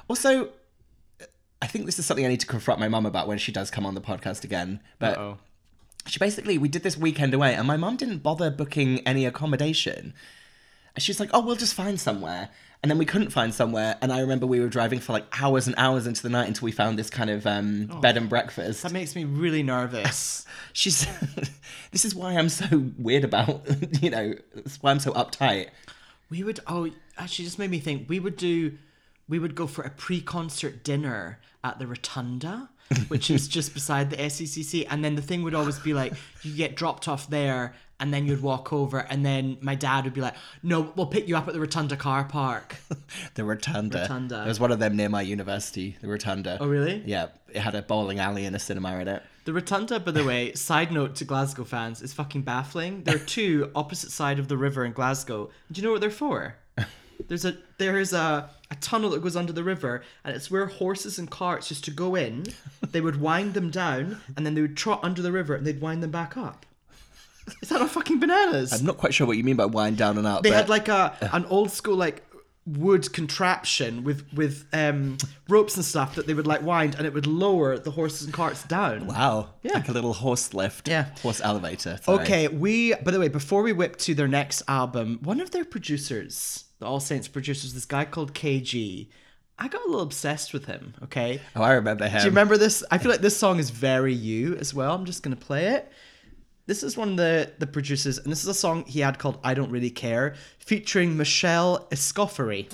Also, 0.07 0.49
I 1.61 1.67
think 1.67 1.85
this 1.85 1.99
is 1.99 2.05
something 2.05 2.25
I 2.25 2.29
need 2.29 2.41
to 2.41 2.47
confront 2.47 2.79
my 2.79 2.87
mum 2.87 3.05
about 3.05 3.27
when 3.27 3.37
she 3.37 3.51
does 3.51 3.71
come 3.71 3.85
on 3.85 3.95
the 3.95 4.01
podcast 4.01 4.43
again. 4.43 4.81
But 4.99 5.17
oh. 5.17 5.37
she 6.05 6.19
basically 6.19 6.57
we 6.57 6.67
did 6.67 6.83
this 6.83 6.97
weekend 6.97 7.33
away 7.33 7.55
and 7.55 7.67
my 7.67 7.77
mum 7.77 7.95
didn't 7.95 8.19
bother 8.19 8.51
booking 8.51 8.99
any 9.07 9.25
accommodation 9.25 10.13
and 10.95 11.03
she's 11.03 11.19
like 11.19 11.29
oh 11.33 11.39
we'll 11.39 11.55
just 11.55 11.73
find 11.73 11.99
somewhere 11.99 12.49
and 12.81 12.91
then 12.91 12.97
we 12.97 13.05
couldn't 13.05 13.29
find 13.29 13.53
somewhere 13.53 13.97
and 14.01 14.11
i 14.11 14.19
remember 14.19 14.45
we 14.45 14.59
were 14.59 14.67
driving 14.67 14.99
for 14.99 15.13
like 15.13 15.25
hours 15.41 15.67
and 15.67 15.75
hours 15.77 16.05
into 16.07 16.21
the 16.21 16.29
night 16.29 16.47
until 16.47 16.65
we 16.65 16.71
found 16.71 16.97
this 16.97 17.09
kind 17.09 17.29
of 17.29 17.45
um, 17.47 17.85
bed 18.01 18.17
and 18.17 18.29
breakfast 18.29 18.83
That 18.83 18.91
makes 18.91 19.15
me 19.15 19.23
really 19.23 19.63
nervous. 19.63 20.45
she's 20.73 21.07
this 21.91 22.05
is 22.05 22.13
why 22.13 22.33
i'm 22.33 22.49
so 22.49 22.91
weird 22.97 23.23
about 23.23 23.63
you 24.01 24.09
know 24.09 24.33
that's 24.53 24.81
why 24.81 24.91
i'm 24.91 24.99
so 24.99 25.11
uptight 25.13 25.67
We 26.29 26.43
would 26.43 26.59
oh 26.67 26.89
actually 27.17 27.45
just 27.45 27.59
made 27.59 27.71
me 27.71 27.79
think 27.79 28.09
we 28.09 28.19
would 28.19 28.37
do 28.37 28.77
we 29.27 29.39
would 29.39 29.55
go 29.55 29.67
for 29.67 29.83
a 29.83 29.89
pre-concert 29.89 30.83
dinner 30.83 31.39
at 31.63 31.79
the 31.79 31.87
Rotunda, 31.87 32.69
which 33.07 33.29
is 33.31 33.47
just 33.47 33.73
beside 33.79 34.09
the 34.09 34.17
SECC, 34.17 34.85
and 34.89 35.03
then 35.03 35.15
the 35.15 35.21
thing 35.21 35.43
would 35.43 35.55
always 35.55 35.79
be 35.79 35.93
like 35.93 36.13
you 36.41 36.55
get 36.55 36.75
dropped 36.75 37.07
off 37.07 37.29
there, 37.29 37.73
and 37.99 38.13
then 38.13 38.25
you'd 38.25 38.41
walk 38.41 38.73
over, 38.73 38.99
and 38.99 39.25
then 39.25 39.57
my 39.61 39.75
dad 39.75 40.03
would 40.03 40.13
be 40.13 40.19
like, 40.19 40.35
"No, 40.61 40.91
we'll 40.95 41.05
pick 41.05 41.27
you 41.27 41.37
up 41.37 41.47
at 41.47 41.53
the 41.53 41.59
Rotunda 41.61 41.95
car 41.95 42.25
park." 42.25 42.75
the 43.35 43.45
rotunda. 43.45 43.99
Rotunda. 44.01 44.35
there 44.35 44.47
was 44.47 44.59
one 44.59 44.71
of 44.71 44.79
them 44.79 44.97
near 44.97 45.07
my 45.09 45.21
university 45.21 45.95
the 46.01 46.07
rotunda 46.07 46.57
Oh, 46.59 46.67
really? 46.67 47.01
yeah 47.05 47.27
it 47.49 47.59
had 47.61 47.75
a 47.75 47.81
bowling 47.81 48.19
alley 48.19 48.45
and 48.45 48.55
a 48.55 48.59
cinema 48.59 48.97
in 48.99 49.07
it 49.07 49.23
The 49.45 49.53
Rotunda, 49.53 49.99
by 49.99 50.11
the 50.11 50.23
way, 50.25 50.53
side 50.69 50.91
note 50.91 51.15
to 51.15 51.25
Glasgow 51.25 51.63
fans, 51.65 52.01
is 52.01 52.13
fucking 52.13 52.43
baffling. 52.43 53.03
There 53.03 53.15
are 53.15 53.19
two 53.19 53.71
opposite 53.75 54.11
side 54.11 54.39
of 54.39 54.47
the 54.47 54.55
river 54.57 54.85
in 54.85 54.93
Glasgow. 54.93 55.49
Do 55.71 55.81
you 55.81 55.85
know 55.85 55.91
what 55.93 56.01
they're 56.01 56.09
for? 56.09 56.55
There's 57.27 57.45
a 57.45 57.57
there 57.77 57.97
is 57.99 58.13
a, 58.13 58.49
a 58.71 58.75
tunnel 58.75 59.09
that 59.11 59.21
goes 59.21 59.35
under 59.35 59.53
the 59.53 59.63
river, 59.63 60.03
and 60.23 60.35
it's 60.35 60.49
where 60.51 60.65
horses 60.65 61.19
and 61.19 61.29
carts 61.29 61.69
used 61.69 61.83
to 61.85 61.91
go 61.91 62.15
in. 62.15 62.45
They 62.91 63.01
would 63.01 63.19
wind 63.19 63.53
them 63.53 63.69
down, 63.69 64.21
and 64.35 64.45
then 64.45 64.53
they 64.55 64.61
would 64.61 64.77
trot 64.77 64.99
under 65.03 65.21
the 65.21 65.31
river, 65.31 65.55
and 65.55 65.65
they'd 65.65 65.81
wind 65.81 66.03
them 66.03 66.11
back 66.11 66.37
up. 66.37 66.65
Is 67.61 67.69
that 67.69 67.79
not 67.79 67.89
fucking 67.89 68.19
bananas? 68.21 68.71
i'm 68.71 68.85
not 68.85 68.97
quite 68.97 69.13
sure 69.13 69.27
what 69.27 69.35
you 69.35 69.43
mean 69.43 69.57
by 69.57 69.65
wind 69.65 69.97
down 69.97 70.17
and 70.17 70.25
out 70.25 70.43
they 70.43 70.49
but 70.49 70.55
had 70.55 70.69
like 70.69 70.87
a 70.87 71.17
an 71.33 71.43
old 71.47 71.71
school 71.71 71.97
like 71.97 72.23
wood 72.65 73.11
contraption 73.11 74.03
with 74.05 74.23
with 74.33 74.65
um 74.71 75.17
ropes 75.49 75.75
and 75.75 75.83
stuff 75.83 76.15
that 76.15 76.27
they 76.27 76.33
would 76.33 76.47
like 76.47 76.61
wind, 76.61 76.95
and 76.95 77.05
it 77.05 77.13
would 77.13 77.27
lower 77.27 77.77
the 77.77 77.91
horses 77.91 78.23
and 78.23 78.33
carts 78.33 78.63
down. 78.63 79.05
wow 79.05 79.49
Yeah. 79.63 79.73
like 79.73 79.89
a 79.89 79.91
little 79.91 80.13
horse 80.13 80.53
lift 80.53 80.87
Yeah. 80.87 81.07
horse 81.21 81.41
elevator. 81.41 81.99
Okay, 82.07 82.47
we 82.47 82.93
by 82.95 83.11
the 83.11 83.19
way, 83.19 83.27
before 83.27 83.63
we 83.63 83.73
whip 83.73 83.97
to 83.97 84.15
their 84.15 84.27
next 84.29 84.63
album, 84.67 85.19
one 85.23 85.41
of 85.41 85.51
their 85.51 85.65
producers, 85.65 86.65
the 86.79 86.85
All 86.85 86.99
Saints 87.01 87.27
producers, 87.27 87.73
this 87.73 87.85
guy 87.85 88.05
called 88.05 88.33
K-Gee, 88.33 89.09
I 89.59 89.67
got 89.67 89.81
a 89.81 89.85
little 89.87 90.01
obsessed 90.01 90.53
with 90.53 90.65
him, 90.65 90.93
okay? 91.03 91.41
Oh, 91.55 91.61
I 91.61 91.73
remember 91.73 92.05
him. 92.07 92.19
Do 92.19 92.23
you 92.25 92.29
remember 92.31 92.57
this? 92.57 92.83
I 92.89 92.97
feel 92.97 93.11
like 93.11 93.21
this 93.21 93.37
song 93.37 93.59
is 93.59 93.69
very 93.71 94.13
you 94.13 94.55
as 94.55 94.73
well. 94.73 94.95
I'm 94.95 95.05
just 95.05 95.21
gonna 95.21 95.35
play 95.35 95.67
it. 95.67 95.91
This 96.65 96.81
is 96.81 96.95
one 96.95 97.09
of 97.09 97.17
the, 97.17 97.51
the 97.59 97.67
producers, 97.67 98.17
and 98.17 98.31
this 98.31 98.41
is 98.41 98.47
a 98.47 98.53
song 98.53 98.85
he 98.85 99.01
had 99.01 99.19
called 99.19 99.37
I 99.43 99.53
Don't 99.53 99.69
Really 99.69 99.89
Care, 99.89 100.35
featuring 100.59 101.17
Michelle 101.17 101.89
Escoffery. 101.91 102.69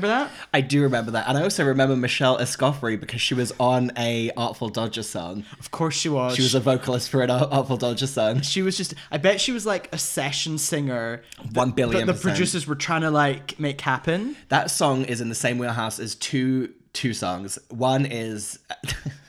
Remember 0.00 0.24
that? 0.24 0.30
I 0.54 0.60
do 0.62 0.82
remember 0.82 1.10
that, 1.12 1.28
and 1.28 1.36
I 1.36 1.42
also 1.42 1.64
remember 1.64 1.94
Michelle 1.94 2.38
Escoffery 2.38 2.98
because 2.98 3.20
she 3.20 3.34
was 3.34 3.52
on 3.60 3.92
a 3.98 4.30
Artful 4.36 4.70
Dodger 4.70 5.02
song. 5.02 5.44
Of 5.58 5.70
course 5.70 5.94
she 5.94 6.08
was. 6.08 6.36
She 6.36 6.42
was 6.42 6.54
a 6.54 6.60
vocalist 6.60 7.10
for 7.10 7.22
an 7.22 7.30
Ar- 7.30 7.48
Artful 7.50 7.76
Dodger 7.76 8.06
song. 8.06 8.40
She 8.40 8.62
was 8.62 8.76
just. 8.76 8.94
I 9.10 9.18
bet 9.18 9.40
she 9.40 9.52
was 9.52 9.66
like 9.66 9.92
a 9.92 9.98
session 9.98 10.56
singer. 10.58 11.22
One 11.52 11.72
billion 11.72 12.06
That 12.06 12.14
the 12.14 12.20
producers 12.20 12.66
were 12.66 12.74
trying 12.74 13.02
to 13.02 13.10
like 13.10 13.60
make 13.60 13.80
happen. 13.80 14.36
That 14.48 14.70
song 14.70 15.04
is 15.04 15.20
in 15.20 15.28
the 15.28 15.34
same 15.34 15.58
wheelhouse 15.58 15.98
as 15.98 16.14
two 16.14 16.72
two 16.92 17.12
songs. 17.12 17.58
One 17.68 18.06
is 18.06 18.58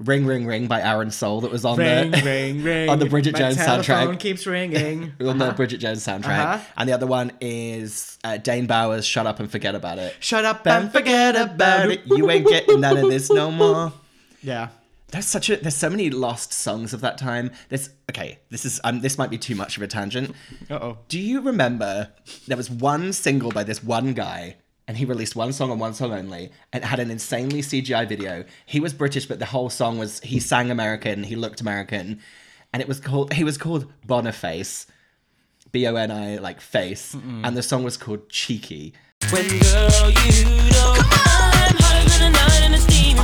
"Ring 0.00 0.26
Ring 0.26 0.46
Ring" 0.46 0.66
by 0.66 0.80
Aaron 0.82 1.10
Soul 1.10 1.42
that 1.42 1.50
was 1.52 1.64
on 1.64 1.78
Ring, 1.78 2.10
the 2.10 2.22
ring, 2.24 2.62
ring. 2.64 2.88
on 2.88 2.98
the 2.98 3.06
Bridget 3.06 3.34
My 3.34 3.38
Jones 3.40 3.56
telephone 3.56 4.14
soundtrack. 4.16 4.18
keeps 4.20 4.46
ringing. 4.46 5.12
on 5.20 5.38
the 5.38 5.52
Bridget 5.52 5.78
Jones 5.78 6.04
soundtrack, 6.04 6.38
Uh-huh. 6.54 6.64
and 6.76 6.88
the 6.88 6.92
other 6.92 7.06
one 7.06 7.32
is 7.40 8.18
uh, 8.24 8.36
Dane 8.38 8.66
Bowers' 8.66 9.06
"Shut 9.06 9.26
Up 9.26 9.38
and 9.40 9.50
Forget 9.50 9.74
About 9.74 9.98
It." 9.98 10.16
Shut 10.20 10.44
up 10.44 10.66
and 10.66 10.90
forget 10.92 11.36
about 11.36 11.90
it. 11.90 12.00
You 12.06 12.30
ain't 12.30 12.46
getting 12.48 12.80
none 12.80 12.96
of 12.98 13.10
this 13.10 13.30
no 13.30 13.50
more. 13.50 13.92
Yeah. 14.42 14.68
There's 15.08 15.26
such 15.26 15.50
a 15.50 15.56
there's 15.56 15.74
so 15.76 15.90
many 15.90 16.08
lost 16.08 16.52
songs 16.52 16.94
of 16.94 17.00
that 17.02 17.18
time. 17.18 17.50
This 17.68 17.90
okay, 18.08 18.38
this 18.48 18.64
is 18.64 18.80
um 18.84 19.00
this 19.00 19.18
might 19.18 19.28
be 19.28 19.36
too 19.38 19.54
much 19.54 19.76
of 19.76 19.82
a 19.82 19.86
tangent. 19.86 20.34
Uh 20.70 20.74
oh. 20.80 20.98
Do 21.08 21.18
you 21.18 21.40
remember 21.42 22.08
there 22.48 22.56
was 22.56 22.70
one 22.70 23.12
single 23.12 23.50
by 23.50 23.64
this 23.64 23.82
one 23.84 24.14
guy 24.14 24.56
and 24.90 24.98
he 24.98 25.04
released 25.04 25.36
one 25.36 25.52
song 25.52 25.70
and 25.70 25.78
one 25.78 25.94
song 25.94 26.12
only 26.12 26.50
and 26.72 26.84
had 26.84 26.98
an 26.98 27.12
insanely 27.12 27.62
CGI 27.62 28.08
video. 28.08 28.44
He 28.66 28.80
was 28.80 28.92
British 28.92 29.24
but 29.24 29.38
the 29.38 29.46
whole 29.46 29.70
song 29.70 29.98
was 29.98 30.18
he 30.18 30.40
sang 30.40 30.68
American, 30.68 31.22
he 31.22 31.36
looked 31.36 31.60
American 31.60 32.18
and 32.72 32.82
it 32.82 32.88
was 32.88 32.98
called 32.98 33.32
he 33.32 33.44
was 33.44 33.56
called 33.56 33.86
Boniface. 34.04 34.88
B 35.70 35.86
O 35.86 35.94
N 35.94 36.10
I 36.10 36.38
like 36.38 36.60
face 36.60 37.14
and 37.14 37.56
the 37.56 37.62
song 37.62 37.84
was 37.84 37.96
called 37.96 38.28
Cheeky. 38.30 38.92
When 39.30 39.46
girl, 39.46 40.10
you 40.26 40.44
know 40.74 40.98
I'm 40.98 41.76
hotter 41.78 42.08
than 42.10 42.22
a 42.26 42.30
nine 42.34 42.62
in 42.64 42.74
a 42.74 42.78
steam. 42.78 43.16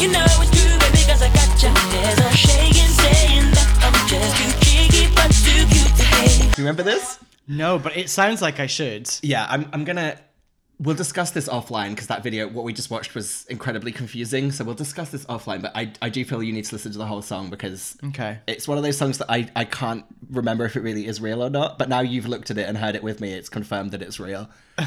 You 0.00 0.12
know 0.12 0.22
it's 0.22 0.54
true, 0.54 0.78
baby, 0.78 1.02
cause 1.02 1.20
I 1.20 1.34
got 1.34 1.50
you. 1.60 1.74
There's 1.98 2.20
no 2.20 2.30
shaking, 2.30 2.92
saying 2.94 3.50
that 3.58 3.68
I'm 3.82 4.06
just 4.06 4.36
too 4.38 4.52
cheeky, 4.64 5.12
but 5.16 5.34
too 5.34 5.66
cute 5.66 5.96
to 5.98 6.04
hate. 6.14 6.54
Do 6.54 6.62
you 6.62 6.68
remember 6.68 6.84
this? 6.84 7.18
No, 7.48 7.80
but 7.80 7.96
it 7.96 8.08
sounds 8.08 8.40
like 8.40 8.60
I 8.60 8.68
should. 8.68 9.10
Yeah, 9.22 9.46
I'm 9.50 9.68
I'm 9.72 9.82
gonna 9.82 10.16
we'll 10.80 10.94
discuss 10.94 11.32
this 11.32 11.48
offline 11.48 11.90
because 11.90 12.06
that 12.06 12.22
video 12.22 12.46
what 12.48 12.64
we 12.64 12.72
just 12.72 12.88
watched 12.90 13.14
was 13.14 13.44
incredibly 13.48 13.90
confusing. 13.92 14.52
So 14.52 14.64
we'll 14.64 14.74
discuss 14.76 15.10
this 15.10 15.24
offline. 15.26 15.60
But 15.62 15.72
I 15.76 15.92
I 16.00 16.08
do 16.08 16.24
feel 16.24 16.42
you 16.42 16.52
need 16.52 16.64
to 16.66 16.74
listen 16.74 16.92
to 16.92 16.98
the 16.98 17.06
whole 17.06 17.22
song 17.22 17.50
because 17.50 17.96
Okay. 18.06 18.38
it's 18.46 18.68
one 18.68 18.78
of 18.78 18.84
those 18.84 18.96
songs 18.96 19.18
that 19.18 19.30
I 19.30 19.48
I 19.56 19.64
can't 19.64 20.04
remember 20.30 20.64
if 20.64 20.76
it 20.76 20.80
really 20.82 21.06
is 21.06 21.20
real 21.20 21.42
or 21.42 21.50
not. 21.50 21.78
But 21.78 21.88
now 21.88 22.00
you've 22.00 22.28
looked 22.28 22.50
at 22.50 22.58
it 22.58 22.68
and 22.68 22.78
heard 22.78 22.94
it 22.94 23.02
with 23.02 23.20
me, 23.20 23.32
it's 23.32 23.48
confirmed 23.48 23.90
that 23.92 24.02
it's 24.02 24.20
real. 24.20 24.48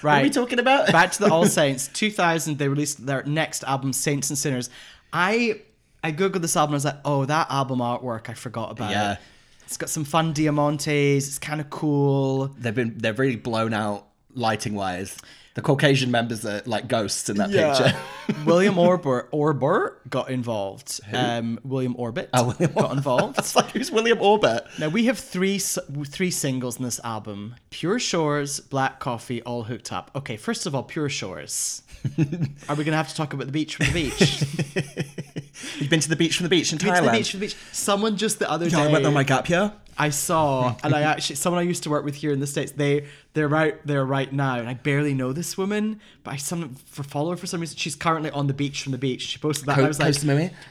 What 0.00 0.10
Right. 0.10 0.20
are 0.20 0.24
we 0.24 0.30
talking 0.30 0.58
about? 0.58 0.92
Back 0.92 1.12
to 1.12 1.20
the 1.20 1.30
All 1.32 1.46
Saints. 1.60 1.88
2000, 1.88 2.58
they 2.58 2.68
released 2.68 3.06
their 3.06 3.22
next 3.24 3.64
album, 3.64 3.94
Saints 3.94 4.28
and 4.28 4.38
Sinners. 4.38 4.68
I 5.14 5.62
I 6.02 6.12
googled 6.12 6.42
this 6.42 6.56
album. 6.58 6.74
I 6.74 6.76
was 6.76 6.84
like, 6.84 6.98
oh, 7.06 7.24
that 7.24 7.46
album 7.50 7.78
artwork. 7.78 8.28
I 8.28 8.34
forgot 8.34 8.70
about 8.70 8.90
Yeah. 8.90 9.12
it. 9.12 9.18
It's 9.64 9.78
got 9.78 9.88
some 9.88 10.04
fun 10.04 10.34
diamantes. 10.34 11.16
It's 11.26 11.38
kind 11.38 11.58
of 11.58 11.70
cool. 11.70 12.48
They've 12.58 12.74
been 12.74 12.98
they've 12.98 13.18
really 13.18 13.36
blown 13.36 13.72
out 13.72 14.08
lighting 14.34 14.74
wise. 14.74 15.16
The 15.54 15.62
Caucasian 15.62 16.10
members 16.10 16.44
are 16.44 16.62
like 16.66 16.88
ghosts 16.88 17.28
in 17.30 17.36
that 17.36 17.50
picture. 17.52 17.96
William 18.44 18.76
Orbert 18.76 19.28
Orbert 19.30 20.00
got 20.10 20.28
involved. 20.28 20.98
Um, 21.12 21.60
William 21.62 21.94
Orbit 21.96 22.28
Oh, 22.34 22.46
William 22.48 22.72
got 22.72 22.90
involved. 22.92 23.38
It's 23.38 23.54
like 23.54 23.70
who's 23.70 23.92
William 23.92 24.20
Orbit? 24.20 24.64
Now 24.80 24.88
we 24.88 25.04
have 25.06 25.16
three 25.16 25.58
three 25.60 26.32
singles 26.32 26.78
in 26.78 26.84
this 26.84 26.98
album: 27.04 27.54
Pure 27.70 28.00
Shores, 28.00 28.58
Black 28.58 28.98
Coffee, 28.98 29.42
All 29.42 29.62
Hooked 29.62 29.92
Up. 29.92 30.10
Okay, 30.16 30.36
first 30.36 30.66
of 30.66 30.74
all, 30.74 30.82
Pure 30.82 31.10
Shores. 31.10 31.82
Are 32.68 32.74
we 32.74 32.82
gonna 32.82 32.96
have 32.96 33.08
to 33.10 33.14
talk 33.14 33.32
about 33.32 33.46
the 33.46 33.52
beach 33.52 33.76
from 33.76 33.86
the 33.86 33.92
beach? 33.92 34.42
You've 35.78 35.88
been 35.90 36.00
to 36.00 36.08
the 36.08 36.16
beach 36.16 36.36
from 36.36 36.44
the 36.44 36.50
beach 36.50 36.72
in 36.72 36.78
Beach 36.78 36.88
Thailand. 36.88 36.96
from 36.98 37.06
the 37.06 37.12
beach 37.12 37.30
from 37.30 37.40
the 37.40 37.46
beach. 37.46 37.56
Someone 37.72 38.16
just 38.16 38.38
the 38.40 38.50
other 38.50 38.66
Yeah, 38.66 38.76
day. 38.78 38.82
I 38.88 38.92
went 38.92 39.06
on 39.06 39.14
my 39.14 39.22
gap 39.22 39.48
year. 39.48 39.72
I 39.96 40.10
saw, 40.10 40.74
and 40.82 40.94
I 40.94 41.02
actually 41.02 41.36
someone 41.36 41.60
I 41.60 41.66
used 41.66 41.82
to 41.84 41.90
work 41.90 42.04
with 42.04 42.16
here 42.16 42.32
in 42.32 42.40
the 42.40 42.46
states. 42.46 42.72
They 42.72 43.06
they're 43.32 43.54
out 43.54 43.74
there 43.84 44.04
right 44.04 44.32
now, 44.32 44.56
and 44.56 44.68
I 44.68 44.74
barely 44.74 45.14
know 45.14 45.32
this 45.32 45.56
woman, 45.56 46.00
but 46.22 46.34
I 46.34 46.36
some 46.36 46.74
for 46.86 47.02
follow 47.02 47.30
her 47.30 47.36
for 47.36 47.46
some 47.46 47.60
reason. 47.60 47.76
She's 47.76 47.94
currently 47.94 48.30
on 48.30 48.46
the 48.46 48.54
beach 48.54 48.82
from 48.82 48.92
the 48.92 48.98
beach. 48.98 49.22
She 49.22 49.38
posted 49.38 49.66
that. 49.66 49.76
and 49.78 49.84
I 49.84 49.88
was 49.88 49.98
like, 49.98 50.08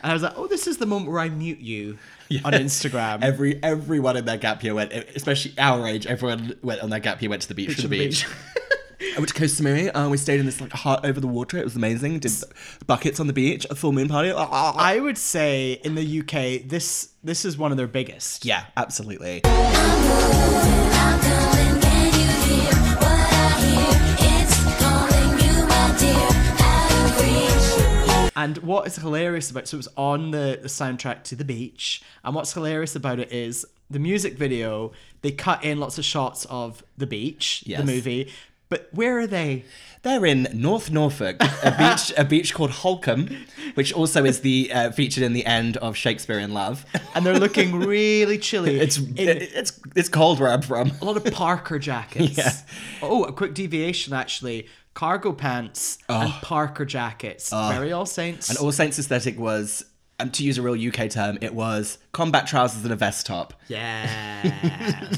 and 0.01 0.11
I 0.11 0.13
was 0.13 0.23
like, 0.23 0.33
oh, 0.37 0.47
this 0.47 0.67
is 0.67 0.77
the 0.77 0.85
moment 0.85 1.11
where 1.11 1.19
I 1.19 1.29
mute 1.29 1.59
you 1.59 1.97
on 2.43 2.53
Instagram. 2.53 3.19
Every 3.23 3.61
everyone 3.63 4.17
in 4.17 4.25
their 4.25 4.37
gap 4.37 4.63
year 4.63 4.73
went, 4.73 4.91
especially 4.91 5.53
our 5.57 5.87
age. 5.87 6.05
Everyone 6.05 6.57
went 6.61 6.81
on 6.81 6.89
their 6.89 6.99
gap 6.99 7.21
year, 7.21 7.29
went 7.29 7.43
to 7.43 7.47
the 7.47 7.55
beach 7.55 7.75
the 7.75 7.83
from 7.83 7.91
the 7.91 7.99
beach. 7.99 8.25
I 9.15 9.17
went 9.17 9.27
to 9.29 9.33
Koh 9.33 9.45
Samui. 9.45 9.91
Uh, 9.93 10.09
we 10.09 10.17
stayed 10.17 10.39
in 10.39 10.45
this 10.45 10.59
like 10.61 10.71
hut 10.71 11.05
over 11.05 11.19
the 11.19 11.27
water. 11.27 11.57
It 11.57 11.63
was 11.63 11.75
amazing. 11.75 12.19
Did 12.19 12.31
buckets 12.87 13.19
on 13.19 13.27
the 13.27 13.33
beach. 13.33 13.65
A 13.69 13.75
full 13.75 13.91
moon 13.91 14.07
party. 14.07 14.31
I 14.31 14.99
would 14.99 15.17
say 15.17 15.73
in 15.83 15.95
the 15.95 16.19
UK, 16.21 16.67
this 16.67 17.09
this 17.23 17.45
is 17.45 17.57
one 17.57 17.71
of 17.71 17.77
their 17.77 17.87
biggest. 17.87 18.45
yeah, 18.45 18.65
absolutely. 18.77 19.41
And 28.35 28.57
what 28.57 28.87
is 28.87 28.97
hilarious 28.97 29.51
about 29.51 29.67
so 29.67 29.75
it 29.75 29.77
was 29.77 29.87
on 29.95 30.31
the, 30.31 30.59
the 30.61 30.67
soundtrack 30.67 31.23
to 31.25 31.35
the 31.35 31.45
beach, 31.45 32.01
and 32.25 32.35
what's 32.35 32.51
hilarious 32.51 32.93
about 32.95 33.19
it 33.19 33.31
is 33.31 33.65
the 33.89 33.99
music 33.99 34.37
video. 34.37 34.91
They 35.21 35.31
cut 35.31 35.63
in 35.63 35.79
lots 35.79 35.97
of 35.97 36.03
shots 36.03 36.45
of 36.49 36.83
the 36.97 37.05
beach, 37.07 37.63
Yes. 37.65 37.79
the 37.79 37.85
movie, 37.85 38.33
but 38.73 38.89
where 38.91 39.19
are 39.19 39.27
they? 39.27 39.65
They're 40.01 40.25
in 40.25 40.47
North 40.51 40.89
Norfolk, 40.89 41.35
a 41.39 41.71
beach, 41.77 42.11
a 42.17 42.25
beach 42.25 42.55
called 42.55 42.71
Holkham, 42.71 43.37
which 43.75 43.93
also 43.93 44.25
is 44.25 44.39
the 44.41 44.71
uh, 44.73 44.89
featured 44.91 45.23
in 45.23 45.33
the 45.33 45.45
end 45.45 45.77
of 45.77 45.95
Shakespeare 45.95 46.39
in 46.39 46.55
Love. 46.55 46.83
And 47.13 47.23
they're 47.23 47.39
looking 47.39 47.75
really 47.75 48.39
chilly. 48.39 48.79
It's 48.85 48.97
in 48.97 49.13
it's 49.17 49.79
it's 49.95 50.09
cold 50.09 50.39
where 50.39 50.49
I'm 50.49 50.63
from. 50.63 50.91
a 51.01 51.05
lot 51.05 51.17
of 51.17 51.23
parka 51.31 51.77
jackets. 51.77 52.35
Yeah. 52.37 52.51
Oh, 53.03 53.25
a 53.25 53.31
quick 53.31 53.53
deviation 53.53 54.11
actually. 54.13 54.67
Cargo 54.95 55.33
pants 55.33 55.99
and 56.09 56.31
parka 56.41 56.83
jackets. 56.85 57.51
Very 57.51 57.91
All 57.91 58.07
Saints. 58.07 58.49
And 58.49 58.57
All 58.57 58.71
Saints 58.71 58.97
aesthetic 58.97 59.37
was, 59.39 59.85
um, 60.19 60.31
to 60.31 60.43
use 60.43 60.57
a 60.57 60.61
real 60.63 60.87
UK 60.89 61.09
term, 61.11 61.37
it 61.41 61.53
was 61.53 61.97
combat 62.11 62.47
trousers 62.47 62.83
and 62.83 62.91
a 62.91 62.95
vest 62.95 63.25
top. 63.27 63.53
yeah. 63.67 65.13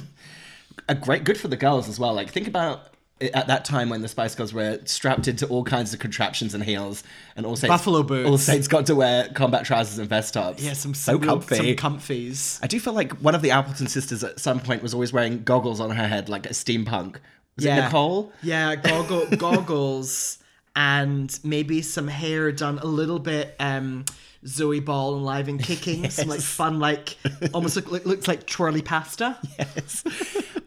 A 0.87 0.93
great, 0.93 1.23
good 1.23 1.37
for 1.39 1.47
the 1.47 1.57
girls 1.57 1.89
as 1.89 1.99
well. 1.99 2.13
Like 2.13 2.29
think 2.29 2.47
about 2.47 2.94
at 3.21 3.47
that 3.47 3.63
time 3.63 3.89
when 3.89 4.01
the 4.01 4.07
Spice 4.07 4.35
Girls 4.35 4.53
were 4.53 4.79
strapped 4.85 5.27
into 5.27 5.47
all 5.47 5.63
kinds 5.63 5.93
of 5.93 5.99
contraptions 5.99 6.53
and 6.53 6.63
heels, 6.63 7.03
and 7.35 7.45
All 7.45 7.55
Saints 7.55 7.71
Buffalo 7.71 8.03
boots. 8.03 8.29
All 8.29 8.37
Saints 8.37 8.67
got 8.67 8.85
to 8.87 8.95
wear 8.95 9.29
combat 9.29 9.65
trousers 9.65 9.97
and 9.99 10.09
vest 10.09 10.33
tops. 10.33 10.61
yeah, 10.61 10.73
some, 10.73 10.93
so 10.93 11.13
some 11.13 11.21
real- 11.21 11.29
comfy. 11.31 11.55
Some 11.55 11.65
comfies. 11.97 12.59
I 12.61 12.67
do 12.67 12.79
feel 12.79 12.93
like 12.93 13.13
one 13.19 13.33
of 13.33 13.41
the 13.41 13.51
Appleton 13.51 13.87
sisters 13.87 14.23
at 14.23 14.39
some 14.39 14.59
point 14.59 14.83
was 14.83 14.93
always 14.93 15.13
wearing 15.13 15.43
goggles 15.43 15.79
on 15.79 15.91
her 15.91 16.07
head, 16.07 16.27
like 16.29 16.45
a 16.45 16.49
steampunk. 16.49 17.17
Was 17.55 17.65
it 17.65 17.75
Nicole? 17.75 18.33
Yeah, 18.43 18.75
goggle, 18.75 19.27
goggles 19.37 20.39
and 20.75 21.39
maybe 21.43 21.81
some 21.81 22.09
hair 22.09 22.51
done 22.51 22.79
a 22.79 22.85
little 22.85 23.19
bit 23.19 23.55
um 23.61 24.03
Zoe 24.45 24.81
Ball 24.81 25.15
and 25.15 25.25
live 25.25 25.47
and 25.47 25.61
kicking. 25.63 26.09
Some 26.09 26.27
like 26.27 26.41
fun, 26.41 26.79
like 26.79 27.17
almost 27.53 27.77
look, 27.77 27.89
look, 27.89 28.05
looks 28.05 28.27
like 28.27 28.45
twirly 28.45 28.81
pasta. 28.81 29.37
Yes. 29.57 30.03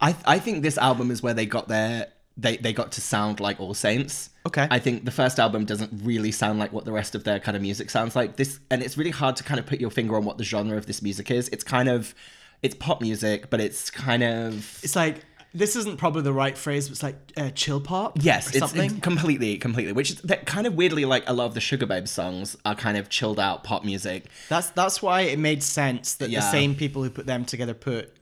I 0.01 0.15
I 0.25 0.39
think 0.39 0.63
this 0.63 0.77
album 0.79 1.11
is 1.11 1.21
where 1.21 1.33
they 1.35 1.45
got 1.45 1.67
their 1.67 2.07
they 2.39 2.57
they 2.57 2.73
got 2.73 2.91
to 2.93 3.01
sound 3.01 3.39
like 3.39 3.59
All 3.59 3.73
Saints. 3.73 4.29
Okay. 4.47 4.67
I 4.71 4.79
think 4.79 5.05
the 5.05 5.11
first 5.11 5.39
album 5.39 5.65
doesn't 5.65 5.91
really 6.03 6.31
sound 6.31 6.59
like 6.59 6.71
what 6.73 6.85
the 6.85 6.91
rest 6.91 7.13
of 7.15 7.23
their 7.23 7.39
kind 7.39 7.55
of 7.55 7.61
music 7.61 7.89
sounds 7.89 8.15
like. 8.15 8.35
This 8.37 8.59
and 8.71 8.81
it's 8.81 8.97
really 8.97 9.11
hard 9.11 9.35
to 9.37 9.43
kind 9.43 9.59
of 9.59 9.65
put 9.65 9.79
your 9.79 9.91
finger 9.91 10.15
on 10.15 10.25
what 10.25 10.37
the 10.37 10.43
genre 10.43 10.77
of 10.77 10.85
this 10.85 11.01
music 11.01 11.29
is. 11.31 11.49
It's 11.49 11.63
kind 11.63 11.89
of 11.89 12.15
it's 12.61 12.75
pop 12.75 13.01
music, 13.01 13.49
but 13.49 13.59
it's 13.59 13.89
kind 13.89 14.23
of 14.23 14.79
It's 14.83 14.95
like 14.95 15.23
this 15.53 15.75
isn't 15.75 15.97
probably 15.97 16.21
the 16.21 16.33
right 16.33 16.55
phrase, 16.55 16.87
but 16.87 16.91
it's 16.93 17.03
like 17.03 17.15
uh, 17.35 17.49
chill 17.49 17.81
pop. 17.81 18.19
Yes, 18.21 18.53
it's, 18.55 18.71
it's 18.75 18.93
completely, 18.99 19.57
completely. 19.57 19.93
Which 19.93 20.11
is 20.11 20.21
that 20.21 20.45
kind 20.45 20.67
of 20.67 20.75
weirdly 20.75 21.05
like 21.05 21.23
a 21.27 21.33
lot 21.33 21.45
of 21.45 21.53
the 21.55 21.59
Sugababes 21.59 22.09
songs 22.09 22.55
are 22.65 22.75
kind 22.75 22.97
of 22.97 23.09
chilled 23.09 23.39
out 23.39 23.63
pop 23.63 23.83
music. 23.83 24.25
That's 24.47 24.69
that's 24.71 25.01
why 25.01 25.21
it 25.21 25.39
made 25.39 25.63
sense 25.63 26.15
that 26.15 26.29
Yeah. 26.29 26.41
the 26.41 26.51
same 26.51 26.75
people 26.75 27.01
who 27.03 27.09
put 27.09 27.25
them 27.25 27.45
together 27.45 27.73
put 27.73 28.13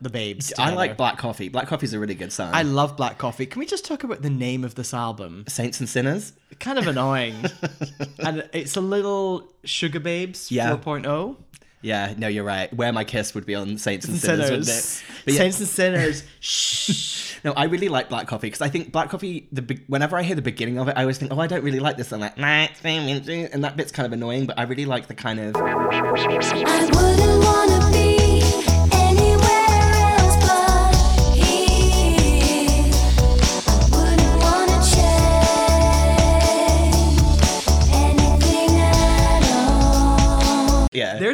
the 0.00 0.10
babes. 0.10 0.52
I 0.58 0.70
like 0.72 0.96
Black 0.96 1.18
Coffee. 1.18 1.48
Black 1.48 1.66
Coffee's 1.68 1.92
a 1.94 1.98
really 1.98 2.14
good 2.14 2.32
song. 2.32 2.50
I 2.52 2.62
love 2.62 2.96
Black 2.96 3.18
Coffee. 3.18 3.46
Can 3.46 3.60
we 3.60 3.66
just 3.66 3.84
talk 3.84 4.04
about 4.04 4.22
the 4.22 4.30
name 4.30 4.64
of 4.64 4.74
this 4.74 4.92
album? 4.92 5.44
Saints 5.48 5.80
and 5.80 5.88
Sinners. 5.88 6.32
Kind 6.60 6.78
of 6.78 6.86
annoying. 6.86 7.34
and 8.18 8.48
it's 8.52 8.76
a 8.76 8.80
little 8.80 9.48
Sugababes 9.64 10.50
Yeah. 10.50 10.76
4.0. 10.76 11.36
Yeah, 11.82 12.14
no, 12.16 12.26
you're 12.26 12.42
right. 12.42 12.72
Where 12.74 12.92
My 12.92 13.04
Kiss 13.04 13.34
would 13.34 13.46
be 13.46 13.54
on 13.54 13.78
Saints 13.78 14.08
and 14.08 14.16
Sinners, 14.18 14.50
wouldn't 14.50 14.64
Sinners. 14.66 15.02
it? 15.02 15.04
But 15.24 15.34
yeah, 15.34 15.38
Saints 15.38 15.58
and 15.60 15.68
Sinners. 15.68 16.24
Shh. 16.40 17.36
no, 17.44 17.52
I 17.52 17.64
really 17.66 17.88
like 17.88 18.08
Black 18.08 18.26
Coffee 18.26 18.48
because 18.48 18.62
I 18.62 18.68
think 18.68 18.90
Black 18.90 19.08
Coffee. 19.08 19.46
The 19.52 19.62
be- 19.62 19.84
whenever 19.86 20.16
I 20.16 20.22
hear 20.24 20.34
the 20.34 20.42
beginning 20.42 20.78
of 20.78 20.88
it, 20.88 20.96
I 20.96 21.02
always 21.02 21.18
think, 21.18 21.32
oh, 21.32 21.38
I 21.38 21.46
don't 21.46 21.62
really 21.62 21.78
like 21.78 21.96
this. 21.96 22.12
I'm 22.12 22.18
like, 22.18 22.38
nah, 22.38 22.66
and 22.82 23.64
that 23.64 23.76
bit's 23.76 23.92
kind 23.92 24.06
of 24.06 24.12
annoying. 24.12 24.46
But 24.46 24.58
I 24.58 24.62
really 24.64 24.86
like 24.86 25.06
the 25.06 25.14
kind 25.14 25.38
of 25.38 25.54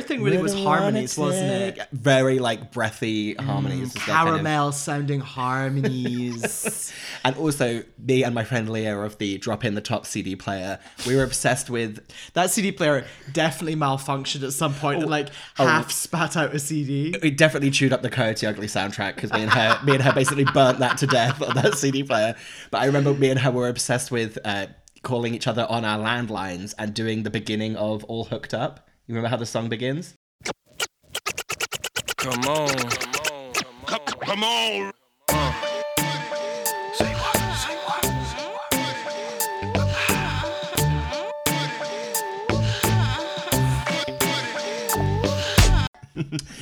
thing 0.06 0.22
really 0.22 0.38
was 0.38 0.54
harmonies, 0.54 1.16
wasn't 1.16 1.50
it? 1.50 1.88
Very 1.92 2.38
like 2.38 2.72
breathy 2.72 3.34
harmonies. 3.34 3.80
was 3.80 3.92
their 3.94 4.04
kind 4.04 4.28
of- 4.28 4.34
Caramel 4.34 4.72
sounding 4.72 5.20
harmonies. 5.20 6.92
And 7.24 7.36
also, 7.36 7.84
me 7.98 8.24
and 8.24 8.34
my 8.34 8.42
friend 8.42 8.68
Leah 8.68 8.98
of 8.98 9.18
the 9.18 9.38
Drop 9.38 9.64
In 9.64 9.74
the 9.74 9.80
Top 9.80 10.06
CD 10.06 10.34
player, 10.34 10.80
we 11.06 11.14
were 11.14 11.22
obsessed 11.22 11.70
with 11.70 12.04
that 12.32 12.50
CD 12.50 12.72
player 12.72 13.06
definitely 13.32 13.76
malfunctioned 13.76 14.42
at 14.42 14.52
some 14.52 14.74
point 14.74 15.02
and 15.02 15.10
like 15.10 15.28
oh. 15.58 15.66
half 15.66 15.92
spat 15.92 16.36
out 16.36 16.52
a 16.52 16.58
CD. 16.58 17.14
we 17.22 17.30
definitely 17.30 17.70
chewed 17.70 17.92
up 17.92 18.02
the 18.02 18.10
Coyote 18.10 18.44
Ugly 18.44 18.66
soundtrack 18.66 19.14
because 19.14 19.32
me 19.32 19.42
and 19.42 19.52
her, 19.52 19.78
me 19.84 19.94
and 19.94 20.02
her 20.02 20.12
basically 20.12 20.44
burnt 20.44 20.80
that 20.80 20.98
to 20.98 21.06
death 21.06 21.40
on 21.40 21.54
that 21.54 21.74
CD 21.74 22.02
player. 22.02 22.34
But 22.72 22.82
I 22.82 22.86
remember 22.86 23.14
me 23.14 23.30
and 23.30 23.38
her 23.38 23.52
were 23.52 23.68
obsessed 23.68 24.10
with 24.10 24.38
uh, 24.44 24.66
calling 25.02 25.34
each 25.34 25.46
other 25.46 25.66
on 25.68 25.84
our 25.84 25.98
landlines 25.98 26.74
and 26.78 26.94
doing 26.94 27.22
the 27.22 27.30
beginning 27.30 27.76
of 27.76 28.04
All 28.04 28.24
Hooked 28.24 28.54
Up. 28.54 28.88
You 29.12 29.16
remember 29.16 29.28
how 29.28 29.36
the 29.36 29.44
song 29.44 29.68
begins? 29.68 30.14
Come 32.16 32.44
on. 32.48 32.74
Come, 33.84 34.00
come 34.06 34.42
on. 34.42 34.92
Say 36.94 37.12
what? 37.12 37.36
Say 37.58 37.76
what? 37.84 39.12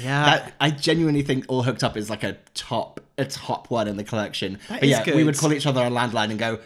Yeah. 0.02 0.24
That, 0.24 0.52
I 0.60 0.70
genuinely 0.70 1.22
think 1.22 1.44
All 1.46 1.62
Hooked 1.62 1.84
Up 1.84 1.96
is 1.96 2.10
like 2.10 2.24
a 2.24 2.36
top, 2.54 2.98
a 3.16 3.26
top 3.26 3.70
one 3.70 3.86
in 3.86 3.96
the 3.96 4.02
collection. 4.02 4.58
but 4.68 4.82
is 4.82 4.90
yeah, 4.90 5.14
we 5.14 5.22
would 5.22 5.38
call 5.38 5.52
each 5.52 5.66
other 5.66 5.82
on 5.82 5.92
landline 5.92 6.30
and 6.30 6.38
go, 6.38 6.58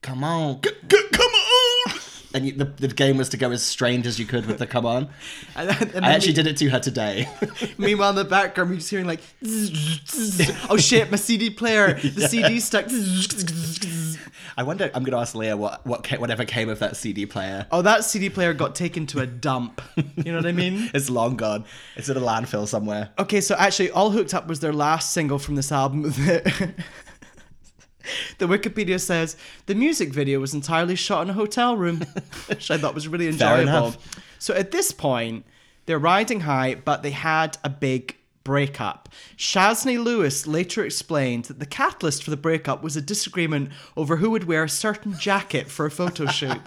"Come 0.00 0.24
on, 0.24 0.62
g- 0.62 0.70
g- 0.88 1.08
come 1.12 1.26
on!" 1.26 1.35
And 2.36 2.58
the, 2.58 2.66
the 2.66 2.88
game 2.88 3.16
was 3.16 3.30
to 3.30 3.38
go 3.38 3.50
as 3.50 3.62
strange 3.62 4.06
as 4.06 4.18
you 4.18 4.26
could 4.26 4.44
with 4.44 4.58
the 4.58 4.66
"Come 4.66 4.84
on." 4.84 5.08
And 5.56 5.70
and 5.94 6.04
I 6.04 6.12
actually 6.12 6.32
me- 6.32 6.34
did 6.34 6.46
it 6.48 6.56
to 6.58 6.68
her 6.68 6.78
today. 6.80 7.26
Meanwhile, 7.78 8.10
in 8.10 8.16
the 8.16 8.24
background, 8.24 8.68
we're 8.68 8.76
just 8.76 8.90
hearing 8.90 9.06
like, 9.06 9.20
oh 10.70 10.76
shit, 10.76 11.10
my 11.10 11.16
CD 11.16 11.48
player, 11.48 11.94
the 11.94 12.28
CD 12.28 12.60
stuck. 12.60 12.86
I 14.58 14.62
wonder. 14.62 14.90
I'm 14.92 15.02
gonna 15.02 15.18
ask 15.18 15.34
Leah 15.34 15.56
what 15.56 15.86
what 15.86 16.06
whatever 16.20 16.44
came 16.44 16.68
of 16.68 16.78
that 16.80 16.96
CD 16.96 17.24
player. 17.24 17.66
Oh, 17.72 17.80
that 17.82 18.04
CD 18.04 18.28
player 18.28 18.52
got 18.52 18.74
taken 18.74 19.06
to 19.06 19.20
a 19.20 19.26
dump. 19.26 19.80
You 19.96 20.32
know 20.32 20.36
what 20.36 20.46
I 20.46 20.52
mean? 20.52 20.90
It's 20.92 21.08
long 21.08 21.36
gone. 21.36 21.64
It's 21.96 22.10
in 22.10 22.18
a 22.18 22.20
landfill 22.20 22.68
somewhere. 22.68 23.10
Okay, 23.18 23.40
so 23.40 23.54
actually, 23.56 23.90
All 23.92 24.10
Hooked 24.10 24.34
Up 24.34 24.46
was 24.46 24.60
their 24.60 24.74
last 24.74 25.12
single 25.12 25.38
from 25.38 25.54
this 25.54 25.72
album. 25.72 26.12
the 28.38 28.46
Wikipedia 28.46 29.00
says 29.00 29.36
the 29.66 29.74
music 29.74 30.12
video 30.12 30.40
was 30.40 30.54
entirely 30.54 30.94
shot 30.96 31.22
in 31.22 31.30
a 31.30 31.32
hotel 31.32 31.76
room, 31.76 32.04
which 32.46 32.70
I 32.70 32.78
thought 32.78 32.94
was 32.94 33.08
really 33.08 33.28
enjoyable. 33.28 33.94
So 34.38 34.54
at 34.54 34.70
this 34.70 34.92
point, 34.92 35.44
they're 35.86 35.98
riding 35.98 36.40
high, 36.40 36.74
but 36.74 37.02
they 37.02 37.12
had 37.12 37.58
a 37.64 37.70
big 37.70 38.16
breakup. 38.46 39.08
Shaznay 39.36 40.02
Lewis 40.02 40.46
later 40.46 40.84
explained 40.84 41.46
that 41.46 41.58
the 41.58 41.66
catalyst 41.66 42.22
for 42.22 42.30
the 42.30 42.36
breakup 42.36 42.80
was 42.80 42.96
a 42.96 43.02
disagreement 43.02 43.70
over 43.96 44.18
who 44.18 44.30
would 44.30 44.44
wear 44.44 44.62
a 44.62 44.68
certain 44.68 45.18
jacket 45.18 45.68
for 45.68 45.84
a 45.84 45.90
photo 45.90 46.26
shoot. 46.26 46.62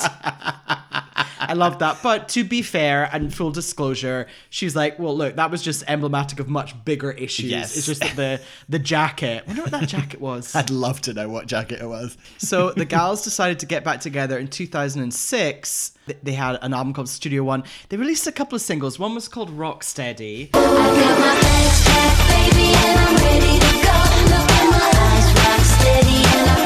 I 1.40 1.54
love 1.54 1.80
that. 1.80 2.00
But 2.04 2.28
to 2.30 2.44
be 2.44 2.62
fair 2.62 3.10
and 3.14 3.34
full 3.34 3.52
disclosure, 3.52 4.28
she's 4.50 4.76
like, 4.76 5.00
well, 5.00 5.16
look, 5.16 5.38
that 5.38 5.50
was 5.50 5.62
just 5.62 5.86
emblematic 5.88 6.42
of 6.42 6.50
much 6.50 6.76
bigger 6.84 7.12
issues. 7.12 7.50
Yes. 7.50 7.78
It's 7.78 7.86
just 7.86 8.02
that 8.02 8.18
the 8.18 8.42
the 8.68 8.78
jacket. 8.78 9.46
I 9.46 9.48
wonder 9.48 9.62
what 9.62 9.72
that 9.72 9.88
jacket 9.88 10.20
was. 10.20 10.54
I'd 10.56 10.70
love 10.70 11.00
to 11.04 11.14
know 11.14 11.30
what 11.30 11.48
jacket 11.48 11.82
it 11.82 11.88
was. 11.88 12.18
So 12.40 12.72
the 12.72 12.84
gals 12.84 13.24
decided 13.24 13.60
to 13.60 13.66
get 13.66 13.86
back 13.86 14.02
together 14.02 14.38
in 14.38 14.50
2006. 14.50 15.94
Th- 16.10 16.20
They 16.24 16.32
had 16.34 16.58
an 16.64 16.74
album 16.74 16.94
called 16.94 17.08
Studio 17.08 17.44
One. 17.44 17.64
They 17.90 17.98
released 17.98 18.26
a 18.28 18.32
couple 18.32 18.56
of 18.56 18.62
singles. 18.64 18.98
One 18.98 19.14
was 19.16 19.28
called 19.28 19.52
Rocksteady. 19.56 20.50
I 20.54 20.60
got 20.60 21.20
my 21.20 21.36
bags 21.40 21.84
packed, 21.86 22.30
baby, 22.30 22.74
and 22.74 23.00
I'm 23.00 23.16
ready 23.16 23.60
to 23.60 23.74
go. 23.86 23.98
Look 24.34 24.50
in 24.60 24.68
my 24.74 24.90
eyes, 25.06 25.28
rock 25.40 25.64
steady, 25.78 26.22
I 26.26 26.66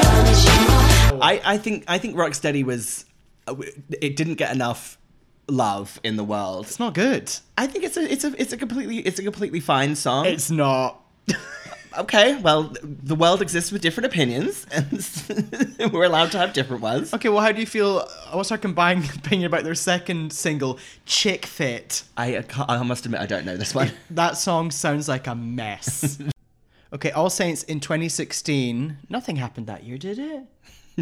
promise. 1.10 1.22
I, 1.22 1.40
I 1.44 1.58
think 1.58 1.84
I 1.88 1.98
think 1.98 2.16
Rocksteady 2.16 2.64
was 2.64 3.04
it 4.00 4.16
didn't 4.16 4.34
get 4.36 4.50
enough 4.54 4.96
love 5.46 6.00
in 6.02 6.16
the 6.16 6.24
world. 6.24 6.64
It's 6.66 6.78
not 6.80 6.94
good. 6.94 7.30
I 7.58 7.66
think 7.66 7.84
it's 7.84 7.96
a 7.98 8.10
it's 8.10 8.24
a 8.24 8.40
it's 8.40 8.52
a 8.54 8.56
completely 8.56 8.98
it's 8.98 9.18
a 9.18 9.22
completely 9.22 9.60
fine 9.60 9.94
song. 9.94 10.24
It's 10.26 10.50
not. 10.50 11.00
Okay, 11.98 12.36
well, 12.40 12.72
the 12.82 13.14
world 13.14 13.40
exists 13.40 13.70
with 13.70 13.82
different 13.82 14.06
opinions, 14.06 14.66
and 14.72 15.92
we're 15.92 16.04
allowed 16.04 16.32
to 16.32 16.38
have 16.38 16.52
different 16.52 16.82
ones. 16.82 17.12
Okay, 17.14 17.28
well, 17.28 17.40
how 17.40 17.52
do 17.52 17.60
you 17.60 17.66
feel? 17.66 18.08
What's 18.32 18.50
our 18.50 18.58
combined 18.58 19.08
opinion 19.16 19.46
about 19.46 19.64
their 19.64 19.74
second 19.74 20.32
single, 20.32 20.78
Chick 21.06 21.46
Fit? 21.46 22.02
I, 22.16 22.44
I 22.68 22.82
must 22.82 23.04
admit, 23.04 23.20
I 23.20 23.26
don't 23.26 23.44
know 23.44 23.56
this 23.56 23.74
one. 23.74 23.90
That 24.10 24.36
song 24.36 24.70
sounds 24.70 25.08
like 25.08 25.26
a 25.26 25.34
mess. 25.34 26.18
okay, 26.92 27.10
All 27.12 27.30
Saints 27.30 27.62
in 27.64 27.80
2016. 27.80 28.98
Nothing 29.08 29.36
happened 29.36 29.66
that 29.66 29.84
year, 29.84 29.98
did 29.98 30.18
it? 30.18 30.44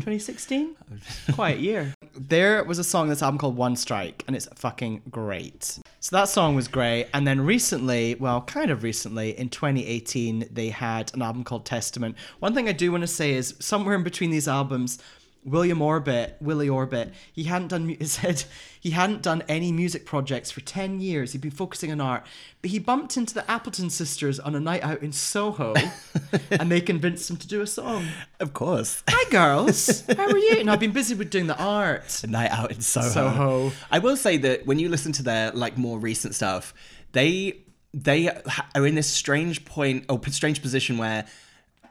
2016? 0.01 0.77
Quiet 1.33 1.61
year. 1.61 1.95
There 2.15 2.65
was 2.65 2.79
a 2.79 2.85
song 2.85 3.03
on 3.03 3.09
this 3.09 3.23
album 3.23 3.39
called 3.39 3.57
One 3.57 3.77
Strike, 3.77 4.25
and 4.27 4.35
it's 4.35 4.47
fucking 4.55 5.03
great. 5.11 5.79
So 6.01 6.17
that 6.17 6.29
song 6.29 6.55
was 6.55 6.69
great. 6.69 7.09
And 7.15 7.27
then 7.27 7.41
recently, 7.41 8.15
well, 8.17 8.43
kind 8.43 8.71
of 8.71 8.83
recently, 8.83 9.39
in 9.39 9.49
2018, 9.49 10.49
they 10.51 10.71
had 10.71 11.13
an 11.15 11.23
album 11.23 11.45
called 11.45 11.65
Testament. 11.65 12.17
One 12.41 12.55
thing 12.55 12.69
I 12.69 12.73
do 12.73 12.91
want 12.91 13.03
to 13.03 13.09
say 13.09 13.33
is 13.35 13.55
somewhere 13.61 13.95
in 13.95 14.03
between 14.03 14.31
these 14.31 14.49
albums, 14.49 14.99
William 15.45 15.83
Orbit, 15.83 16.37
Willie 16.41 16.69
Orbit, 16.69 17.13
he 17.33 17.45
hadn't 17.45 17.69
done. 17.69 17.83
He 18.03 18.07
said 18.07 18.45
he 18.81 18.91
hadn't 18.91 19.23
done 19.23 19.43
any 19.49 19.73
music 19.73 20.07
projects 20.07 20.51
for 20.51 20.61
ten 20.61 21.01
years. 21.01 21.33
He'd 21.33 21.41
been 21.41 21.51
focusing 21.51 21.91
on 21.91 22.01
art, 22.01 22.25
but 22.61 22.71
he 22.71 22.79
bumped 22.79 23.17
into 23.17 23.35
the 23.35 23.49
Appleton 23.51 23.91
sisters 23.91 24.39
on 24.39 24.55
a 24.55 24.61
night 24.61 24.83
out 24.83 25.03
in 25.03 25.13
Soho, 25.13 25.75
and 26.51 26.71
they 26.71 26.81
convinced 26.81 27.29
him 27.29 27.37
to 27.39 27.49
do 27.49 27.61
a 27.61 27.67
song. 27.67 28.07
Of 28.41 28.53
course. 28.53 29.03
Hi, 29.09 29.31
girls. 29.31 30.05
How 30.17 30.27
are 30.27 30.39
you? 30.39 30.59
And 30.59 30.71
I've 30.71 30.81
been 30.81 30.93
busy 30.93 31.15
with 31.15 31.31
doing 31.31 31.47
the 31.49 31.59
art. 31.59 32.23
A 32.23 32.27
night 32.29 32.51
out 32.51 32.71
in 32.71 32.81
Soho. 32.81 33.09
Soho. 33.09 33.73
I 33.91 33.99
will 33.99 34.17
say 34.17 34.37
that 34.39 34.67
when 34.67 34.79
you 34.79 34.89
listen 34.89 35.13
to 35.13 35.23
their 35.23 35.51
like 35.53 35.77
more 35.77 35.99
recent 35.99 36.35
stuff, 36.35 36.73
they 37.13 37.63
they 37.95 38.29
are 38.75 38.87
in 38.87 38.95
this 38.95 39.09
strange 39.09 39.65
point 39.65 40.05
or 40.09 40.21
strange 40.29 40.63
position 40.63 40.99
where 40.99 41.27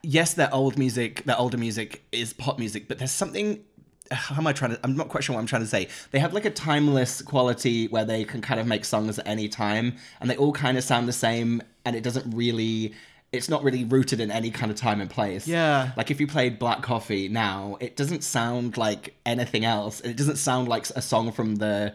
yes, 0.03 0.33
their 0.33 0.53
old 0.53 0.77
music, 0.77 1.23
their 1.25 1.37
older 1.37 1.57
music 1.57 2.03
is 2.11 2.33
pop 2.33 2.59
music, 2.59 2.87
but 2.87 2.97
there's 2.97 3.11
something. 3.11 3.63
How 4.11 4.35
am 4.35 4.45
I 4.45 4.51
trying 4.51 4.71
to? 4.71 4.79
I'm 4.83 4.97
not 4.97 5.07
quite 5.07 5.23
sure 5.23 5.35
what 5.35 5.39
I'm 5.39 5.47
trying 5.47 5.61
to 5.61 5.67
say. 5.67 5.87
They 6.11 6.19
have 6.19 6.33
like 6.33 6.45
a 6.45 6.49
timeless 6.49 7.21
quality 7.21 7.87
where 7.87 8.03
they 8.03 8.25
can 8.25 8.41
kind 8.41 8.59
of 8.59 8.67
make 8.67 8.83
songs 8.83 9.17
at 9.17 9.27
any 9.27 9.47
time, 9.47 9.95
and 10.19 10.29
they 10.29 10.35
all 10.35 10.51
kind 10.51 10.77
of 10.77 10.83
sound 10.83 11.07
the 11.07 11.13
same, 11.13 11.61
and 11.85 11.95
it 11.95 12.03
doesn't 12.03 12.29
really. 12.35 12.93
It's 13.31 13.47
not 13.47 13.63
really 13.63 13.85
rooted 13.85 14.19
in 14.19 14.29
any 14.29 14.51
kind 14.51 14.69
of 14.69 14.77
time 14.77 14.99
and 14.99 15.09
place. 15.09 15.47
Yeah. 15.47 15.93
Like 15.95 16.11
if 16.11 16.19
you 16.19 16.27
played 16.27 16.59
Black 16.59 16.81
Coffee 16.81 17.29
now, 17.29 17.77
it 17.79 17.95
doesn't 17.95 18.25
sound 18.25 18.75
like 18.75 19.15
anything 19.25 19.63
else. 19.63 20.01
It 20.01 20.17
doesn't 20.17 20.35
sound 20.35 20.67
like 20.67 20.89
a 20.89 21.01
song 21.01 21.31
from 21.31 21.55
the 21.55 21.93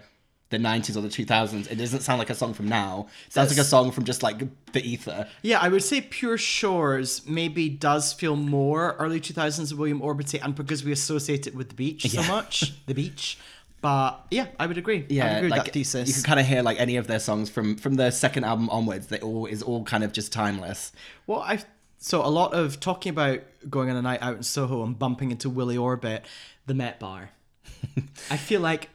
the 0.50 0.58
90s 0.58 0.96
or 0.96 1.00
the 1.00 1.08
2000s. 1.08 1.70
It 1.70 1.76
doesn't 1.76 2.00
sound 2.00 2.18
like 2.18 2.30
a 2.30 2.34
song 2.34 2.54
from 2.54 2.68
now. 2.68 3.08
It 3.26 3.32
sounds 3.32 3.50
like 3.50 3.58
a 3.58 3.64
song 3.64 3.90
from 3.90 4.04
just 4.04 4.22
like 4.22 4.38
the 4.72 4.80
ether. 4.88 5.26
Yeah, 5.42 5.58
I 5.60 5.68
would 5.68 5.82
say 5.82 6.00
Pure 6.00 6.38
Shores 6.38 7.26
maybe 7.26 7.68
does 7.68 8.12
feel 8.12 8.36
more 8.36 8.94
early 8.98 9.20
2000s 9.20 9.72
of 9.72 9.78
William 9.78 10.00
Orbit, 10.02 10.34
and 10.34 10.54
because 10.54 10.84
we 10.84 10.92
associate 10.92 11.46
it 11.46 11.54
with 11.54 11.70
the 11.70 11.74
beach 11.74 12.08
so 12.08 12.22
much, 12.24 12.74
the 12.86 12.94
beach. 12.94 13.38
But 13.80 14.24
yeah, 14.30 14.46
I 14.58 14.66
would 14.66 14.78
agree. 14.78 14.98
I 14.98 15.00
would 15.02 15.10
Yeah, 15.10 15.36
agree 15.36 15.48
with 15.48 15.56
like 15.58 15.64
that 15.66 15.72
thesis. 15.74 16.08
you 16.08 16.14
can 16.14 16.22
kind 16.22 16.40
of 16.40 16.46
hear 16.46 16.62
like 16.62 16.80
any 16.80 16.96
of 16.96 17.06
their 17.08 17.20
songs 17.20 17.50
from 17.50 17.76
from 17.76 17.94
the 17.94 18.10
second 18.10 18.44
album 18.44 18.70
onwards. 18.70 19.08
They 19.08 19.18
all 19.20 19.46
is 19.46 19.62
all 19.62 19.84
kind 19.84 20.02
of 20.02 20.12
just 20.12 20.32
timeless. 20.32 20.92
Well, 21.26 21.40
I 21.40 21.58
so 21.98 22.24
a 22.24 22.28
lot 22.28 22.54
of 22.54 22.80
talking 22.80 23.10
about 23.10 23.40
going 23.68 23.90
on 23.90 23.96
a 23.96 24.02
night 24.02 24.22
out 24.22 24.36
in 24.36 24.42
Soho 24.42 24.82
and 24.84 24.98
bumping 24.98 25.30
into 25.30 25.50
Willie 25.50 25.76
Orbit, 25.76 26.24
the 26.66 26.74
Met 26.74 26.98
Bar. 26.98 27.30
I 28.30 28.36
feel 28.36 28.60
like 28.60 28.90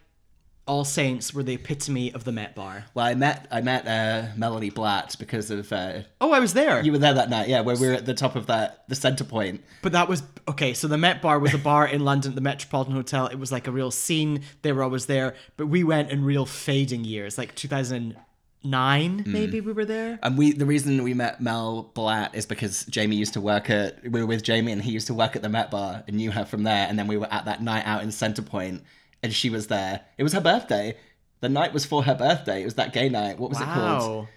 All 0.67 0.85
Saints 0.85 1.33
were 1.33 1.43
the 1.43 1.55
epitome 1.55 2.13
of 2.13 2.23
the 2.23 2.31
Met 2.31 2.55
Bar. 2.55 2.85
Well, 2.93 3.05
I 3.05 3.15
met 3.15 3.47
I 3.51 3.61
met 3.61 3.87
uh, 3.87 4.27
Melanie 4.37 4.69
Blatt 4.69 5.15
because 5.19 5.49
of 5.51 5.71
uh, 5.73 6.01
Oh, 6.21 6.31
I 6.31 6.39
was 6.39 6.53
there. 6.53 6.81
you 6.83 6.91
were 6.91 6.99
there 6.99 7.15
that 7.15 7.29
night. 7.29 7.49
Yeah, 7.49 7.61
where 7.61 7.75
we 7.75 7.87
were 7.87 7.93
at 7.95 8.05
the 8.05 8.13
top 8.13 8.35
of 8.35 8.45
that 8.47 8.83
the 8.87 8.95
Centre 8.95 9.23
Point. 9.23 9.63
But 9.81 9.91
that 9.93 10.07
was 10.07 10.21
okay. 10.47 10.73
So 10.73 10.87
the 10.87 10.97
Met 10.99 11.21
Bar 11.21 11.39
was 11.39 11.53
a 11.53 11.57
bar 11.57 11.87
in 11.87 12.05
London, 12.05 12.35
the 12.35 12.41
Metropolitan 12.41 12.93
Hotel. 12.93 13.25
It 13.27 13.39
was 13.39 13.51
like 13.51 13.67
a 13.67 13.71
real 13.71 13.91
scene. 13.91 14.43
They 14.61 14.71
were 14.71 14.83
always 14.83 15.07
there. 15.07 15.35
But 15.57 15.65
we 15.67 15.83
went 15.83 16.11
in 16.11 16.23
real 16.23 16.45
fading 16.45 17.05
years, 17.05 17.37
like 17.39 17.55
2009, 17.55 19.23
maybe 19.25 19.61
we 19.61 19.71
were 19.73 19.85
there. 19.85 20.19
And 20.21 20.37
we 20.37 20.51
the 20.51 20.65
reason 20.67 21.03
we 21.03 21.13
met 21.15 21.41
Mel 21.41 21.91
Blatt 21.95 22.35
is 22.35 22.45
because 22.45 22.85
Jamie 22.85 23.15
used 23.15 23.33
to 23.33 23.41
work 23.41 23.69
at 23.69 24.01
we 24.03 24.21
were 24.21 24.27
with 24.27 24.43
Jamie 24.43 24.71
and 24.71 24.81
he 24.81 24.91
used 24.91 25.07
to 25.07 25.13
work 25.15 25.35
at 25.35 25.41
the 25.41 25.49
Met 25.49 25.71
Bar 25.71 26.03
and 26.07 26.15
knew 26.17 26.31
her 26.31 26.45
from 26.45 26.63
there. 26.63 26.85
And 26.87 26.97
then 26.99 27.07
we 27.07 27.17
were 27.17 27.31
at 27.33 27.45
that 27.45 27.61
night 27.63 27.85
out 27.85 28.03
in 28.03 28.11
Centre 28.11 28.43
Point 28.43 28.83
and 29.23 29.33
she 29.33 29.49
was 29.49 29.67
there. 29.67 30.01
It 30.17 30.23
was 30.23 30.33
her 30.33 30.41
birthday. 30.41 30.95
The 31.41 31.49
night 31.49 31.73
was 31.73 31.85
for 31.85 32.03
her 32.03 32.15
birthday. 32.15 32.61
It 32.61 32.65
was 32.65 32.75
that 32.75 32.93
gay 32.93 33.09
night. 33.09 33.39
What 33.39 33.49
was 33.49 33.59
it 33.59 33.65
called? 33.65 34.01
Wow. 34.21 34.27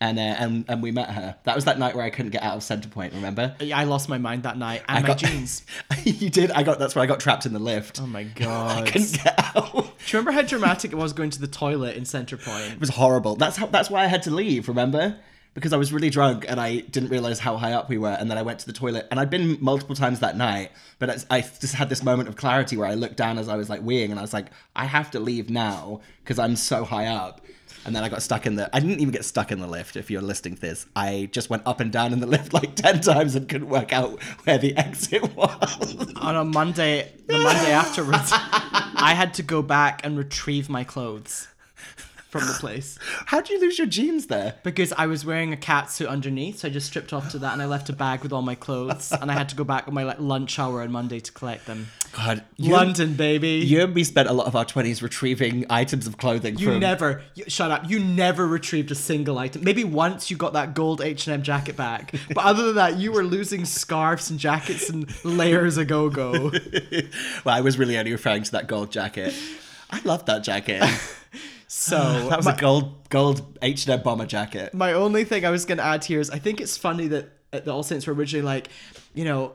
And 0.00 0.18
uh, 0.18 0.22
and 0.22 0.64
and 0.68 0.82
we 0.82 0.90
met 0.90 1.10
her. 1.10 1.36
That 1.44 1.54
was 1.54 1.66
that 1.66 1.78
night 1.78 1.94
where 1.94 2.04
I 2.04 2.10
couldn't 2.10 2.32
get 2.32 2.42
out 2.42 2.56
of 2.56 2.62
Centre 2.62 2.88
Point. 2.88 3.14
Remember? 3.14 3.54
I 3.72 3.84
lost 3.84 4.08
my 4.08 4.18
mind 4.18 4.42
that 4.42 4.58
night 4.58 4.82
and 4.88 4.98
I 4.98 5.00
my 5.02 5.06
got- 5.08 5.18
jeans. 5.18 5.64
you 6.04 6.28
did. 6.30 6.50
I 6.50 6.62
got. 6.62 6.78
That's 6.78 6.94
where 6.94 7.02
I 7.02 7.06
got 7.06 7.20
trapped 7.20 7.46
in 7.46 7.52
the 7.52 7.58
lift. 7.58 8.00
Oh 8.02 8.06
my 8.06 8.24
god. 8.34 8.88
I 8.88 8.90
couldn't 8.90 9.12
get 9.22 9.34
out. 9.56 9.72
Do 9.72 9.78
you 9.80 10.18
remember 10.18 10.32
how 10.32 10.42
dramatic 10.42 10.92
it 10.92 10.96
was 10.96 11.12
going 11.12 11.30
to 11.30 11.40
the 11.40 11.46
toilet 11.46 11.96
in 11.96 12.04
Centre 12.04 12.36
Point? 12.36 12.72
It 12.72 12.80
was 12.80 12.90
horrible. 12.90 13.36
That's 13.36 13.56
how. 13.56 13.66
That's 13.66 13.88
why 13.88 14.02
I 14.02 14.06
had 14.06 14.22
to 14.24 14.30
leave. 14.30 14.68
Remember? 14.68 15.16
Because 15.54 15.72
I 15.72 15.76
was 15.76 15.92
really 15.92 16.10
drunk 16.10 16.44
and 16.48 16.60
I 16.60 16.80
didn't 16.80 17.10
realize 17.10 17.38
how 17.38 17.56
high 17.56 17.72
up 17.72 17.88
we 17.88 17.96
were, 17.96 18.10
and 18.10 18.28
then 18.30 18.36
I 18.36 18.42
went 18.42 18.58
to 18.60 18.66
the 18.66 18.72
toilet. 18.72 19.06
And 19.10 19.20
I'd 19.20 19.30
been 19.30 19.56
multiple 19.60 19.94
times 19.94 20.20
that 20.20 20.36
night, 20.36 20.72
but 20.98 21.24
I 21.30 21.40
just 21.42 21.74
had 21.74 21.88
this 21.88 22.02
moment 22.02 22.28
of 22.28 22.36
clarity 22.36 22.76
where 22.76 22.88
I 22.88 22.94
looked 22.94 23.16
down 23.16 23.38
as 23.38 23.48
I 23.48 23.56
was 23.56 23.70
like 23.70 23.82
weeing, 23.82 24.10
and 24.10 24.18
I 24.18 24.22
was 24.22 24.32
like, 24.32 24.46
I 24.74 24.84
have 24.86 25.10
to 25.12 25.20
leave 25.20 25.50
now 25.50 26.00
because 26.22 26.38
I'm 26.38 26.56
so 26.56 26.84
high 26.84 27.06
up. 27.06 27.40
And 27.86 27.94
then 27.94 28.02
I 28.02 28.08
got 28.08 28.22
stuck 28.22 28.46
in 28.46 28.54
the. 28.56 28.74
I 28.74 28.80
didn't 28.80 29.00
even 29.00 29.10
get 29.10 29.24
stuck 29.26 29.52
in 29.52 29.60
the 29.60 29.66
lift. 29.66 29.96
If 29.96 30.10
you're 30.10 30.22
listening 30.22 30.54
to 30.54 30.60
this, 30.60 30.86
I 30.96 31.28
just 31.32 31.50
went 31.50 31.66
up 31.66 31.80
and 31.80 31.92
down 31.92 32.12
in 32.12 32.20
the 32.20 32.26
lift 32.34 32.54
like 32.54 32.74
ten 32.74 33.00
times 33.00 33.34
and 33.34 33.48
couldn't 33.48 33.68
work 33.68 33.92
out 33.92 34.22
where 34.44 34.58
the 34.58 34.76
exit 34.76 35.34
was. 35.36 36.14
On 36.16 36.34
a 36.34 36.44
Monday, 36.44 37.12
the 37.26 37.38
Monday 37.38 37.72
afterwards, 37.72 38.30
I 38.32 39.12
had 39.14 39.34
to 39.34 39.42
go 39.42 39.60
back 39.60 40.00
and 40.04 40.16
retrieve 40.16 40.70
my 40.70 40.82
clothes 40.82 41.48
from 42.40 42.48
the 42.48 42.54
place. 42.54 42.98
How'd 43.26 43.48
you 43.48 43.60
lose 43.60 43.78
your 43.78 43.86
jeans 43.86 44.26
there? 44.26 44.56
Because 44.64 44.92
I 44.92 45.06
was 45.06 45.24
wearing 45.24 45.52
a 45.52 45.56
cat 45.56 45.88
suit 45.88 46.08
underneath, 46.08 46.58
so 46.58 46.68
I 46.68 46.70
just 46.72 46.88
stripped 46.88 47.12
off 47.12 47.30
to 47.30 47.38
that 47.38 47.52
and 47.52 47.62
I 47.62 47.66
left 47.66 47.88
a 47.88 47.92
bag 47.92 48.24
with 48.24 48.32
all 48.32 48.42
my 48.42 48.56
clothes. 48.56 49.12
And 49.12 49.30
I 49.30 49.34
had 49.34 49.48
to 49.50 49.56
go 49.56 49.62
back 49.62 49.86
on 49.86 49.94
my 49.94 50.02
like, 50.02 50.18
lunch 50.18 50.58
hour 50.58 50.82
on 50.82 50.90
Monday 50.90 51.20
to 51.20 51.30
collect 51.30 51.66
them. 51.66 51.86
God, 52.10 52.42
you, 52.56 52.72
London, 52.72 53.14
baby. 53.14 53.64
You 53.64 53.82
and 53.82 53.94
me 53.94 54.02
spent 54.02 54.28
a 54.28 54.32
lot 54.32 54.46
of 54.46 54.56
our 54.56 54.64
twenties 54.64 55.02
retrieving 55.02 55.64
items 55.70 56.06
of 56.08 56.18
clothing. 56.18 56.58
You 56.58 56.72
from... 56.72 56.80
never 56.80 57.22
you, 57.34 57.44
shut 57.46 57.70
up. 57.70 57.88
You 57.88 58.00
never 58.00 58.46
retrieved 58.46 58.90
a 58.90 58.94
single 58.94 59.38
item. 59.38 59.62
Maybe 59.64 59.84
once 59.84 60.30
you 60.30 60.36
got 60.36 60.52
that 60.54 60.74
gold 60.74 61.00
H 61.00 61.26
and 61.26 61.34
M 61.34 61.42
jacket 61.42 61.76
back, 61.76 62.14
but 62.34 62.44
other 62.44 62.66
than 62.66 62.74
that, 62.76 62.98
you 62.98 63.12
were 63.12 63.24
losing 63.24 63.64
scarves 63.64 64.30
and 64.30 64.38
jackets 64.38 64.90
and 64.90 65.08
layers 65.24 65.76
of 65.76 65.86
go 65.86 66.08
go. 66.08 66.52
well, 67.44 67.54
I 67.54 67.60
was 67.60 67.78
really 67.78 67.96
only 67.96 68.12
referring 68.12 68.42
to 68.44 68.52
that 68.52 68.66
gold 68.66 68.90
jacket. 68.92 69.34
I 69.90 70.00
love 70.04 70.26
that 70.26 70.42
jacket. 70.42 70.82
So 71.76 71.96
that 72.30 72.36
was 72.36 72.46
my, 72.46 72.54
a 72.54 72.56
gold 72.56 73.08
gold 73.08 73.58
H 73.60 73.86
and 73.86 73.94
M 73.94 74.02
bomber 74.02 74.26
jacket. 74.26 74.72
my 74.74 74.92
only 74.92 75.24
thing 75.24 75.44
I 75.44 75.50
was 75.50 75.64
gonna 75.64 75.82
add 75.82 76.04
here 76.04 76.20
is 76.20 76.30
I 76.30 76.38
think 76.38 76.60
it's 76.60 76.76
funny 76.76 77.08
that 77.08 77.30
uh, 77.52 77.60
the 77.60 77.72
All 77.72 77.82
Saints 77.82 78.06
were 78.06 78.14
originally 78.14 78.44
like, 78.44 78.68
you 79.12 79.24
know. 79.24 79.54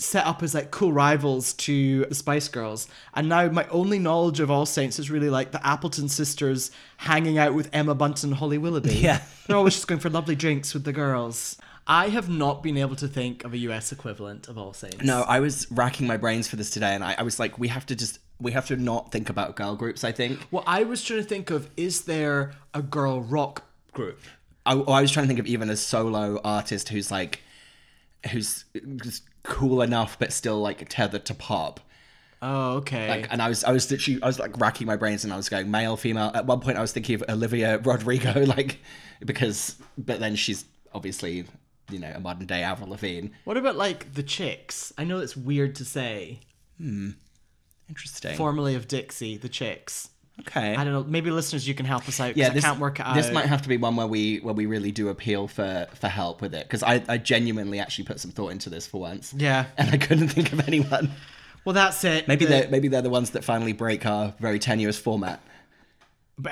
Set 0.00 0.24
up 0.26 0.44
as 0.44 0.54
like 0.54 0.70
cool 0.70 0.92
rivals 0.92 1.54
to 1.54 2.04
the 2.04 2.14
Spice 2.14 2.46
Girls, 2.46 2.86
and 3.14 3.28
now 3.28 3.48
my 3.48 3.66
only 3.66 3.98
knowledge 3.98 4.38
of 4.38 4.48
All 4.48 4.64
Saints 4.64 5.00
is 5.00 5.10
really 5.10 5.28
like 5.28 5.50
the 5.50 5.66
Appleton 5.66 6.08
sisters 6.08 6.70
hanging 6.98 7.36
out 7.36 7.52
with 7.52 7.68
Emma 7.72 7.96
Bunton 7.96 8.30
and 8.30 8.38
Holly 8.38 8.58
Willoughby. 8.58 8.94
Yeah. 8.94 9.22
They're 9.48 9.56
always 9.56 9.74
just 9.74 9.88
going 9.88 10.00
for 10.00 10.08
lovely 10.08 10.36
drinks 10.36 10.72
with 10.72 10.84
the 10.84 10.92
girls. 10.92 11.56
I 11.88 12.10
have 12.10 12.28
not 12.28 12.62
been 12.62 12.76
able 12.76 12.94
to 12.94 13.08
think 13.08 13.42
of 13.42 13.54
a 13.54 13.58
US 13.58 13.90
equivalent 13.90 14.46
of 14.46 14.56
All 14.56 14.72
Saints. 14.72 15.02
No, 15.02 15.22
I 15.22 15.40
was 15.40 15.66
racking 15.72 16.06
my 16.06 16.16
brains 16.16 16.46
for 16.46 16.54
this 16.54 16.70
today, 16.70 16.94
and 16.94 17.02
I, 17.02 17.16
I 17.18 17.22
was 17.24 17.40
like, 17.40 17.58
we 17.58 17.66
have 17.66 17.84
to 17.86 17.96
just 17.96 18.20
we 18.40 18.52
have 18.52 18.66
to 18.68 18.76
not 18.76 19.10
think 19.12 19.28
about 19.28 19.56
girl 19.56 19.76
groups. 19.76 20.04
I 20.04 20.12
think. 20.12 20.40
Well, 20.50 20.64
I 20.66 20.84
was 20.84 21.02
trying 21.02 21.22
to 21.22 21.28
think 21.28 21.50
of 21.50 21.70
is 21.76 22.02
there 22.02 22.52
a 22.74 22.82
girl 22.82 23.20
rock 23.20 23.64
group? 23.92 24.20
I, 24.64 24.74
or 24.74 24.94
I 24.94 25.00
was 25.00 25.10
trying 25.10 25.24
to 25.24 25.28
think 25.28 25.40
of 25.40 25.46
even 25.46 25.70
a 25.70 25.76
solo 25.76 26.40
artist 26.44 26.90
who's 26.90 27.10
like, 27.10 27.40
who's 28.30 28.64
just 29.02 29.22
cool 29.42 29.80
enough 29.80 30.18
but 30.18 30.32
still 30.32 30.60
like 30.60 30.86
tethered 30.88 31.24
to 31.26 31.34
pop. 31.34 31.80
Oh, 32.40 32.76
okay. 32.76 33.08
Like, 33.08 33.32
and 33.32 33.42
I 33.42 33.48
was, 33.48 33.64
I 33.64 33.72
was 33.72 33.90
literally, 33.90 34.22
I 34.22 34.26
was 34.26 34.38
like 34.38 34.58
racking 34.60 34.86
my 34.86 34.96
brains, 34.96 35.24
and 35.24 35.32
I 35.32 35.36
was 35.36 35.48
going 35.48 35.70
male, 35.70 35.96
female. 35.96 36.30
At 36.34 36.46
one 36.46 36.60
point, 36.60 36.78
I 36.78 36.80
was 36.80 36.92
thinking 36.92 37.16
of 37.16 37.24
Olivia 37.28 37.78
Rodrigo, 37.78 38.44
like 38.44 38.78
because, 39.24 39.76
but 39.96 40.20
then 40.20 40.36
she's 40.36 40.64
obviously, 40.92 41.46
you 41.90 41.98
know, 41.98 42.12
a 42.14 42.20
modern 42.20 42.46
day 42.46 42.62
Avril 42.62 42.90
Lavigne. 42.90 43.30
what 43.44 43.56
about 43.56 43.76
like 43.76 44.14
the 44.14 44.22
Chicks? 44.22 44.92
I 44.96 45.04
know 45.04 45.18
it's 45.18 45.36
weird 45.36 45.74
to 45.76 45.84
say. 45.84 46.40
Hmm. 46.78 47.10
Interesting. 47.88 48.36
Formerly 48.36 48.74
of 48.74 48.86
Dixie, 48.88 49.36
the 49.36 49.48
Chicks. 49.48 50.10
okay. 50.40 50.74
I 50.76 50.84
don't 50.84 50.92
know. 50.92 51.04
Maybe 51.04 51.30
listeners, 51.30 51.66
you 51.66 51.74
can 51.74 51.86
help 51.86 52.06
us 52.08 52.20
out. 52.20 52.36
yeah, 52.36 52.48
I 52.48 52.50
this 52.50 52.64
can't 52.64 52.78
work 52.78 53.00
it 53.00 53.06
out. 53.06 53.14
This 53.14 53.30
might 53.32 53.46
have 53.46 53.62
to 53.62 53.68
be 53.68 53.76
one 53.76 53.96
where 53.96 54.06
we 54.06 54.38
where 54.38 54.54
we 54.54 54.66
really 54.66 54.92
do 54.92 55.08
appeal 55.08 55.48
for 55.48 55.86
for 55.94 56.08
help 56.08 56.40
with 56.42 56.54
it 56.54 56.64
because 56.66 56.82
I 56.82 57.02
I 57.08 57.18
genuinely 57.18 57.80
actually 57.80 58.04
put 58.04 58.20
some 58.20 58.30
thought 58.30 58.50
into 58.50 58.68
this 58.70 58.86
for 58.86 59.00
once. 59.00 59.32
Yeah. 59.36 59.66
and 59.78 59.90
I 59.90 59.96
couldn't 59.96 60.28
think 60.28 60.52
of 60.52 60.66
anyone. 60.68 61.10
Well, 61.64 61.72
that's 61.72 62.04
it. 62.04 62.28
Maybe 62.28 62.44
The- 62.44 62.50
they're 62.50 62.68
maybe 62.68 62.88
they're 62.88 63.02
the 63.02 63.10
ones 63.10 63.30
that 63.30 63.42
finally 63.44 63.72
break 63.72 64.06
our 64.06 64.34
very 64.38 64.58
tenuous 64.58 64.98
format. 64.98 65.40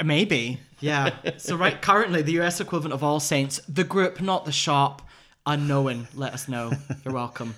Maybe. 0.04 0.58
Yeah. 0.80 1.10
so 1.36 1.54
right 1.56 1.80
currently 1.80 2.22
the 2.22 2.40
US 2.40 2.60
equivalent 2.60 2.92
of 2.94 3.04
All 3.04 3.20
Saints, 3.20 3.60
the 3.68 3.84
group, 3.84 4.20
not 4.20 4.44
the 4.46 4.52
shop. 4.52 5.02
unknown. 5.46 6.08
let 6.14 6.32
us 6.34 6.48
know. 6.48 6.72
You're 7.04 7.14
welcome. 7.14 7.54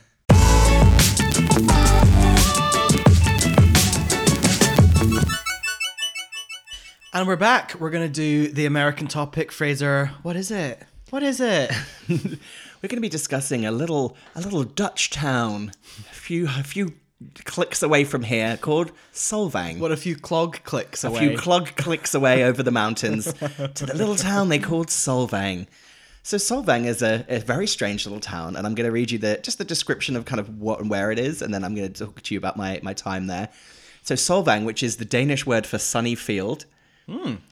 And 7.15 7.27
we're 7.27 7.37
back. 7.37 7.75
We're 7.81 7.91
gonna 7.91 8.09
do 8.09 8.49
the 8.49 8.67
American 8.67 9.09
topic, 9.09 9.51
Fraser. 9.51 10.13
What 10.23 10.37
is 10.37 10.51
it? 10.51 10.83
What 11.11 11.23
is 11.23 11.41
it? 11.41 11.73
We're 12.09 12.89
going 12.89 12.99
to 12.99 13.01
be 13.01 13.09
discussing 13.09 13.65
a 13.65 13.73
little 13.73 14.17
a 14.35 14.41
little 14.41 14.63
Dutch 14.63 15.11
town, 15.11 15.73
a 16.11 16.15
few 16.15 16.45
a 16.47 16.63
few 16.63 16.93
clicks 17.45 17.83
away 17.83 18.05
from 18.05 18.23
here, 18.23 18.59
called 18.59 18.93
Solvang. 19.13 19.79
What 19.79 19.91
a 19.91 19.97
few 19.97 20.15
clog 20.17 20.63
clicks 20.65 21.05
a 21.05 21.11
few 21.11 21.37
clog 21.37 21.69
clicks 21.77 22.15
away 22.15 22.45
over 22.45 22.63
the 22.63 22.71
mountains 22.71 23.33
to 23.33 23.87
the 23.87 23.95
little 23.97 24.17
town 24.17 24.51
they 24.51 24.59
called 24.59 24.89
Solvang. 24.89 25.67
So 26.23 26.37
Solvang 26.37 26.85
is 26.85 27.01
a, 27.01 27.25
a 27.29 27.39
very 27.41 27.67
strange 27.67 28.05
little 28.05 28.21
town, 28.21 28.55
and 28.55 28.67
I'm 28.67 28.75
going 28.75 28.87
to 28.87 28.93
read 28.93 29.11
you 29.11 29.19
the 29.19 29.41
just 29.43 29.57
the 29.57 29.65
description 29.65 30.15
of 30.15 30.27
kind 30.27 30.41
of 30.41 30.61
what 30.61 30.79
and 30.79 30.91
where 30.91 31.11
it 31.11 31.19
is, 31.19 31.41
and 31.41 31.55
then 31.55 31.65
I'm 31.65 31.75
going 31.75 31.91
to 31.91 32.05
talk 32.05 32.21
to 32.21 32.35
you 32.35 32.39
about 32.39 32.59
my 32.59 32.81
my 32.83 32.93
time 32.93 33.29
there. 33.29 33.49
So 34.03 34.15
Solvang, 34.15 34.65
which 34.65 34.83
is 34.83 34.97
the 34.97 35.05
Danish 35.05 35.47
word 35.47 35.67
for 35.67 35.79
sunny 35.79 36.15
field. 36.15 36.65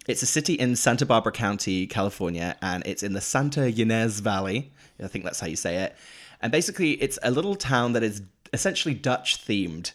It's 0.07 0.23
a 0.23 0.27
city 0.27 0.55
in 0.55 0.77
Santa 0.77 1.07
Barbara 1.07 1.33
County, 1.33 1.87
California, 1.87 2.57
and 2.61 2.87
it's 2.87 3.03
in 3.03 3.15
the 3.15 3.21
Santa 3.21 3.71
Ynez 3.71 4.21
Valley. 4.21 4.71
I 5.03 5.09
think 5.09 5.25
that's 5.25 5.41
how 5.41 5.47
you 5.47 5.57
say 5.57 5.77
it. 5.77 5.97
And 6.41 6.53
basically, 6.53 6.93
it's 6.93 7.19
a 7.23 7.31
little 7.31 7.55
town 7.55 7.93
that 7.95 8.03
is 8.03 8.23
essentially 8.53 8.95
Dutch 8.95 9.47
themed. 9.47 9.93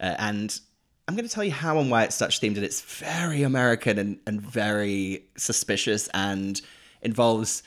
Uh, 0.00 0.14
and 0.18 0.60
I'm 1.08 1.16
going 1.16 1.26
to 1.26 1.34
tell 1.34 1.44
you 1.44 1.50
how 1.50 1.78
and 1.78 1.90
why 1.90 2.04
it's 2.04 2.18
Dutch 2.18 2.40
themed, 2.40 2.54
and 2.54 2.64
it's 2.64 2.80
very 2.80 3.42
American 3.42 3.98
and, 3.98 4.20
and 4.26 4.40
very 4.40 5.24
suspicious 5.36 6.08
and 6.14 6.60
involves 7.02 7.64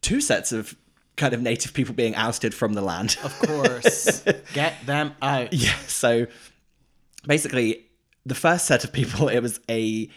two 0.00 0.20
sets 0.20 0.50
of 0.50 0.74
kind 1.16 1.34
of 1.34 1.40
native 1.40 1.72
people 1.72 1.94
being 1.94 2.16
ousted 2.16 2.52
from 2.52 2.72
the 2.72 2.82
land. 2.82 3.16
Of 3.22 3.38
course. 3.38 4.22
Get 4.54 4.74
them 4.86 5.14
out. 5.22 5.52
Yeah. 5.52 5.76
So 5.86 6.26
basically, 7.26 7.86
the 8.24 8.34
first 8.34 8.66
set 8.66 8.84
of 8.84 8.92
people, 8.92 9.28
it 9.36 9.40
was 9.40 9.60
a. 9.68 10.08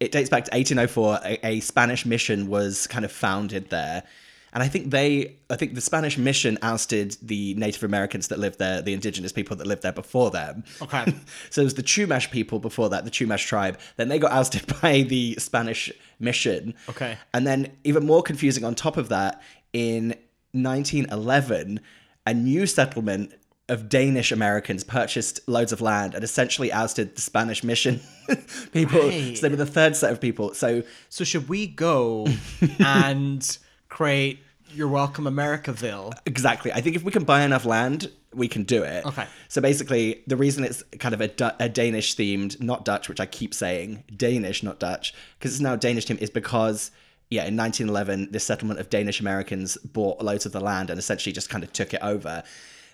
It 0.00 0.12
dates 0.12 0.30
back 0.30 0.44
to 0.44 0.56
1804. 0.56 1.20
A, 1.24 1.46
a 1.46 1.60
Spanish 1.60 2.06
mission 2.06 2.46
was 2.46 2.86
kind 2.86 3.04
of 3.04 3.10
founded 3.10 3.70
there, 3.70 4.04
and 4.52 4.62
I 4.62 4.68
think 4.68 4.90
they, 4.90 5.36
I 5.50 5.56
think 5.56 5.74
the 5.74 5.80
Spanish 5.80 6.16
mission 6.16 6.58
ousted 6.62 7.16
the 7.20 7.54
Native 7.54 7.82
Americans 7.82 8.28
that 8.28 8.38
lived 8.38 8.58
there, 8.58 8.80
the 8.80 8.94
indigenous 8.94 9.32
people 9.32 9.56
that 9.56 9.66
lived 9.66 9.82
there 9.82 9.92
before 9.92 10.30
them. 10.30 10.64
Okay. 10.80 11.12
so 11.50 11.60
it 11.60 11.64
was 11.64 11.74
the 11.74 11.82
Chumash 11.82 12.30
people 12.30 12.58
before 12.58 12.88
that, 12.90 13.04
the 13.04 13.10
Chumash 13.10 13.46
tribe. 13.46 13.78
Then 13.96 14.08
they 14.08 14.18
got 14.18 14.32
ousted 14.32 14.66
by 14.82 15.02
the 15.02 15.34
Spanish 15.34 15.92
mission. 16.18 16.74
Okay. 16.88 17.18
And 17.34 17.46
then, 17.46 17.76
even 17.84 18.06
more 18.06 18.22
confusing 18.22 18.64
on 18.64 18.74
top 18.74 18.96
of 18.96 19.10
that, 19.10 19.42
in 19.72 20.08
1911, 20.52 21.80
a 22.26 22.34
new 22.34 22.66
settlement 22.66 23.32
of 23.68 23.88
Danish 23.88 24.32
Americans 24.32 24.82
purchased 24.84 25.40
loads 25.46 25.72
of 25.72 25.80
land 25.80 26.14
and 26.14 26.24
essentially 26.24 26.72
ousted 26.72 27.14
the 27.16 27.20
Spanish 27.20 27.62
mission 27.62 28.00
people. 28.72 29.00
Right. 29.00 29.36
So 29.36 29.42
they 29.42 29.48
were 29.50 29.56
the 29.56 29.66
third 29.66 29.94
set 29.96 30.10
of 30.12 30.20
people. 30.20 30.54
So, 30.54 30.82
So 31.10 31.24
should 31.24 31.48
we 31.48 31.66
go 31.66 32.26
and 32.78 33.58
create 33.88 34.40
You're 34.74 34.88
Welcome 34.88 35.24
Americaville? 35.24 36.12
exactly. 36.26 36.72
I 36.72 36.80
think 36.80 36.96
if 36.96 37.02
we 37.02 37.12
can 37.12 37.24
buy 37.24 37.42
enough 37.42 37.64
land, 37.64 38.10
we 38.34 38.48
can 38.48 38.62
do 38.64 38.82
it. 38.82 39.04
Okay. 39.06 39.26
So 39.48 39.60
basically, 39.60 40.22
the 40.26 40.36
reason 40.36 40.64
it's 40.64 40.82
kind 40.98 41.14
of 41.14 41.20
a, 41.20 41.28
Du- 41.28 41.56
a 41.60 41.68
Danish 41.68 42.14
themed, 42.16 42.60
not 42.62 42.84
Dutch, 42.84 43.08
which 43.08 43.20
I 43.20 43.26
keep 43.26 43.54
saying, 43.54 44.04
Danish, 44.14 44.62
not 44.62 44.78
Dutch, 44.78 45.14
because 45.38 45.52
it's 45.52 45.60
now 45.60 45.76
Danish 45.76 46.06
themed, 46.06 46.18
is 46.22 46.30
because, 46.30 46.90
yeah, 47.30 47.44
in 47.46 47.56
1911, 47.56 48.30
this 48.32 48.44
settlement 48.44 48.80
of 48.80 48.90
Danish 48.90 49.20
Americans 49.20 49.76
bought 49.78 50.22
loads 50.22 50.44
of 50.46 50.52
the 50.52 50.60
land 50.60 50.90
and 50.90 50.98
essentially 50.98 51.32
just 51.32 51.48
kind 51.50 51.64
of 51.64 51.72
took 51.72 51.92
it 51.94 52.00
over. 52.02 52.42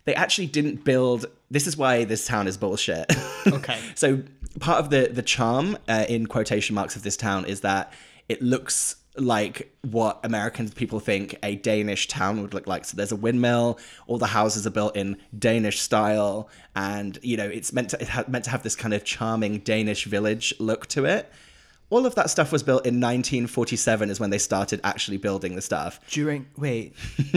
They 0.05 0.15
actually 0.15 0.47
didn't 0.47 0.85
build. 0.85 1.27
This 1.51 1.67
is 1.67 1.77
why 1.77 2.05
this 2.05 2.27
town 2.27 2.47
is 2.47 2.57
bullshit. 2.57 3.13
Okay. 3.47 3.79
so 3.95 4.23
part 4.59 4.79
of 4.79 4.89
the 4.89 5.11
the 5.13 5.23
charm, 5.23 5.77
uh, 5.87 6.07
in 6.09 6.27
quotation 6.27 6.75
marks, 6.75 6.97
of 6.97 7.03
this 7.03 7.17
town 7.17 7.45
is 7.45 7.61
that 7.61 7.93
it 8.27 8.41
looks 8.41 8.97
like 9.17 9.71
what 9.83 10.19
American 10.25 10.69
people 10.71 10.99
think 10.99 11.37
a 11.43 11.57
Danish 11.57 12.09
town 12.09 12.41
would 12.41 12.55
look 12.55 12.67
like. 12.67 12.87
So 12.87 12.97
there's 12.97 13.13
a 13.13 13.17
windmill. 13.17 13.79
All 14.07 14.17
the 14.17 14.27
houses 14.29 14.67
are 14.67 14.71
built 14.71 14.97
in 14.97 15.19
Danish 15.39 15.81
style, 15.81 16.49
and 16.75 17.19
you 17.23 17.37
know 17.37 17.45
it's 17.45 17.73
meant 17.73 17.91
to 17.91 18.01
it 18.01 18.09
ha- 18.09 18.25
meant 18.29 18.45
to 18.45 18.51
have 18.51 18.63
this 18.63 18.75
kind 18.75 18.95
of 18.95 19.05
charming 19.05 19.59
Danish 19.59 20.07
village 20.07 20.55
look 20.59 20.87
to 20.89 21.05
it. 21.05 21.31
All 21.91 22.07
of 22.07 22.15
that 22.17 22.29
stuff 22.31 22.51
was 22.51 22.63
built 22.63 22.87
in 22.87 22.95
1947 22.95 24.11
is 24.11 24.19
when 24.19 24.31
they 24.31 24.39
started 24.39 24.81
actually 24.83 25.17
building 25.19 25.55
the 25.55 25.63
stuff 25.63 26.01
During 26.11 26.47
wait, 26.57 26.95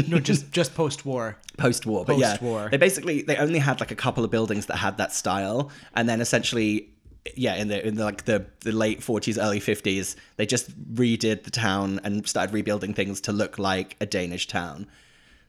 no, 0.08 0.20
just 0.32 0.52
just 0.52 0.74
post 0.74 1.06
war. 1.06 1.38
post-war 1.58 2.06
but 2.06 2.18
yeah 2.18 2.32
Post-war. 2.32 2.70
they 2.72 2.78
basically 2.78 3.22
they 3.24 3.36
only 3.38 3.60
had 3.60 3.80
like 3.80 3.92
a 3.92 3.96
couple 3.96 4.24
of 4.24 4.32
buildings 4.32 4.66
that 4.68 4.78
had 4.78 4.98
that 4.98 5.12
style 5.12 5.70
and 5.96 6.08
then 6.10 6.22
essentially 6.22 6.90
yeah 7.36 7.56
in 7.56 7.68
the 7.68 7.86
in 7.86 7.96
the, 7.96 8.04
like 8.04 8.26
the 8.26 8.46
the 8.62 8.72
late 8.72 9.02
40s 9.02 9.38
early 9.42 9.60
50s 9.60 10.16
they 10.38 10.46
just 10.46 10.72
redid 10.96 11.44
the 11.44 11.52
town 11.52 12.00
and 12.04 12.26
started 12.28 12.54
rebuilding 12.54 12.94
things 12.94 13.20
to 13.22 13.32
look 13.34 13.60
like 13.60 13.96
a 14.00 14.06
danish 14.06 14.48
town 14.48 14.88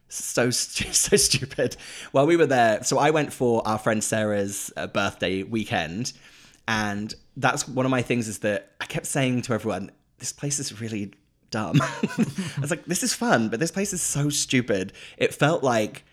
so 0.09 0.51
so 0.51 1.17
stupid 1.17 1.77
while 2.13 2.27
we 2.27 2.37
were 2.37 2.47
there 2.47 2.83
so 2.83 2.99
i 2.99 3.11
went 3.11 3.33
for 3.33 3.67
our 3.67 3.79
friend 3.79 4.03
sarah's 4.03 4.73
uh, 4.77 4.87
birthday 4.87 5.43
weekend 5.45 6.13
and 6.69 7.15
that's 7.37 7.67
one 7.67 7.85
of 7.85 7.91
my 7.91 8.03
things 8.03 8.29
is 8.29 8.39
that 8.41 8.71
i 8.81 8.85
kept 8.85 9.07
saying 9.07 9.43
to 9.43 9.53
everyone 9.53 9.91
this 10.19 10.33
place 10.33 10.59
is 10.59 10.81
really 10.81 11.13
dumb. 11.51 11.81
I 11.83 12.61
was 12.61 12.71
like 12.71 12.85
this 12.85 13.03
is 13.03 13.15
fun 13.15 13.49
but 13.49 13.61
this 13.61 13.71
place 13.71 13.93
is 13.93 14.03
so 14.03 14.29
stupid. 14.29 14.93
It 15.17 15.35
felt 15.35 15.63
like 15.63 16.05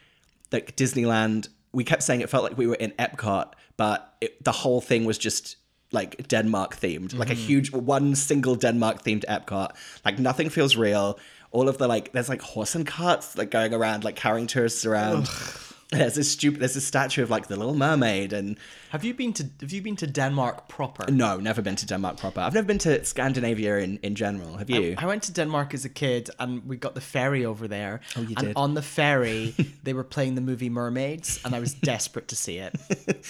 like 0.52 0.76
disneyland 0.76 1.50
we 1.74 1.84
kept 1.84 2.04
saying 2.04 2.22
it 2.22 2.30
felt 2.30 2.44
like 2.44 2.58
we 2.58 2.68
were 2.68 2.76
in 2.76 2.92
epcot 2.92 3.54
but 3.78 4.16
it, 4.22 4.42
the 4.44 4.52
whole 4.52 4.80
thing 4.80 5.04
was 5.04 5.18
just 5.18 5.58
like 5.92 6.28
denmark 6.28 6.78
themed 6.78 7.18
like 7.18 7.30
a 7.30 7.34
mm-hmm. 7.34 7.42
huge 7.42 7.72
one 7.72 8.16
single 8.16 8.56
denmark 8.56 9.04
themed 9.04 9.26
epcot. 9.26 9.72
Like 10.04 10.20
nothing 10.20 10.50
feels 10.50 10.76
real. 10.76 11.20
All 11.52 11.70
of 11.70 11.78
the 11.78 11.88
like 11.88 12.12
there's 12.12 12.30
like 12.30 12.42
horse 12.42 12.76
and 12.76 12.86
carts 12.86 13.38
like 13.38 13.52
going 13.52 13.74
around 13.74 14.04
like 14.04 14.16
carrying 14.16 14.48
tourists 14.48 14.86
around 14.86 15.28
there's 15.92 16.16
this 16.16 16.32
stupid 16.32 16.60
there's 16.60 16.74
this 16.74 16.86
statue 16.86 17.22
of 17.22 17.30
like 17.30 17.48
the 17.48 17.56
little 17.56 17.76
mermaid 17.76 18.34
and 18.34 18.58
Have 18.90 19.04
you 19.04 19.14
been 19.14 19.34
to 19.34 19.44
Have 19.62 19.72
you 19.72 19.82
been 19.82 19.96
to 19.98 20.08
Denmark 20.08 20.68
proper? 20.68 21.10
no 21.12 21.38
never 21.38 21.62
been 21.62 21.76
to 21.76 21.86
denmark 21.86 22.18
proper 22.18 22.40
i've 22.42 22.54
never 22.56 22.66
been 22.68 22.80
to 22.80 23.04
scandinavia 23.06 23.78
in 23.78 23.98
in 24.02 24.16
general 24.16 24.58
have 24.58 24.70
you 24.70 24.96
I 24.98 25.06
went 25.06 25.24
to 25.24 25.34
Denmark 25.34 25.74
as 25.74 25.86
a 25.86 25.90
kid, 25.90 26.30
and 26.40 26.66
we 26.68 26.78
got 26.78 26.96
the 26.96 27.02
ferry 27.02 27.46
over 27.46 27.68
there. 27.68 28.00
Oh, 28.16 28.22
you 28.22 28.36
and 28.38 28.48
did? 28.48 28.54
on 28.56 28.74
the 28.74 28.82
ferry, 28.82 29.54
they 29.84 29.94
were 29.94 30.04
playing 30.04 30.36
the 30.36 30.42
movie 30.42 30.70
Mermaids, 30.70 31.40
and 31.46 31.54
I 31.56 31.60
was 31.60 31.74
desperate 31.74 32.28
to 32.30 32.36
see 32.36 32.58
it. 32.58 32.74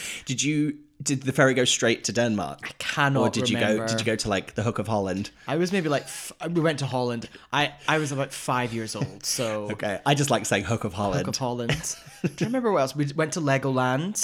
did 0.26 0.42
you 0.44 0.78
did 1.04 1.24
the 1.24 1.32
ferry 1.32 1.54
go 1.54 1.66
straight 1.66 2.04
to 2.06 2.12
denmark 2.14 2.60
I 2.64 2.72
cannot 2.78 3.22
or 3.22 3.30
did 3.30 3.50
you 3.50 3.60
go 3.60 3.86
did 3.86 4.00
you 4.00 4.06
go 4.06 4.16
to 4.16 4.30
like 4.30 4.56
the 4.56 4.64
hook 4.64 4.80
of 4.80 4.88
holland 4.88 5.30
I 5.48 5.58
was 5.58 5.72
maybe 5.72 5.90
like 5.90 6.04
f- 6.04 6.32
we 6.50 6.62
went 6.62 6.80
to 6.80 6.86
Holland. 6.86 7.30
I 7.52 7.74
I 7.88 7.98
was 7.98 8.12
about 8.12 8.32
five 8.34 8.74
years 8.74 8.96
old, 8.96 9.26
so 9.26 9.70
okay 9.74 10.00
i 10.06 10.14
just 10.16 10.30
like 10.30 10.46
saying 10.46 10.64
hook 10.64 10.84
of 10.86 10.94
holland 10.94 11.26
Hook 11.26 11.36
of 11.36 11.38
Holland. 11.38 11.96
Do 12.24 12.30
you 12.40 12.46
remember 12.48 12.72
what 12.72 12.80
else? 12.82 12.96
We 12.96 13.06
went 13.16 13.34
to 13.34 13.42
Legoland. 13.42 14.16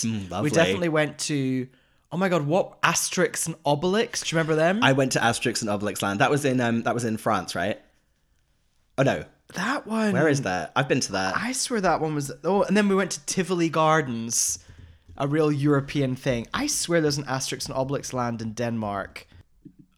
we 0.42 0.50
definitely 0.50 0.90
went 0.90 1.20
to. 1.20 1.68
Oh 2.12 2.18
my 2.18 2.30
god, 2.30 2.48
what 2.48 2.82
Asterix 2.82 3.46
and 3.46 3.56
Obelix? 3.64 4.24
Do 4.24 4.34
you 4.34 4.38
remember 4.40 4.56
them? 4.56 4.84
I 4.84 4.94
went 4.94 5.12
to 5.12 5.20
Asterix 5.20 5.62
and 5.62 5.70
Obelix 5.70 6.02
Land. 6.02 6.20
That 6.20 6.32
was 6.32 6.44
in 6.44 6.60
um 6.62 6.82
that 6.84 6.94
was 6.96 7.04
in 7.06 7.18
France, 7.18 7.54
right? 7.56 7.80
Oh 8.98 9.04
no, 9.04 9.24
that 9.54 9.86
one. 9.86 10.14
where 10.14 10.28
is 10.28 10.42
that? 10.42 10.72
I've 10.76 10.88
been 10.88 11.00
to 11.02 11.12
that. 11.14 11.36
I 11.38 11.52
swear 11.52 11.80
that 11.82 12.02
one 12.02 12.16
was. 12.16 12.32
Oh, 12.44 12.64
and 12.64 12.76
then 12.76 12.90
we 12.90 12.96
went 12.96 13.12
to 13.12 13.26
Tivoli 13.28 13.70
Gardens, 13.70 14.60
a 15.18 15.28
real 15.28 15.52
European 15.52 16.16
thing. 16.16 16.48
I 16.54 16.68
swear 16.68 17.02
there's 17.02 17.18
an 17.18 17.26
Asterix 17.26 17.68
and 17.68 17.76
Obelix 17.76 18.14
land 18.14 18.42
in 18.42 18.54
Denmark. 18.54 19.28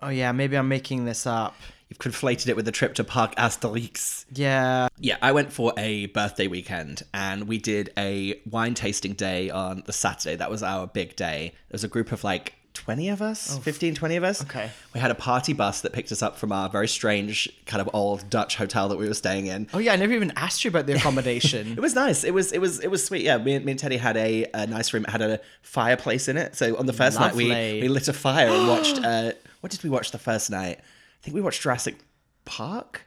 Oh 0.01 0.09
yeah, 0.09 0.31
maybe 0.31 0.57
I'm 0.57 0.67
making 0.67 1.05
this 1.05 1.25
up. 1.25 1.55
You've 1.89 1.99
conflated 1.99 2.47
it 2.47 2.55
with 2.55 2.65
the 2.65 2.71
trip 2.71 2.95
to 2.95 3.03
Park 3.03 3.35
Asterix. 3.35 4.25
Yeah. 4.33 4.87
Yeah, 4.97 5.17
I 5.21 5.31
went 5.31 5.53
for 5.53 5.73
a 5.77 6.07
birthday 6.07 6.47
weekend 6.47 7.03
and 7.13 7.47
we 7.47 7.59
did 7.59 7.91
a 7.97 8.41
wine 8.49 8.73
tasting 8.73 9.13
day 9.13 9.49
on 9.49 9.83
the 9.85 9.93
Saturday. 9.93 10.35
That 10.35 10.49
was 10.49 10.63
our 10.63 10.87
big 10.87 11.15
day. 11.15 11.51
There 11.53 11.75
was 11.75 11.83
a 11.83 11.87
group 11.87 12.11
of 12.11 12.23
like 12.23 12.55
20 12.73 13.09
of 13.09 13.21
us, 13.21 13.57
15, 13.59 13.95
20 13.95 14.15
of 14.15 14.23
us. 14.23 14.41
Okay. 14.41 14.69
We 14.93 14.99
had 14.99 15.11
a 15.11 15.15
party 15.15 15.53
bus 15.53 15.81
that 15.81 15.93
picked 15.93 16.11
us 16.11 16.21
up 16.23 16.37
from 16.37 16.51
our 16.51 16.69
very 16.69 16.87
strange 16.87 17.47
kind 17.65 17.81
of 17.81 17.89
old 17.93 18.29
Dutch 18.29 18.55
hotel 18.55 18.89
that 18.89 18.97
we 18.97 19.07
were 19.07 19.13
staying 19.13 19.45
in. 19.47 19.67
Oh 19.73 19.77
yeah, 19.77 19.93
I 19.93 19.95
never 19.95 20.13
even 20.13 20.31
asked 20.35 20.63
you 20.65 20.69
about 20.69 20.85
the 20.87 20.93
accommodation. 20.93 21.73
It 21.77 21.79
was 21.81 21.93
nice. 21.95 22.23
It 22.23 22.33
was 22.33 22.51
it 22.51 22.59
was 22.59 22.79
it 22.79 22.87
was 22.89 23.05
sweet. 23.05 23.21
Yeah, 23.23 23.37
me, 23.37 23.53
and- 23.55 23.65
me 23.65 23.71
and 23.73 23.79
Teddy 23.79 23.97
had 23.97 24.17
a, 24.17 24.45
a 24.53 24.65
nice 24.67 24.93
room. 24.93 25.03
It 25.05 25.11
had 25.11 25.21
a 25.21 25.39
fireplace 25.61 26.27
in 26.27 26.35
it. 26.37 26.55
So 26.55 26.75
on 26.77 26.85
the 26.87 26.93
first 26.93 27.19
night 27.19 27.35
we 27.35 27.47
we 27.81 27.87
lit 27.87 28.07
a 28.07 28.13
fire 28.13 28.47
and 28.47 28.67
watched. 28.73 28.99
Uh, 29.03 29.33
what 29.61 29.71
did 29.71 29.83
we 29.83 29.89
watch 29.89 30.11
the 30.11 30.17
first 30.19 30.49
night? 30.49 30.79
I 30.79 31.19
think 31.21 31.35
we 31.35 31.41
watched 31.41 31.61
Jurassic 31.61 31.97
Park. 32.45 33.01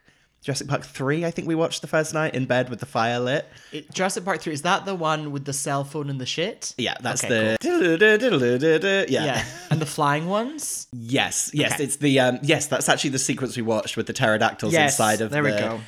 Jurassic 0.46 0.68
Park 0.68 0.84
three. 0.84 1.24
I 1.24 1.32
think 1.32 1.48
we 1.48 1.56
watched 1.56 1.80
the 1.80 1.88
first 1.88 2.14
night 2.14 2.36
in 2.36 2.46
bed 2.46 2.68
with 2.70 2.78
the 2.78 2.86
fire 2.86 3.18
lit. 3.18 3.48
It- 3.72 3.90
Jurassic 3.92 4.24
Park 4.24 4.40
three 4.40 4.52
is 4.52 4.62
that 4.62 4.84
the 4.84 4.94
one 4.94 5.32
with 5.32 5.44
the 5.44 5.52
cell 5.52 5.82
phone 5.82 6.08
and 6.08 6.20
the 6.20 6.24
shit? 6.26 6.72
Yeah, 6.78 6.94
that's 7.00 7.24
Okay, 7.24 7.56
the. 7.60 9.06
Yeah. 9.08 9.24
Yeah, 9.24 9.44
and 9.72 9.80
the 9.80 9.86
flying 9.86 10.26
ones. 10.28 10.86
Yes, 10.92 11.50
yes, 11.52 11.72
Okay. 11.74 11.82
it's 11.84 11.96
the 11.96 12.20
um, 12.20 12.38
yes. 12.42 12.68
That's 12.68 12.88
actually 12.88 13.10
the 13.10 13.18
sequence 13.18 13.56
we 13.56 13.62
watched 13.64 13.96
with 13.96 14.06
the 14.06 14.12
pterodactyls 14.12 14.72
Yes, 14.72 14.92
inside 14.94 15.20
of. 15.20 15.30
there 15.32 15.42
we 15.42 15.50
go. 15.50 15.80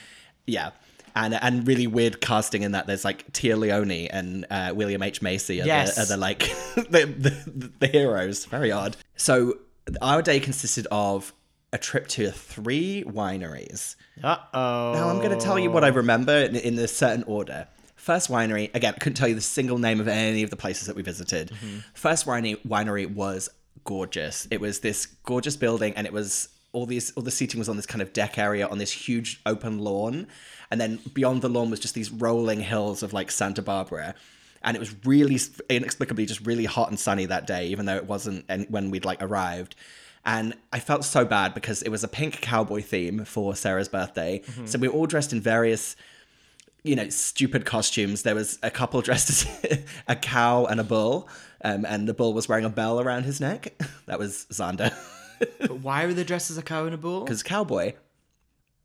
Yeah, 0.47 0.71
And, 1.15 1.35
and 1.35 1.65
really 1.69 1.87
weird 1.87 2.21
casting 2.21 2.63
in 2.63 2.73
that 2.73 2.89
there's 2.89 3.05
like 3.05 3.31
Téa 3.33 3.57
Leoni 3.57 4.09
and 4.11 4.45
uh, 4.51 4.73
William 4.75 5.03
H 5.03 5.23
Macy 5.23 5.63
are, 5.63 5.67
Yes. 5.67 5.95
the, 5.95 6.03
are 6.03 6.07
the 6.07 6.17
like 6.17 6.39
the, 6.75 7.05
the, 7.07 7.73
the 7.79 7.87
heroes. 7.87 8.45
Very 8.47 8.73
odd. 8.73 8.97
So 9.17 9.59
our 10.03 10.21
day 10.23 10.41
consisted 10.41 10.87
of 10.91 11.33
a 11.73 11.79
trip 11.79 12.09
to 12.09 12.31
three 12.31 13.05
wineries. 13.07 13.97
Uh 14.23 14.37
oh. 14.55 14.93
Now 14.95 15.09
I'm 15.09 15.19
going 15.19 15.37
to 15.37 15.45
tell 15.45 15.59
you 15.59 15.71
what 15.71 15.85
I 15.85 15.89
remember 15.89 16.33
in, 16.33 16.57
in 16.57 16.79
a 16.79 16.89
certain 16.89 17.25
order. 17.25 17.69
First 17.97 18.31
winery, 18.31 18.75
again, 18.75 18.95
I 18.95 18.99
couldn't 18.99 19.17
tell 19.17 19.29
you 19.29 19.35
the 19.35 19.41
single 19.41 19.79
name 19.79 20.01
of 20.01 20.09
any 20.09 20.43
of 20.43 20.51
the 20.51 20.57
places 20.57 20.87
that 20.87 20.97
we 20.97 21.03
visited. 21.03 21.51
First 21.93 22.27
winery, 22.27 22.65
winery 22.67 23.13
was 23.13 23.51
gorgeous. 23.85 24.49
It 24.51 24.61
was 24.61 24.81
this 24.81 25.07
gorgeous 25.07 25.57
building, 25.57 25.95
and 25.95 26.07
it 26.07 26.13
was 26.13 26.49
all 26.73 26.87
these 26.87 27.13
all 27.13 27.23
the 27.23 27.31
seating 27.31 27.59
was 27.59 27.69
on 27.69 27.77
this 27.77 27.87
kind 27.87 28.01
of 28.01 28.13
deck 28.13 28.39
area 28.39 28.67
on 28.67 28.79
this 28.79 28.93
huge 28.93 29.41
open 29.45 29.79
lawn, 29.79 30.27
and 30.71 30.81
then 30.81 31.01
beyond 31.13 31.43
the 31.43 31.49
lawn 31.49 31.71
was 31.71 31.81
just 31.81 31.95
these 31.95 32.11
rolling 32.11 32.61
hills 32.61 33.03
of 33.03 33.13
like 33.13 33.31
Santa 33.31 33.63
Barbara. 33.63 34.15
And 34.63 34.77
it 34.77 34.81
was 34.81 34.95
really 35.05 35.39
inexplicably 35.71 36.27
just 36.27 36.45
really 36.45 36.65
hot 36.65 36.89
and 36.89 36.99
sunny 36.99 37.27
that 37.27 37.47
day, 37.47 37.67
even 37.69 37.87
though 37.87 37.97
it 37.97 38.07
wasn't 38.07 38.45
and 38.49 38.67
when 38.69 38.91
we'd 38.91 39.05
like 39.05 39.23
arrived. 39.23 39.77
And 40.29 40.55
I 40.73 40.79
felt 40.79 41.05
so 41.05 41.25
bad 41.25 41.55
because 41.55 41.81
it 41.83 41.89
was 41.89 42.05
a 42.05 42.09
pink 42.09 42.41
cowboy 42.43 42.83
theme 42.83 43.25
for 43.25 43.57
Sarah's 43.57 43.89
birthday. 43.89 44.43
So 44.67 44.79
we 44.79 44.87
were 44.87 44.95
all 44.95 45.07
dressed 45.07 45.33
in 45.33 45.41
various 45.41 45.97
you 46.85 46.95
know, 46.97 47.09
stupid 47.09 47.65
costumes. 47.65 48.23
There 48.23 48.35
was 48.35 48.59
a 48.63 48.71
couple 48.71 49.01
dressed 49.09 49.31
as 49.31 49.85
a 50.07 50.15
cow 50.17 50.67
and 50.67 50.81
a 50.81 50.85
bull, 50.85 51.29
um, 51.65 51.85
and 51.85 52.09
the 52.09 52.15
bull 52.15 52.33
was 52.35 52.49
wearing 52.49 52.65
a 52.65 52.71
bell 52.71 53.01
around 53.01 53.25
his 53.25 53.41
neck. 53.41 53.75
That 54.07 54.19
was 54.19 54.47
Xander, 54.51 54.95
But 55.61 55.81
why 55.81 56.07
were 56.07 56.15
they 56.15 56.25
dressed 56.25 56.51
as 56.51 56.57
a 56.57 56.63
cow 56.63 56.87
and 56.87 56.95
a 56.95 56.99
bull? 56.99 57.25
because 57.25 57.43
cowboy. 57.43 57.93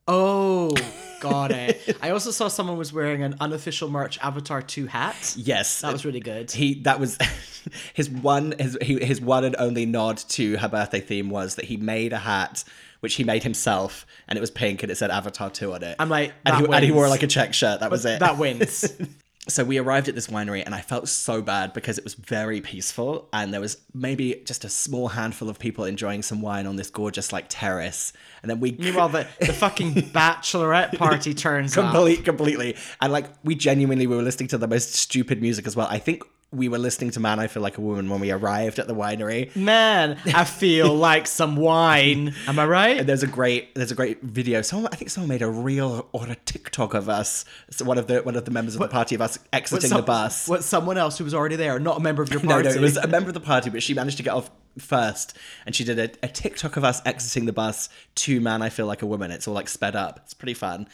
Oh, 0.08 0.76
got 1.22 1.52
it. 1.52 1.98
I 2.02 2.10
also 2.10 2.32
saw 2.32 2.48
someone 2.48 2.78
was 2.78 2.92
wearing 2.92 3.24
an 3.24 3.36
unofficial 3.40 3.90
merch 3.90 4.20
Avatar 4.20 4.62
2 4.62 4.88
hat. 4.88 5.34
Yes, 5.38 5.82
That 5.82 5.94
was 5.94 6.06
really 6.06 6.20
good. 6.20 6.52
He 6.52 6.82
that 6.82 7.00
was 7.00 7.18
his 7.94 8.10
one 8.10 8.54
his 8.60 8.78
his 8.82 9.22
one 9.22 9.46
and 9.46 9.56
only 9.58 9.86
nod 9.86 10.18
to 10.30 10.58
her 10.58 10.68
birthday 10.68 11.00
theme 11.00 11.30
was 11.30 11.56
that 11.56 11.66
he 11.66 11.78
made 11.78 12.14
a 12.14 12.20
hat 12.20 12.64
which 13.00 13.16
he 13.16 13.24
made 13.24 13.44
himself 13.44 14.06
and 14.30 14.38
it 14.38 14.42
was 14.42 14.52
pink 14.52 14.82
and 14.82 14.92
it 14.92 14.96
said 14.96 15.12
Avatar 15.12 15.50
two 15.50 15.74
on 15.74 15.84
it. 15.84 15.96
I'm 16.00 16.10
like, 16.10 16.34
and 16.46 16.56
he, 16.66 16.72
and 16.72 16.86
he 16.86 16.92
wore 16.92 17.10
like 17.10 17.24
a 17.24 17.28
check 17.28 17.54
shirt. 17.54 17.80
That 17.82 17.92
was 17.92 18.06
it. 18.06 18.20
That 18.20 18.38
wins. 18.38 18.86
so 19.48 19.64
we 19.64 19.78
arrived 19.78 20.08
at 20.08 20.16
this 20.16 20.28
winery 20.28 20.64
and 20.66 20.74
I 20.74 20.80
felt 20.80 21.10
so 21.10 21.42
bad 21.42 21.74
because 21.74 21.98
it 21.98 22.04
was 22.04 22.14
very 22.14 22.62
peaceful 22.62 23.28
and 23.34 23.54
there 23.54 23.60
was 23.60 23.78
maybe 23.94 24.42
just 24.46 24.64
a 24.64 24.70
small 24.70 25.10
handful 25.10 25.50
of 25.50 25.60
people 25.60 25.84
enjoying 25.84 26.22
some 26.22 26.42
wine 26.42 26.66
on 26.66 26.78
this 26.78 26.90
gorgeous 26.90 27.34
like 27.34 27.46
terrace 27.50 28.14
and 28.42 28.50
then 28.50 28.60
we 28.60 28.72
Meanwhile, 28.80 29.10
the, 29.10 29.28
the 29.40 29.54
fucking 29.54 29.94
bachelorette 30.14 30.98
party 30.98 31.34
turns 31.34 31.78
up. 31.78 31.92
Complete, 31.92 32.24
completely. 32.24 32.76
And 33.02 33.12
like 33.12 33.26
we 33.44 33.56
genuinely 33.56 34.08
we 34.08 34.16
were 34.16 34.22
listening 34.22 34.48
to 34.50 34.58
the 34.58 34.68
most 34.68 34.94
stupid 34.94 35.42
music 35.42 35.68
as 35.68 35.76
well. 35.76 35.88
I 35.90 36.00
think 36.00 36.24
we 36.54 36.70
were 36.70 36.78
listening 36.78 37.12
to 37.12 37.20
Man 37.20 37.40
I 37.40 37.48
Feel 37.48 37.64
Like 37.64 37.78
a 37.78 37.82
Woman 37.82 38.10
when 38.10 38.20
we 38.20 38.32
arrived 38.32 38.80
at 38.80 38.88
the 38.88 38.94
winery. 38.96 39.54
Man, 39.56 40.18
I 40.28 40.44
feel 40.44 40.94
like 41.10 41.28
some 41.28 41.56
wine. 41.56 42.34
Am 42.48 42.60
I 42.60 42.66
right? 42.66 42.98
And 43.00 43.10
there's 43.10 43.24
a 43.24 43.28
great 43.28 43.74
there's 43.76 43.92
a 43.92 43.96
great 43.96 44.22
video. 44.22 44.62
Someone 44.62 44.90
I 44.94 44.96
think 44.96 45.10
someone 45.12 45.30
made 45.30 45.42
a 45.42 45.50
reel 45.50 46.08
or 46.12 46.28
a 46.28 46.36
TikTok 46.36 46.94
of 46.94 47.10
us. 47.10 47.44
So 47.72 47.86
one 47.86 47.98
of 47.98 48.08
the 48.08 48.20
one 48.22 48.36
of 48.36 48.46
the 48.46 48.52
members 48.52 48.76
of 48.76 48.82
the 48.82 48.88
party 48.88 49.16
of 49.16 49.22
us 49.22 49.40
exiting 49.52 49.90
some- 49.90 49.98
the 50.02 50.04
bus. 50.06 50.48
What 50.48 50.64
someone 50.64 50.98
else 50.98 51.18
who 51.18 51.24
was 51.24 51.34
already 51.34 51.56
there, 51.56 51.80
not 51.80 51.98
a 51.98 52.02
member 52.02 52.22
of 52.22 52.30
your 52.32 52.42
No, 52.44 52.50
party. 52.56 52.70
no, 52.70 52.76
it 52.76 52.82
was 52.82 52.98
a 52.98 53.08
member 53.08 53.30
of 53.30 53.34
the 53.34 53.40
party, 53.40 53.70
but 53.70 53.82
she 53.84 53.94
managed 53.94 54.18
to 54.18 54.24
get 54.24 54.34
off 54.34 54.50
first, 54.80 55.38
and 55.66 55.76
she 55.76 55.84
did 55.84 56.00
a, 56.00 56.10
a 56.26 56.28
TikTok 56.28 56.78
of 56.78 56.84
us 56.84 57.02
exiting 57.06 57.46
the 57.46 57.54
bus 57.54 57.90
to 58.16 58.40
"Man, 58.42 58.62
I 58.62 58.70
Feel 58.70 58.86
Like 58.86 59.02
a 59.02 59.06
Woman." 59.06 59.32
It's 59.32 59.48
all 59.48 59.54
like 59.54 59.70
sped 59.70 59.96
up. 59.96 60.20
It's 60.24 60.34
pretty 60.34 60.54
fun. 60.56 60.88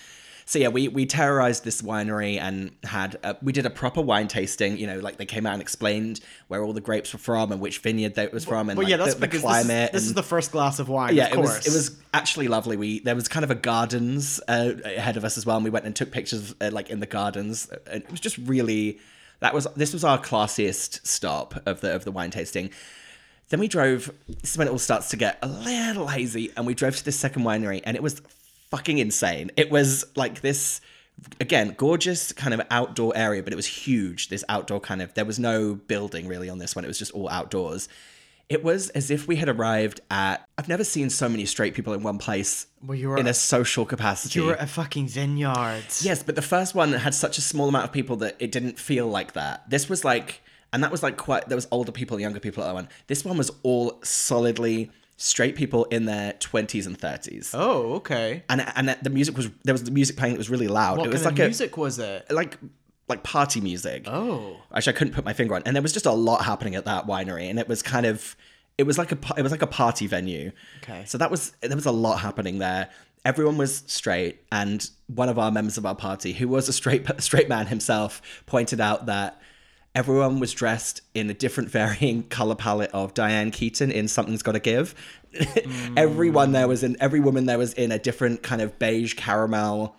So 0.50 0.58
yeah, 0.58 0.70
we 0.70 0.88
we 0.88 1.06
terrorized 1.06 1.64
this 1.64 1.84
winery 1.84 2.40
and 2.40 2.72
had 2.84 3.20
a, 3.22 3.38
we 3.40 3.52
did 3.52 3.68
a 3.68 3.70
proper 3.70 4.02
wine 4.02 4.28
tasting. 4.28 4.80
You 4.80 4.88
know, 4.88 4.98
like 4.98 5.18
they 5.18 5.28
came 5.28 5.46
out 5.46 5.54
and 5.54 5.62
explained 5.62 6.22
where 6.48 6.64
all 6.64 6.74
the 6.74 6.82
grapes 6.82 7.14
were 7.14 7.20
from 7.20 7.52
and 7.52 7.62
which 7.62 7.78
vineyard 7.78 8.16
they 8.16 8.26
was 8.30 8.46
from, 8.46 8.68
and 8.68 8.76
well, 8.76 8.86
like, 8.86 8.90
yeah, 8.90 8.98
that's 8.98 9.14
the, 9.14 9.20
the 9.20 9.28
because 9.28 9.42
climate. 9.42 9.92
This, 9.92 10.02
is, 10.02 10.06
this 10.06 10.10
is 10.10 10.14
the 10.16 10.24
first 10.24 10.52
glass 10.52 10.80
of 10.80 10.90
wine. 10.90 11.16
yeah, 11.16 11.26
of 11.26 11.34
it 11.34 11.36
course. 11.36 11.58
was 11.58 11.68
it 11.68 11.74
was 11.78 12.02
actually 12.16 12.48
lovely. 12.48 12.78
We 12.78 13.00
there 13.02 13.14
was 13.14 13.28
kind 13.28 13.44
of 13.44 13.52
a 13.52 13.56
gardens 13.56 14.42
uh, 14.48 14.72
ahead 14.86 15.18
of 15.18 15.24
us 15.24 15.38
as 15.38 15.46
well, 15.46 15.56
and 15.56 15.64
we 15.64 15.70
went 15.70 15.86
and 15.86 15.96
took 15.96 16.10
pictures 16.10 16.56
uh, 16.60 16.72
like 16.74 16.90
in 16.90 17.00
the 17.00 17.06
gardens. 17.06 17.70
And 17.86 18.02
it 18.02 18.10
was 18.10 18.20
just 18.20 18.40
really 18.40 18.98
that 19.42 19.54
was 19.54 19.68
this 19.76 19.94
was 19.94 20.04
our 20.04 20.18
classiest 20.18 21.06
stop 21.06 21.62
of 21.68 21.82
the 21.82 21.94
of 21.94 22.06
the 22.06 22.12
wine 22.12 22.32
tasting. 22.32 22.72
Then 23.50 23.60
we 23.60 23.68
drove. 23.68 24.12
This 24.28 24.54
is 24.54 24.58
when 24.58 24.68
it 24.68 24.72
all 24.72 24.80
starts 24.80 25.10
to 25.10 25.16
get 25.16 25.38
a 25.44 25.48
little 25.48 26.08
hazy, 26.08 26.52
and 26.58 26.66
we 26.66 26.74
drove 26.74 26.96
to 26.96 27.06
this 27.06 27.20
second 27.20 27.44
winery, 27.44 27.84
and 27.84 27.96
it 27.96 28.02
was 28.02 28.24
fucking 28.70 28.98
insane. 28.98 29.52
It 29.58 29.70
was 29.72 30.06
like 30.16 30.42
this 30.42 30.82
again 31.42 31.74
gorgeous 31.78 32.32
kind 32.32 32.54
of 32.54 32.62
outdoor 32.72 33.16
area, 33.16 33.44
but 33.44 33.54
it 33.54 33.56
was 33.56 33.66
huge. 33.68 34.30
This 34.30 34.44
outdoor 34.50 34.80
kind 34.80 35.02
of 35.02 35.14
there 35.14 35.26
was 35.26 35.40
no 35.40 35.76
building 35.76 36.28
really 36.28 36.50
on 36.50 36.58
this 36.60 36.76
one. 36.76 36.86
It 36.86 36.88
was 36.88 37.00
just 37.00 37.12
all 37.12 37.30
outdoors. 37.30 37.90
It 38.48 38.64
was 38.64 38.90
as 38.90 39.12
if 39.12 39.28
we 39.28 39.36
had 39.36 39.48
arrived 39.48 40.02
at. 40.10 40.48
I've 40.58 40.68
never 40.68 40.84
seen 40.84 41.12
so 41.12 41.30
many 41.30 41.46
straight 41.46 41.76
people 41.76 41.94
in 41.94 42.02
one 42.02 42.18
place 42.18 42.66
Well, 42.84 42.98
you 42.98 43.10
were 43.10 43.18
in 43.18 43.28
a 43.28 43.34
social 43.34 43.86
capacity. 43.86 44.40
you 44.40 44.46
were 44.48 44.56
at 44.56 44.64
a 44.64 44.68
fucking 44.68 45.08
vineyard. 45.08 45.84
Yes, 46.02 46.24
but 46.24 46.36
the 46.36 46.42
first 46.42 46.74
one 46.74 46.94
had 46.94 47.14
such 47.14 47.38
a 47.38 47.42
small 47.42 47.70
amount 47.70 47.86
of 47.86 47.92
people 47.92 48.16
that 48.18 48.38
it 48.40 48.52
didn't 48.52 48.80
feel 48.80 49.08
like 49.08 49.34
that. 49.34 49.70
This 49.70 49.88
was 49.88 50.04
like, 50.04 50.42
and 50.74 50.84
that 50.84 50.90
was 50.92 51.04
like 51.04 51.16
quite. 51.16 51.48
There 51.48 51.56
was 51.58 51.68
older 51.70 51.92
people, 51.92 52.20
younger 52.20 52.40
people 52.40 52.64
at 52.64 52.68
that 52.68 52.74
one. 52.74 52.90
This 53.06 53.24
one 53.24 53.38
was 53.38 53.52
all 53.62 54.00
solidly 54.04 54.90
straight 55.22 55.56
people 55.56 55.84
in 55.86 56.06
their 56.06 56.34
twenties 56.34 56.88
and 56.88 56.98
thirties. 56.98 57.52
Oh, 57.54 57.96
okay. 57.96 58.44
And 58.50 58.62
and 58.76 58.98
the 59.02 59.10
music 59.10 59.36
was 59.38 59.50
there 59.64 59.74
was 59.74 59.84
the 59.84 59.92
music 59.92 60.16
playing 60.16 60.34
that 60.34 60.40
was 60.40 60.50
really 60.50 60.68
loud. 60.68 60.98
What 60.98 61.08
it 61.08 61.14
was 61.14 61.24
kind 61.24 61.38
like 61.38 61.46
of 61.46 61.50
music 61.50 61.78
was 61.78 62.00
it? 62.00 62.32
like 62.32 62.58
like 63.10 63.24
party 63.24 63.60
music. 63.60 64.06
Oh. 64.08 64.58
Actually, 64.74 64.94
I 64.94 64.98
couldn't 64.98 65.14
put 65.14 65.26
my 65.26 65.34
finger 65.34 65.56
on. 65.56 65.64
And 65.66 65.76
there 65.76 65.84
was 65.84 65.92
just 65.92 66.06
a 66.06 66.12
lot 66.12 66.46
happening 66.46 66.76
at 66.76 66.86
that 66.86 67.08
winery, 67.08 67.50
and 67.50 67.60
it 67.60 67.68
was 67.68 67.82
kind 67.82 68.06
of, 68.06 68.36
it 68.78 68.84
was 68.84 68.98
like 68.98 69.12
a, 69.12 69.18
it 69.36 69.42
was 69.42 69.52
like 69.52 69.64
a 69.64 69.68
party 69.68 70.08
venue. 70.08 70.52
Okay. 70.84 71.04
So 71.06 71.18
that 71.18 71.30
was 71.30 71.52
there 71.62 71.76
was 71.76 71.88
a 71.88 71.92
lot 71.92 72.18
happening 72.20 72.60
there. 72.60 72.90
Everyone 73.26 73.58
was 73.58 73.84
straight, 73.88 74.42
and 74.52 74.90
one 75.08 75.28
of 75.28 75.38
our 75.38 75.52
members 75.52 75.78
of 75.78 75.86
our 75.86 75.96
party, 75.96 76.32
who 76.32 76.48
was 76.48 76.70
a 76.70 76.74
straight 76.74 77.06
straight 77.22 77.50
man 77.50 77.68
himself, 77.68 78.22
pointed 78.46 78.80
out 78.80 79.08
that 79.08 79.42
everyone 80.00 80.40
was 80.40 80.54
dressed 80.54 81.02
in 81.14 81.30
a 81.30 81.34
different 81.34 81.70
varying 81.80 82.24
color 82.24 82.56
palette 82.56 82.90
of 82.92 83.14
Diane 83.14 83.52
Keaton 83.52 83.92
in 83.92 84.08
Something's 84.08 84.42
Gotta 84.42 84.62
Give. 84.62 84.96
Everyone 85.98 86.54
there 86.54 86.70
was 86.70 86.84
in 86.84 86.96
every 87.02 87.20
woman 87.20 87.46
there 87.48 87.58
was 87.58 87.74
in 87.74 87.92
a 87.92 88.00
different 88.00 88.42
kind 88.42 88.62
of 88.62 88.80
beige 88.80 89.14
caramel 89.14 89.96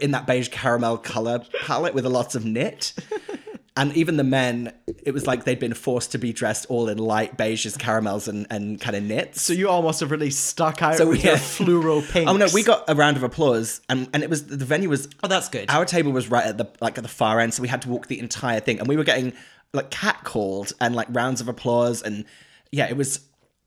in 0.00 0.12
that 0.12 0.26
beige 0.26 0.48
caramel 0.48 0.96
color 0.98 1.42
palette 1.64 1.92
with 1.92 2.06
a 2.06 2.08
lots 2.08 2.34
of 2.34 2.44
knit. 2.44 2.94
And 3.78 3.94
even 3.94 4.16
the 4.16 4.24
men, 4.24 4.72
it 5.04 5.12
was 5.12 5.26
like 5.26 5.44
they'd 5.44 5.58
been 5.58 5.74
forced 5.74 6.12
to 6.12 6.18
be 6.18 6.32
dressed 6.32 6.64
all 6.70 6.88
in 6.88 6.96
light 6.96 7.36
beiges, 7.36 7.78
caramels, 7.78 8.26
and, 8.26 8.46
and 8.48 8.80
kind 8.80 8.96
of 8.96 9.02
knits. 9.02 9.42
So 9.42 9.52
you 9.52 9.68
almost 9.68 10.00
have 10.00 10.10
really 10.10 10.30
stuck 10.30 10.80
out 10.80 10.96
So 10.96 11.06
with 11.08 11.18
we- 11.22 11.24
your 11.28 11.36
fluoro 11.36 12.00
pink. 12.10 12.26
Oh 12.30 12.36
no, 12.38 12.46
we 12.54 12.62
got 12.62 12.84
a 12.88 12.94
round 12.94 13.18
of 13.18 13.22
applause, 13.22 13.82
and, 13.90 14.08
and 14.14 14.22
it 14.22 14.30
was 14.30 14.46
the 14.46 14.64
venue 14.64 14.88
was. 14.88 15.08
Oh, 15.22 15.28
that's 15.28 15.50
good. 15.50 15.68
Our 15.70 15.84
table 15.84 16.10
was 16.10 16.30
right 16.30 16.46
at 16.46 16.56
the 16.56 16.68
like 16.80 16.96
at 16.96 17.02
the 17.02 17.08
far 17.08 17.38
end, 17.38 17.52
so 17.52 17.60
we 17.60 17.68
had 17.68 17.82
to 17.82 17.88
walk 17.90 18.06
the 18.06 18.18
entire 18.18 18.60
thing, 18.60 18.78
and 18.78 18.88
we 18.88 18.96
were 18.96 19.04
getting 19.04 19.34
like 19.74 19.90
catcalled 19.90 20.72
and 20.80 20.94
like 20.96 21.08
rounds 21.10 21.42
of 21.42 21.48
applause, 21.48 22.00
and 22.02 22.24
yeah, 22.72 22.88
it 22.88 22.96
was 22.96 23.20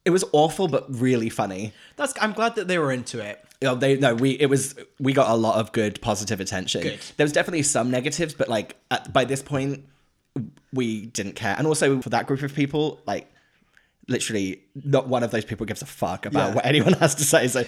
it 0.05 0.09
was 0.09 0.25
awful 0.31 0.67
but 0.67 0.85
really 0.89 1.29
funny. 1.29 1.71
That's. 1.97 2.13
I'm 2.19 2.33
glad 2.33 2.55
that 2.55 2.67
they 2.67 2.79
were 2.79 2.91
into 2.91 3.19
it. 3.23 3.43
You 3.61 3.67
know, 3.67 3.75
they 3.75 3.95
no, 3.97 4.15
we 4.15 4.31
it 4.31 4.47
was 4.47 4.73
we 4.99 5.13
got 5.13 5.29
a 5.29 5.35
lot 5.35 5.59
of 5.59 5.71
good 5.71 6.01
positive 6.01 6.39
attention. 6.39 6.81
Good. 6.81 6.99
There 7.17 7.23
was 7.25 7.33
definitely 7.33 7.61
some 7.63 7.91
negatives, 7.91 8.33
but 8.33 8.47
like 8.49 8.75
at, 8.89 9.13
by 9.13 9.25
this 9.25 9.43
point, 9.43 9.83
we 10.73 11.05
didn't 11.07 11.33
care. 11.33 11.55
And 11.57 11.65
also 11.67 12.01
for 12.01 12.09
that 12.09 12.27
group 12.27 12.41
of 12.41 12.53
people, 12.53 13.01
like 13.05 13.31
literally, 14.07 14.61
not 14.75 15.07
one 15.07 15.23
of 15.23 15.31
those 15.31 15.45
people 15.45 15.65
gives 15.65 15.81
a 15.81 15.85
fuck 15.85 16.25
about 16.25 16.49
Yeah. 16.49 16.55
what 16.55 16.65
anyone 16.65 16.93
has 16.93 17.15
to 17.15 17.23
say. 17.23 17.47
So 17.47 17.63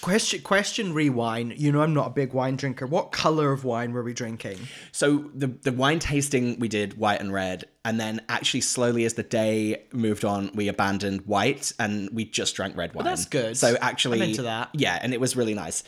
Question. 0.00 0.42
Question. 0.42 0.92
Rewind. 0.92 1.58
You 1.58 1.72
know, 1.72 1.80
I'm 1.80 1.94
not 1.94 2.08
a 2.08 2.10
big 2.10 2.34
wine 2.34 2.56
drinker. 2.56 2.86
What 2.86 3.10
color 3.10 3.52
of 3.52 3.64
wine 3.64 3.92
were 3.94 4.02
we 4.02 4.12
drinking? 4.12 4.58
So 4.92 5.30
the 5.34 5.46
the 5.46 5.72
wine 5.72 5.98
tasting 5.98 6.58
we 6.58 6.68
did 6.68 6.98
white 6.98 7.20
and 7.22 7.32
red, 7.32 7.64
and 7.86 7.98
then 7.98 8.20
actually 8.28 8.60
slowly 8.60 9.06
as 9.06 9.14
the 9.14 9.22
day 9.22 9.86
moved 9.94 10.26
on, 10.26 10.50
we 10.54 10.68
abandoned 10.68 11.22
white 11.22 11.72
and 11.78 12.10
we 12.12 12.26
just 12.26 12.54
drank 12.54 12.76
red 12.76 12.94
wine. 12.94 13.06
that's 13.06 13.24
good. 13.24 13.56
So 13.56 13.78
actually, 13.80 14.20
I'm 14.20 14.28
into 14.28 14.42
that. 14.42 14.68
Yeah, 14.74 14.98
and 15.00 15.14
it 15.14 15.20
was 15.20 15.36
really 15.36 15.54
nice. 15.54 15.82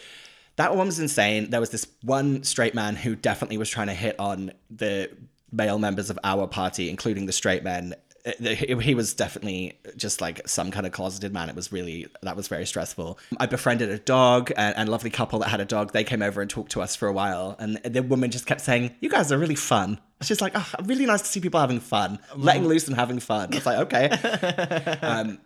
That 0.57 0.75
one 0.75 0.87
was 0.87 0.99
insane. 0.99 1.51
There 1.51 1.61
was 1.61 1.69
this 1.69 1.87
one 2.01 2.43
straight 2.43 2.75
man 2.75 2.97
who 2.97 3.17
definitely 3.17 3.59
was 3.59 3.69
trying 3.69 3.89
to 3.89 3.93
hit 3.95 4.19
on 4.19 4.51
the 4.71 5.11
male 5.53 5.79
members 5.79 6.11
of 6.11 6.19
our 6.25 6.47
party, 6.47 6.89
including 6.91 7.27
the 7.27 7.33
straight 7.33 7.63
men. 7.65 7.95
Uh, 8.27 8.49
He 8.81 8.95
was 8.97 9.15
definitely 9.15 9.79
just 9.97 10.21
like 10.21 10.47
some 10.49 10.73
kind 10.73 10.85
of 10.85 10.91
closeted 10.93 11.33
man. 11.33 11.49
It 11.49 11.55
was 11.55 11.71
really 11.71 12.09
that 12.23 12.35
was 12.37 12.49
very 12.49 12.67
stressful. 12.67 13.19
I 13.39 13.47
befriended 13.47 13.89
a 13.91 13.99
dog 13.99 14.51
and, 14.57 14.77
and 14.77 14.89
a 14.89 14.93
lovely 14.93 15.11
couple 15.11 15.39
that 15.41 15.49
had 15.49 15.61
a 15.61 15.65
dog. 15.65 15.93
They 15.93 16.03
came 16.03 16.23
over 16.23 16.41
and 16.41 16.51
talked 16.51 16.73
to 16.73 16.83
us 16.83 16.97
for 16.97 17.07
a 17.07 17.13
while, 17.13 17.55
and 17.61 17.77
the 17.85 18.03
woman 18.03 18.33
just 18.33 18.47
kept 18.47 18.63
saying, 18.63 18.97
"You 19.01 19.09
guys 19.11 19.31
are 19.31 19.39
really 19.39 19.55
fun." 19.55 20.01
She's 20.23 20.41
like, 20.41 20.53
oh, 20.57 20.73
"Really 20.85 21.07
nice 21.07 21.23
to 21.23 21.29
see 21.29 21.41
people 21.41 21.61
having 21.61 21.79
fun, 21.79 22.19
letting 22.37 22.67
loose 22.67 22.89
and 22.89 22.97
having 22.97 23.21
fun." 23.21 23.53
It's 23.53 23.67
like, 23.67 23.79
"Okay." 23.79 24.09
um, 25.03 25.39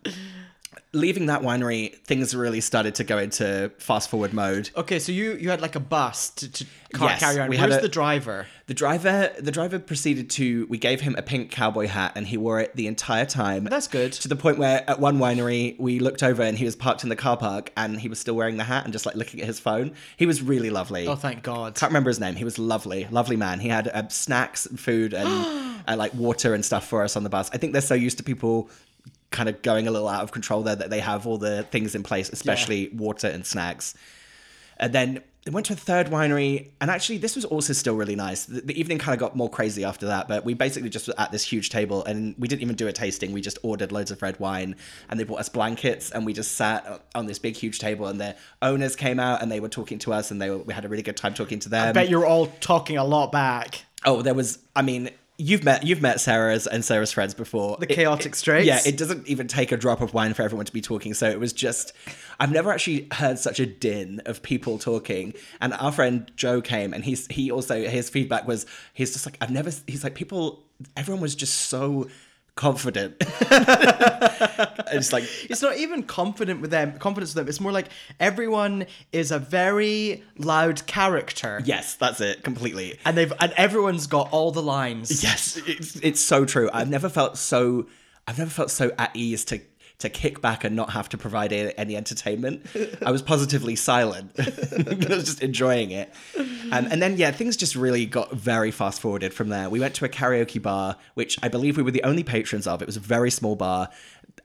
leaving 0.93 1.27
that 1.27 1.43
winery, 1.43 1.95
things 2.05 2.35
really 2.35 2.61
started 2.61 2.95
to 2.97 3.05
go 3.05 3.19
into 3.19 3.71
fast 3.79 4.09
forward 4.11 4.33
mode. 4.33 4.71
Okay, 4.77 4.99
so 4.99 5.13
you 5.13 5.35
you 5.35 5.51
had 5.51 5.61
like 5.61 5.77
a 5.77 5.81
bus 5.81 6.31
to, 6.31 6.51
to 6.51 6.67
car- 6.95 7.09
Yes, 7.11 7.21
carry 7.21 7.41
on. 7.41 7.49
Where's 7.49 7.77
a- 7.77 7.81
the 7.81 7.89
driver? 7.89 8.47
The 8.71 8.75
driver, 8.75 9.33
the 9.37 9.51
driver 9.51 9.81
proceeded 9.81 10.31
to. 10.31 10.64
We 10.68 10.79
gave 10.79 11.01
him 11.01 11.16
a 11.18 11.23
pink 11.23 11.51
cowboy 11.51 11.89
hat, 11.89 12.12
and 12.14 12.25
he 12.25 12.37
wore 12.37 12.61
it 12.61 12.77
the 12.77 12.87
entire 12.87 13.27
time. 13.27 13.64
That's 13.64 13.89
good. 13.89 14.12
To 14.12 14.29
the 14.29 14.37
point 14.37 14.59
where 14.59 14.89
at 14.89 15.01
one 15.01 15.18
winery 15.18 15.77
we 15.81 15.99
looked 15.99 16.23
over 16.23 16.41
and 16.45 16.57
he 16.57 16.64
was 16.64 16.77
parked 16.77 17.03
in 17.03 17.09
the 17.09 17.16
car 17.16 17.37
park, 17.37 17.73
and 17.77 18.01
he 18.01 18.09
was 18.09 18.21
still 18.21 18.37
wearing 18.37 18.59
the 18.59 18.62
hat 18.62 18.85
and 18.85 18.93
just 18.93 19.07
like 19.07 19.16
looking 19.16 19.41
at 19.41 19.47
his 19.49 19.59
phone. 19.59 19.95
He 20.16 20.25
was 20.25 20.41
really 20.41 20.71
lovely. 20.71 21.09
Oh, 21.09 21.16
thank 21.16 21.43
God. 21.43 21.75
Can't 21.75 21.91
remember 21.91 22.11
his 22.11 22.21
name. 22.21 22.37
He 22.37 22.45
was 22.45 22.61
lovely, 22.61 23.09
lovely 23.11 23.35
man. 23.35 23.59
He 23.59 23.68
had 23.68 23.89
uh, 23.89 24.07
snacks, 24.07 24.66
and 24.66 24.79
food, 24.79 25.14
and 25.14 25.29
uh, 25.89 25.97
like 25.97 26.14
water 26.14 26.55
and 26.55 26.64
stuff 26.64 26.87
for 26.87 27.03
us 27.03 27.16
on 27.16 27.25
the 27.25 27.29
bus. 27.29 27.51
I 27.53 27.57
think 27.57 27.73
they're 27.73 27.83
so 27.83 27.95
used 27.95 28.18
to 28.18 28.23
people 28.23 28.71
kind 29.33 29.49
of 29.49 29.62
going 29.62 29.89
a 29.89 29.91
little 29.91 30.07
out 30.07 30.23
of 30.23 30.31
control 30.31 30.62
there 30.62 30.77
that 30.77 30.91
they 30.91 31.01
have 31.01 31.27
all 31.27 31.39
the 31.39 31.64
things 31.73 31.97
in 31.97 32.05
place, 32.05 32.31
especially 32.31 32.89
water 32.91 33.27
and 33.27 33.45
snacks. 33.45 33.97
And 34.77 34.93
then 34.93 35.23
they 35.45 35.51
went 35.51 35.66
to 35.66 35.72
a 35.72 35.76
third 35.76 36.09
winery, 36.09 36.68
and 36.82 36.91
actually, 36.91 37.16
this 37.16 37.34
was 37.34 37.47
also 37.47 37.72
still 37.72 37.97
really 37.97 38.14
nice. 38.14 38.45
The, 38.45 38.61
the 38.61 38.78
evening 38.78 38.99
kind 38.99 39.14
of 39.14 39.20
got 39.20 39.34
more 39.34 39.49
crazy 39.49 39.84
after 39.84 40.07
that, 40.07 40.28
but 40.28 40.45
we 40.45 40.53
basically 40.53 40.91
just 40.91 41.09
were 41.09 41.14
at 41.16 41.32
this 41.32 41.43
huge 41.43 41.70
table, 41.70 42.05
and 42.05 42.34
we 42.38 42.47
didn't 42.47 42.62
even 42.62 42.76
do 42.76 42.88
a 42.88 42.93
tasting. 42.93 43.32
We 43.32 43.41
just 43.41 43.59
ordered 43.62 43.91
loads 43.91 44.11
of 44.11 44.20
red 44.20 44.38
wine, 44.38 44.76
and 45.09 45.18
they 45.18 45.24
brought 45.24 45.41
us 45.41 45.49
blankets, 45.49 46.11
and 46.11 46.26
we 46.26 46.34
just 46.34 46.53
sat 46.53 47.03
on 47.14 47.24
this 47.26 47.38
big, 47.38 47.57
huge 47.57 47.78
table, 47.78 48.07
and 48.07 48.20
their 48.20 48.36
owners 48.61 48.97
came 48.97 49.18
out, 49.18 49.41
and 49.41 49.51
they 49.51 49.61
were 49.61 49.70
talking 49.70 49.99
to 50.01 50.12
us, 50.12 50.30
and 50.30 50.43
they 50.43 50.51
were, 50.51 50.59
we 50.59 50.74
had 50.74 50.84
a 50.84 50.88
really 50.88 51.03
good 51.03 51.16
time 51.16 51.32
talking 51.32 51.59
to 51.61 51.70
them. 51.70 51.88
I 51.88 51.93
bet 51.93 52.11
you're 52.11 52.26
all 52.26 52.49
talking 52.61 52.99
a 52.99 53.05
lot 53.05 53.32
back. 53.32 53.82
Oh, 54.05 54.20
there 54.20 54.34
was. 54.34 54.59
I 54.76 54.82
mean, 54.82 55.11
you've 55.41 55.64
met 55.64 55.84
you've 55.84 56.03
met 56.03 56.20
Sarah's 56.20 56.66
and 56.66 56.84
Sarah's 56.84 57.12
friends 57.12 57.34
before. 57.34 57.76
The 57.80 57.86
chaotic 57.86 58.32
it- 58.32 58.36
straits? 58.36 58.66
Yeah, 58.66 58.80
it 58.84 58.97
doesn't 58.97 59.26
even 59.26 59.49
take 59.49 59.72
a 59.72 59.76
drop 59.76 60.01
of 60.01 60.12
wine 60.14 60.34
for 60.34 60.43
everyone 60.43 60.66
to 60.66 60.72
be 60.72 60.80
talking. 60.80 61.14
So 61.14 61.28
it 61.28 61.41
was 61.41 61.53
just. 61.53 61.93
I've 62.38 62.53
never 62.53 62.70
actually 62.72 63.09
heard 63.12 63.38
such 63.38 63.61
a 63.61 63.66
din 63.66 64.22
of 64.26 64.43
people 64.43 64.78
talking. 64.78 65.34
And 65.61 65.74
our 65.74 65.93
friend 65.93 66.30
Joe 66.36 66.61
came, 66.61 66.93
and 66.93 67.05
he's 67.05 67.26
he 67.28 67.51
also 67.51 67.82
his 67.82 68.11
feedback 68.11 68.47
was 68.47 68.66
he's 68.95 69.12
just 69.12 69.26
like 69.26 69.38
I've 69.41 69.51
never. 69.51 69.70
He's 69.86 70.05
like 70.05 70.14
people. 70.14 70.64
Everyone 70.97 71.20
was 71.20 71.34
just 71.34 71.55
so 71.55 72.09
confident. 72.55 73.17
it's 73.21 75.13
like 75.13 75.25
It's 75.49 75.63
not 75.63 75.77
even 75.77 76.03
confident 76.03 76.61
with 76.61 76.71
them, 76.71 76.99
confidence 76.99 77.31
with 77.31 77.45
them. 77.45 77.49
It's 77.49 77.61
more 77.61 77.73
like 77.73 77.89
everyone 78.19 78.87
is 79.13 79.31
a 79.31 79.39
very 79.39 80.23
loud 80.39 80.87
character. 80.87 81.61
yes, 81.65 81.95
that's 81.95 82.21
it 82.21 82.43
completely. 82.43 82.99
And 83.05 83.17
they've 83.17 83.33
and 83.41 83.53
everyone's 83.57 84.07
got 84.07 84.31
all 84.33 84.51
the 84.53 84.63
lines. 84.63 85.23
Yes, 85.23 85.61
it's, 85.67 85.97
it's 85.97 86.21
so 86.21 86.45
true. 86.45 86.71
I've 86.73 86.91
never 86.91 87.09
felt 87.09 87.37
so. 87.39 87.87
I've 88.27 88.39
never 88.39 88.51
felt 88.51 88.71
so 88.71 88.93
at 88.99 89.11
ease 89.15 89.45
to 89.47 89.61
to 90.01 90.09
kick 90.09 90.41
back 90.41 90.65
and 90.65 90.75
not 90.75 90.91
have 90.91 91.09
to 91.11 91.19
provide 91.19 91.53
any 91.53 91.97
entertainment. 91.97 92.67
I 93.05 93.11
was 93.11 93.23
positively 93.23 93.77
silent. 93.77 94.33
I 94.39 95.15
was 95.15 95.25
just 95.25 95.43
enjoying 95.43 95.91
it. 95.91 96.13
Um, 96.37 96.87
and 96.91 97.01
then 97.01 97.17
yeah, 97.17 97.31
things 97.31 97.57
just 97.57 97.77
really 97.77 98.07
got 98.07 98.33
very 98.33 98.71
fast 98.71 99.01
forwarded 99.01 99.33
from 99.33 99.49
there. 99.49 99.71
We 99.71 99.81
went 99.81 99.95
to 99.97 100.05
a 100.05 100.09
karaoke 100.09 100.61
bar, 100.61 100.97
which 101.15 101.39
I 101.43 101.49
believe 101.49 101.77
we 101.77 101.83
were 101.83 101.91
the 101.91 102.03
only 102.03 102.25
patrons 102.25 102.67
of. 102.67 102.83
It 102.83 102.87
was 102.87 102.97
a 102.97 103.01
very 103.01 103.31
small 103.31 103.57
bar, 103.57 103.91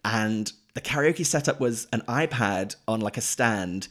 and 0.03 0.51
the 0.74 0.82
karaoke 0.82 1.26
setup 1.26 1.60
was 1.60 1.88
an 1.93 2.01
iPad 2.01 2.76
on 2.88 2.99
like 2.99 3.18
a 3.18 3.22
stand. 3.22 3.88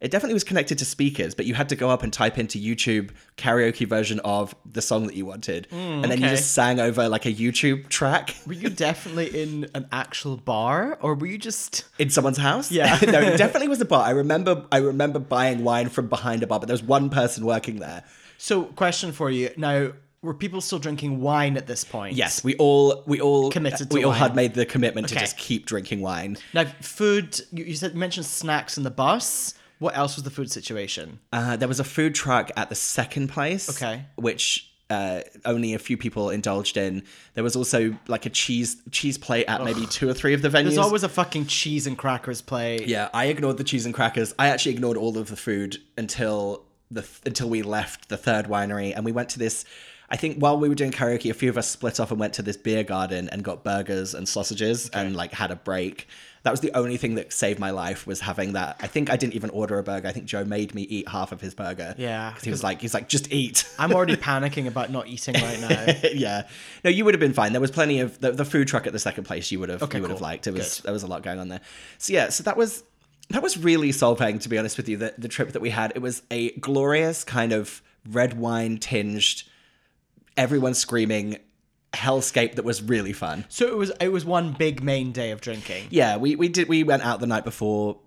It 0.00 0.12
definitely 0.12 0.34
was 0.34 0.44
connected 0.44 0.78
to 0.78 0.84
speakers, 0.84 1.34
but 1.34 1.44
you 1.46 1.54
had 1.54 1.68
to 1.70 1.76
go 1.76 1.90
up 1.90 2.04
and 2.04 2.12
type 2.12 2.38
into 2.38 2.58
YouTube 2.58 3.10
karaoke 3.36 3.86
version 3.86 4.20
of 4.20 4.54
the 4.70 4.80
song 4.80 5.08
that 5.08 5.16
you 5.16 5.26
wanted, 5.26 5.66
mm, 5.70 5.76
and 5.76 6.04
then 6.04 6.20
you 6.20 6.28
just 6.28 6.52
sang 6.52 6.78
over 6.78 7.08
like 7.08 7.26
a 7.26 7.32
YouTube 7.32 7.88
track 7.88 8.36
Were 8.46 8.52
you 8.52 8.70
definitely 8.70 9.42
in 9.42 9.68
an 9.74 9.88
actual 9.90 10.36
bar, 10.36 10.98
or 11.00 11.14
were 11.14 11.26
you 11.26 11.38
just? 11.38 11.84
in 11.98 12.10
someone's 12.10 12.38
house. 12.38 12.70
Yeah. 12.70 12.98
no, 13.06 13.20
it 13.20 13.38
definitely 13.38 13.68
was 13.68 13.80
a 13.80 13.84
bar. 13.84 14.04
I 14.04 14.10
remember, 14.10 14.64
I 14.70 14.78
remember 14.78 15.18
buying 15.18 15.64
wine 15.64 15.88
from 15.88 16.08
behind 16.08 16.42
a 16.42 16.46
bar, 16.46 16.60
but 16.60 16.66
there 16.66 16.74
was 16.74 16.82
one 16.82 17.10
person 17.10 17.44
working 17.44 17.80
there. 17.80 18.04
So, 18.36 18.64
question 18.64 19.10
for 19.10 19.30
you 19.30 19.50
now: 19.56 19.92
Were 20.22 20.34
people 20.34 20.60
still 20.60 20.78
drinking 20.78 21.20
wine 21.20 21.56
at 21.56 21.66
this 21.66 21.82
point? 21.82 22.14
Yes, 22.14 22.44
we 22.44 22.54
all, 22.56 23.02
we 23.06 23.20
all 23.20 23.50
Committed 23.50 23.90
to 23.90 23.94
We 23.94 24.04
all 24.04 24.12
had 24.12 24.36
made 24.36 24.54
the 24.54 24.64
commitment 24.64 25.08
to 25.08 25.16
just 25.16 25.36
keep 25.36 25.66
drinking 25.66 26.02
wine. 26.02 26.36
Now, 26.54 26.66
food. 26.80 27.40
You, 27.50 27.64
you 27.64 27.74
said 27.74 27.94
you 27.94 27.98
mentioned 27.98 28.26
snacks 28.26 28.76
in 28.78 28.84
the 28.84 28.92
bus. 28.92 29.54
What 29.78 29.96
else 29.96 30.16
was 30.16 30.24
the 30.24 30.30
food 30.30 30.50
situation? 30.50 31.20
Uh, 31.32 31.56
there 31.56 31.68
was 31.68 31.80
a 31.80 31.84
food 31.84 32.14
truck 32.14 32.50
at 32.56 32.68
the 32.68 32.74
second 32.74 33.28
place. 33.28 33.70
Okay. 33.70 34.04
Which 34.16 34.68
uh, 34.90 35.20
only 35.44 35.74
a 35.74 35.78
few 35.78 35.96
people 35.96 36.30
indulged 36.30 36.76
in. 36.76 37.02
There 37.34 37.44
was 37.44 37.56
also 37.56 37.96
like 38.06 38.26
a 38.26 38.30
cheese 38.30 38.76
cheese 38.90 39.18
plate 39.18 39.46
at 39.46 39.62
maybe 39.62 39.86
two 39.86 40.08
or 40.08 40.14
three 40.14 40.34
of 40.34 40.42
the 40.42 40.48
venues. 40.48 40.64
There's 40.64 40.78
always 40.78 41.02
a 41.04 41.08
fucking 41.08 41.46
cheese 41.46 41.86
and 41.86 41.96
crackers 41.96 42.40
plate. 42.40 42.86
yeah, 42.86 43.08
I 43.12 43.26
ignored 43.26 43.58
the 43.58 43.64
cheese 43.64 43.84
and 43.84 43.94
crackers. 43.94 44.34
I 44.38 44.48
actually 44.48 44.72
ignored 44.72 44.96
all 44.96 45.18
of 45.18 45.28
the 45.28 45.36
food 45.36 45.78
until 45.96 46.64
the 46.90 47.06
until 47.26 47.50
we 47.50 47.62
left 47.62 48.08
the 48.08 48.16
third 48.16 48.46
winery 48.46 48.94
and 48.94 49.04
we 49.04 49.12
went 49.12 49.28
to 49.30 49.38
this. 49.38 49.64
I 50.10 50.16
think 50.16 50.38
while 50.38 50.58
we 50.58 50.70
were 50.70 50.74
doing 50.74 50.90
karaoke, 50.90 51.30
a 51.30 51.34
few 51.34 51.50
of 51.50 51.58
us 51.58 51.68
split 51.68 52.00
off 52.00 52.10
and 52.10 52.18
went 52.18 52.32
to 52.34 52.42
this 52.42 52.56
beer 52.56 52.82
garden 52.82 53.28
and 53.28 53.44
got 53.44 53.62
burgers 53.62 54.14
and 54.14 54.26
sausages 54.26 54.88
and 54.88 55.14
like 55.14 55.32
had 55.32 55.50
a 55.50 55.56
break. 55.56 56.08
That 56.48 56.52
was 56.52 56.60
the 56.60 56.72
only 56.72 56.96
thing 56.96 57.16
that 57.16 57.30
saved 57.30 57.58
my 57.60 57.68
life 57.72 58.06
was 58.06 58.20
having 58.20 58.54
that. 58.54 58.76
I 58.80 58.86
think 58.86 59.10
I 59.10 59.18
didn't 59.18 59.34
even 59.34 59.50
order 59.50 59.78
a 59.78 59.82
burger. 59.82 60.08
I 60.08 60.12
think 60.12 60.24
Joe 60.24 60.44
made 60.46 60.74
me 60.74 60.80
eat 60.82 61.06
half 61.06 61.30
of 61.30 61.42
his 61.42 61.52
burger. 61.54 61.94
Yeah, 61.98 62.32
'Cause 62.32 62.42
he 62.42 62.50
was 62.50 62.62
like, 62.64 62.80
he's 62.80 62.94
like, 62.94 63.06
just 63.06 63.30
eat. 63.30 63.68
I'm 63.78 63.92
already 63.92 64.16
panicking 64.30 64.66
about 64.66 64.90
not 64.90 65.08
eating 65.08 65.34
right 65.34 65.60
now. 65.60 66.08
yeah. 66.14 66.48
No, 66.84 66.90
you 66.90 67.04
would 67.04 67.12
have 67.12 67.20
been 67.20 67.34
fine. 67.34 67.52
There 67.52 67.60
was 67.60 67.70
plenty 67.70 68.00
of 68.00 68.18
the, 68.20 68.32
the 68.32 68.46
food 68.46 68.66
truck 68.66 68.86
at 68.86 68.94
the 68.94 68.98
second 68.98 69.24
place. 69.24 69.52
You 69.52 69.60
would 69.60 69.68
have 69.68 69.82
Okay, 69.82 69.98
you 69.98 70.02
would 70.02 70.10
have 70.10 70.22
liked. 70.22 70.46
It 70.46 70.54
was 70.54 70.76
Good. 70.78 70.84
there 70.86 70.92
was 70.94 71.02
a 71.02 71.06
lot 71.06 71.22
going 71.22 71.38
on 71.38 71.48
there. 71.48 71.60
So 71.98 72.14
yeah, 72.14 72.30
so 72.30 72.42
that 72.44 72.56
was 72.56 72.82
that 73.28 73.42
was 73.42 73.58
really 73.58 73.92
soul 73.92 74.16
paying 74.16 74.38
to 74.38 74.48
be 74.48 74.56
honest 74.56 74.78
with 74.78 74.88
you. 74.88 74.96
The 74.96 75.12
the 75.18 75.28
trip 75.28 75.52
that 75.52 75.60
we 75.60 75.68
had, 75.68 75.92
it 75.94 76.00
was 76.00 76.22
a 76.30 76.52
glorious 76.52 77.24
kind 77.24 77.52
of 77.52 77.82
red 78.08 78.38
wine 78.38 78.78
tinged, 78.78 79.42
everyone 80.36 80.72
screaming 80.72 81.38
hellscape 81.92 82.54
that 82.56 82.64
was 82.64 82.82
really 82.82 83.12
fun. 83.12 83.44
So 83.48 83.66
it 83.66 83.76
was 83.76 83.90
it 84.00 84.08
was 84.12 84.24
one 84.24 84.52
big 84.52 84.82
main 84.82 85.12
day 85.12 85.30
of 85.30 85.40
drinking, 85.40 85.88
Yeah, 85.90 86.16
we 86.16 86.36
we 86.36 86.48
did 86.48 86.68
we 86.68 86.82
went 86.84 87.02
out 87.02 87.20
the 87.20 87.26
night 87.26 87.44
before 87.44 87.98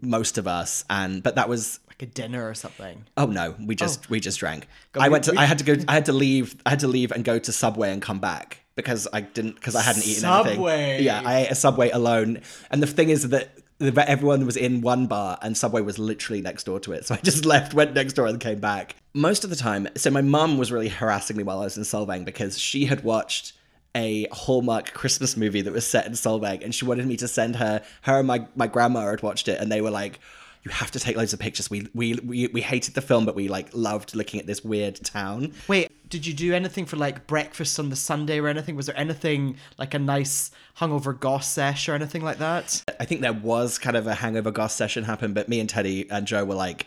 most 0.00 0.38
of 0.38 0.46
us 0.46 0.84
and 0.90 1.22
but 1.22 1.36
that 1.36 1.48
was 1.48 1.80
like 1.88 2.02
a 2.02 2.06
dinner 2.06 2.48
or 2.48 2.54
something. 2.54 3.04
Oh 3.16 3.26
no, 3.26 3.54
we 3.58 3.74
oh. 3.74 3.76
just 3.76 4.10
we 4.10 4.20
just 4.20 4.38
drank. 4.40 4.68
God, 4.92 5.02
I 5.02 5.08
we- 5.08 5.12
went 5.12 5.24
to 5.24 5.32
we- 5.32 5.38
I 5.38 5.44
had 5.44 5.58
to 5.58 5.64
go 5.64 5.76
I 5.88 5.94
had 5.94 6.06
to 6.06 6.12
leave 6.12 6.56
I 6.66 6.70
had 6.70 6.80
to 6.80 6.88
leave 6.88 7.12
and 7.12 7.24
go 7.24 7.38
to 7.38 7.52
Subway 7.52 7.92
and 7.92 8.00
come 8.02 8.18
back 8.20 8.60
because 8.74 9.08
I 9.12 9.20
didn't 9.22 9.56
because 9.56 9.74
I 9.74 9.82
hadn't 9.82 10.06
eaten 10.06 10.22
Subway. 10.22 10.80
anything. 10.80 11.04
Yeah, 11.04 11.22
I 11.24 11.44
ate 11.44 11.50
a 11.50 11.54
Subway 11.54 11.90
alone. 11.90 12.40
And 12.70 12.82
the 12.82 12.86
thing 12.86 13.10
is 13.10 13.28
that 13.30 13.50
everyone 13.80 14.46
was 14.46 14.56
in 14.56 14.80
one 14.80 15.06
bar 15.06 15.38
and 15.42 15.56
Subway 15.56 15.82
was 15.82 15.98
literally 15.98 16.40
next 16.40 16.64
door 16.64 16.80
to 16.80 16.92
it. 16.92 17.06
So 17.06 17.14
I 17.14 17.18
just 17.18 17.44
left, 17.46 17.74
went 17.74 17.94
next 17.94 18.14
door 18.14 18.26
and 18.26 18.40
came 18.40 18.60
back. 18.60 18.96
Most 19.14 19.44
of 19.44 19.50
the 19.50 19.56
time, 19.56 19.88
so 19.96 20.10
my 20.10 20.22
mum 20.22 20.58
was 20.58 20.72
really 20.72 20.88
harassing 20.88 21.36
me 21.36 21.42
while 21.42 21.60
I 21.60 21.64
was 21.64 21.76
in 21.76 21.82
Solvang 21.82 22.24
because 22.24 22.58
she 22.58 22.86
had 22.86 23.04
watched 23.04 23.52
a 23.94 24.26
Hallmark 24.30 24.92
Christmas 24.92 25.36
movie 25.36 25.62
that 25.62 25.72
was 25.72 25.86
set 25.86 26.06
in 26.06 26.12
Solvang 26.12 26.62
and 26.62 26.74
she 26.74 26.84
wanted 26.84 27.06
me 27.06 27.16
to 27.16 27.28
send 27.28 27.56
her 27.56 27.82
her 28.02 28.18
and 28.18 28.26
my, 28.26 28.46
my 28.54 28.66
grandma 28.66 29.08
had 29.10 29.22
watched 29.22 29.48
it 29.48 29.60
and 29.60 29.72
they 29.72 29.80
were 29.80 29.90
like 29.90 30.20
you 30.66 30.72
have 30.72 30.90
to 30.90 30.98
take 30.98 31.16
loads 31.16 31.32
of 31.32 31.38
pictures. 31.38 31.70
We, 31.70 31.86
we 31.94 32.14
we 32.14 32.48
we 32.48 32.60
hated 32.60 32.94
the 32.94 33.00
film, 33.00 33.24
but 33.24 33.36
we 33.36 33.46
like 33.46 33.68
loved 33.72 34.16
looking 34.16 34.40
at 34.40 34.48
this 34.48 34.64
weird 34.64 34.96
town. 34.96 35.52
Wait, 35.68 35.92
did 36.08 36.26
you 36.26 36.34
do 36.34 36.54
anything 36.54 36.86
for 36.86 36.96
like 36.96 37.26
breakfast 37.26 37.78
on 37.78 37.90
the 37.90 37.96
Sunday 37.96 38.38
or 38.40 38.48
anything? 38.48 38.76
Was 38.76 38.86
there 38.86 38.98
anything 38.98 39.56
like 39.78 39.94
a 39.94 39.98
nice 39.98 40.50
hungover 40.78 41.18
goss 41.18 41.48
sesh 41.48 41.88
or 41.88 41.94
anything 41.94 42.22
like 42.22 42.38
that? 42.38 42.84
I 43.00 43.04
think 43.04 43.20
there 43.20 43.32
was 43.32 43.78
kind 43.78 43.96
of 43.96 44.06
a 44.06 44.14
hangover 44.14 44.50
goss 44.50 44.74
session 44.74 45.04
happen, 45.04 45.32
but 45.32 45.48
me 45.48 45.60
and 45.60 45.68
Teddy 45.68 46.08
and 46.10 46.26
Joe 46.26 46.44
were 46.44 46.54
like, 46.54 46.86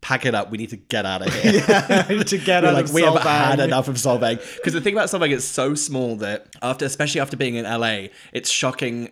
"Pack 0.00 0.26
it 0.26 0.34
up, 0.34 0.50
we 0.50 0.58
need 0.58 0.70
to 0.70 0.76
get 0.76 1.04
out 1.04 1.26
of 1.26 1.34
here." 1.34 1.60
to 2.24 2.38
get 2.38 2.64
out 2.64 2.74
like, 2.74 2.84
of 2.86 2.94
we 2.94 3.02
have 3.02 3.14
Solvang. 3.14 3.44
had 3.44 3.60
enough 3.60 3.88
of 3.88 3.96
Solvang. 3.96 4.38
Because 4.56 4.72
the 4.72 4.80
thing 4.80 4.94
about 4.94 5.08
Solvang 5.08 5.32
is 5.32 5.46
so 5.46 5.74
small 5.74 6.16
that 6.16 6.46
after, 6.62 6.84
especially 6.84 7.20
after 7.20 7.36
being 7.36 7.56
in 7.56 7.64
LA, 7.64 8.08
it's 8.32 8.50
shocking 8.50 9.10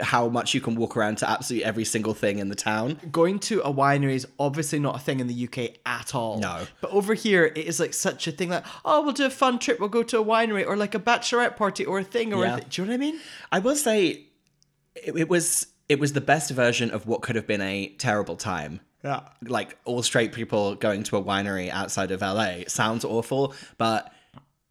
how 0.00 0.28
much 0.28 0.54
you 0.54 0.60
can 0.60 0.74
walk 0.74 0.96
around 0.96 1.18
to 1.18 1.28
absolutely 1.30 1.64
every 1.64 1.84
single 1.84 2.14
thing 2.14 2.38
in 2.38 2.48
the 2.48 2.54
town. 2.54 2.98
Going 3.12 3.38
to 3.40 3.60
a 3.62 3.72
winery 3.72 4.14
is 4.14 4.26
obviously 4.38 4.78
not 4.78 4.96
a 4.96 4.98
thing 4.98 5.20
in 5.20 5.26
the 5.26 5.44
UK 5.48 5.76
at 5.86 6.14
all. 6.14 6.38
No. 6.38 6.66
But 6.80 6.90
over 6.92 7.14
here, 7.14 7.44
it 7.46 7.58
is 7.58 7.78
like 7.80 7.94
such 7.94 8.26
a 8.26 8.32
thing 8.32 8.48
like, 8.50 8.64
oh, 8.84 9.02
we'll 9.02 9.12
do 9.12 9.26
a 9.26 9.30
fun 9.30 9.58
trip, 9.58 9.78
we'll 9.80 9.88
go 9.88 10.02
to 10.02 10.18
a 10.18 10.24
winery 10.24 10.66
or 10.66 10.76
like 10.76 10.94
a 10.94 10.98
bachelorette 10.98 11.56
party 11.56 11.84
or 11.84 11.98
a 11.98 12.04
thing 12.04 12.32
or 12.32 12.44
Yeah. 12.44 12.54
a 12.54 12.58
thing. 12.58 12.66
Do 12.70 12.82
you 12.82 12.86
know 12.86 12.92
what 12.92 12.94
I 12.94 12.98
mean? 12.98 13.20
I 13.52 13.58
will 13.58 13.76
say, 13.76 14.26
it, 14.94 15.16
it 15.16 15.28
was 15.28 15.66
it 15.88 15.98
was 15.98 16.12
the 16.12 16.20
best 16.20 16.50
version 16.52 16.90
of 16.92 17.06
what 17.06 17.20
could 17.22 17.36
have 17.36 17.46
been 17.46 17.60
a 17.60 17.88
terrible 17.98 18.36
time. 18.36 18.80
Yeah. 19.02 19.20
like 19.42 19.78
all 19.86 20.02
straight 20.02 20.32
people 20.34 20.74
going 20.74 21.04
to 21.04 21.16
a 21.16 21.22
winery 21.24 21.70
outside 21.70 22.10
of 22.10 22.20
LA. 22.20 22.64
Sounds 22.68 23.02
awful, 23.02 23.54
but 23.78 24.12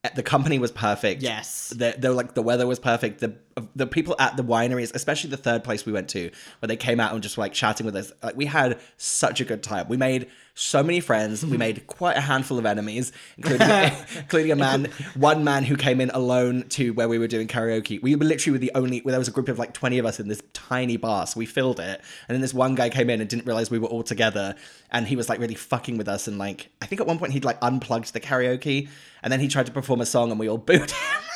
eh, 0.04 0.10
the 0.16 0.22
company 0.22 0.60
was 0.60 0.72
perfect. 0.72 1.24
Yes. 1.24 1.70
the, 1.76 1.96
the 1.98 2.14
like 2.14 2.36
the 2.36 2.44
weather 2.44 2.68
was 2.68 2.78
perfect. 2.80 3.22
The 3.22 3.36
the 3.76 3.88
people 3.88 4.16
at 4.20 4.38
the 4.38 4.44
wineries, 4.44 4.94
especially 4.94 5.30
the 5.30 5.38
third 5.38 5.64
place 5.64 5.86
we 5.86 5.92
went 5.92 6.10
to, 6.10 6.32
where 6.60 6.68
they 6.68 6.78
came 6.78 7.00
out 7.00 7.14
and 7.14 7.22
just 7.22 7.38
were, 7.38 7.44
like 7.44 7.54
chatting 7.54 7.86
with 7.86 7.96
us. 7.96 8.12
Like 8.22 8.36
we 8.36 8.46
had 8.46 8.80
such 8.98 9.42
a 9.42 9.46
good 9.46 9.64
time. 9.64 9.88
We 9.88 9.98
made 9.98 10.28
so 10.60 10.84
many 10.84 11.00
friends. 11.00 11.46
We 11.46 11.58
made 11.58 11.88
quite 11.88 12.18
a 12.18 12.22
handful 12.22 12.60
of 12.60 12.66
enemies, 12.66 13.14
including, 13.38 13.70
including 14.18 14.52
a 14.52 14.56
man, 14.56 14.90
one 15.16 15.44
man 15.44 15.64
who 15.64 15.78
came 15.78 16.02
in 16.02 16.10
alone 16.10 16.68
to 16.70 16.92
where 16.94 17.08
we 17.08 17.18
were 17.18 17.28
doing 17.28 17.48
karaoke. 17.48 18.02
We 18.02 18.16
were 18.16 18.26
literally 18.26 18.54
were 18.54 18.60
the 18.60 18.72
only. 18.76 19.00
There 19.00 19.18
was 19.18 19.30
a 19.30 19.32
group 19.32 19.48
of 19.48 19.58
like 19.58 19.74
twenty 19.74 20.00
of 20.00 20.06
us 20.06 20.20
in 20.20 20.28
this 20.28 20.42
tiny 20.54 20.98
bar, 20.98 21.26
so 21.28 21.40
we 21.40 21.46
filled 21.46 21.80
it. 21.80 22.02
And 22.28 22.36
then 22.36 22.42
this 22.42 22.54
one 22.54 22.76
guy 22.76 22.90
came 22.90 23.10
in 23.10 23.22
and 23.22 23.30
didn't 23.30 23.46
realize 23.46 23.72
we 23.72 23.80
were 23.80 23.88
all 23.88 24.04
together, 24.04 24.56
and 24.92 25.08
he 25.08 25.16
was 25.16 25.30
like 25.30 25.40
really 25.40 25.56
fucking 25.56 25.98
with 25.98 26.10
us. 26.10 26.28
And 26.28 26.38
like 26.38 26.70
I 26.82 26.86
think 26.86 27.00
at 27.00 27.08
one 27.08 27.20
point 27.20 27.32
he'd 27.32 27.46
like 27.46 27.58
unplugged 27.62 28.14
the 28.14 28.20
karaoke, 28.20 28.90
and 29.24 29.32
then 29.32 29.40
he 29.40 29.48
tried 29.48 29.68
to 29.68 29.72
perform 29.72 30.02
a 30.02 30.06
song, 30.06 30.30
and 30.30 30.40
we 30.40 30.50
all 30.50 30.58
booed 30.70 30.92
him. 30.92 31.29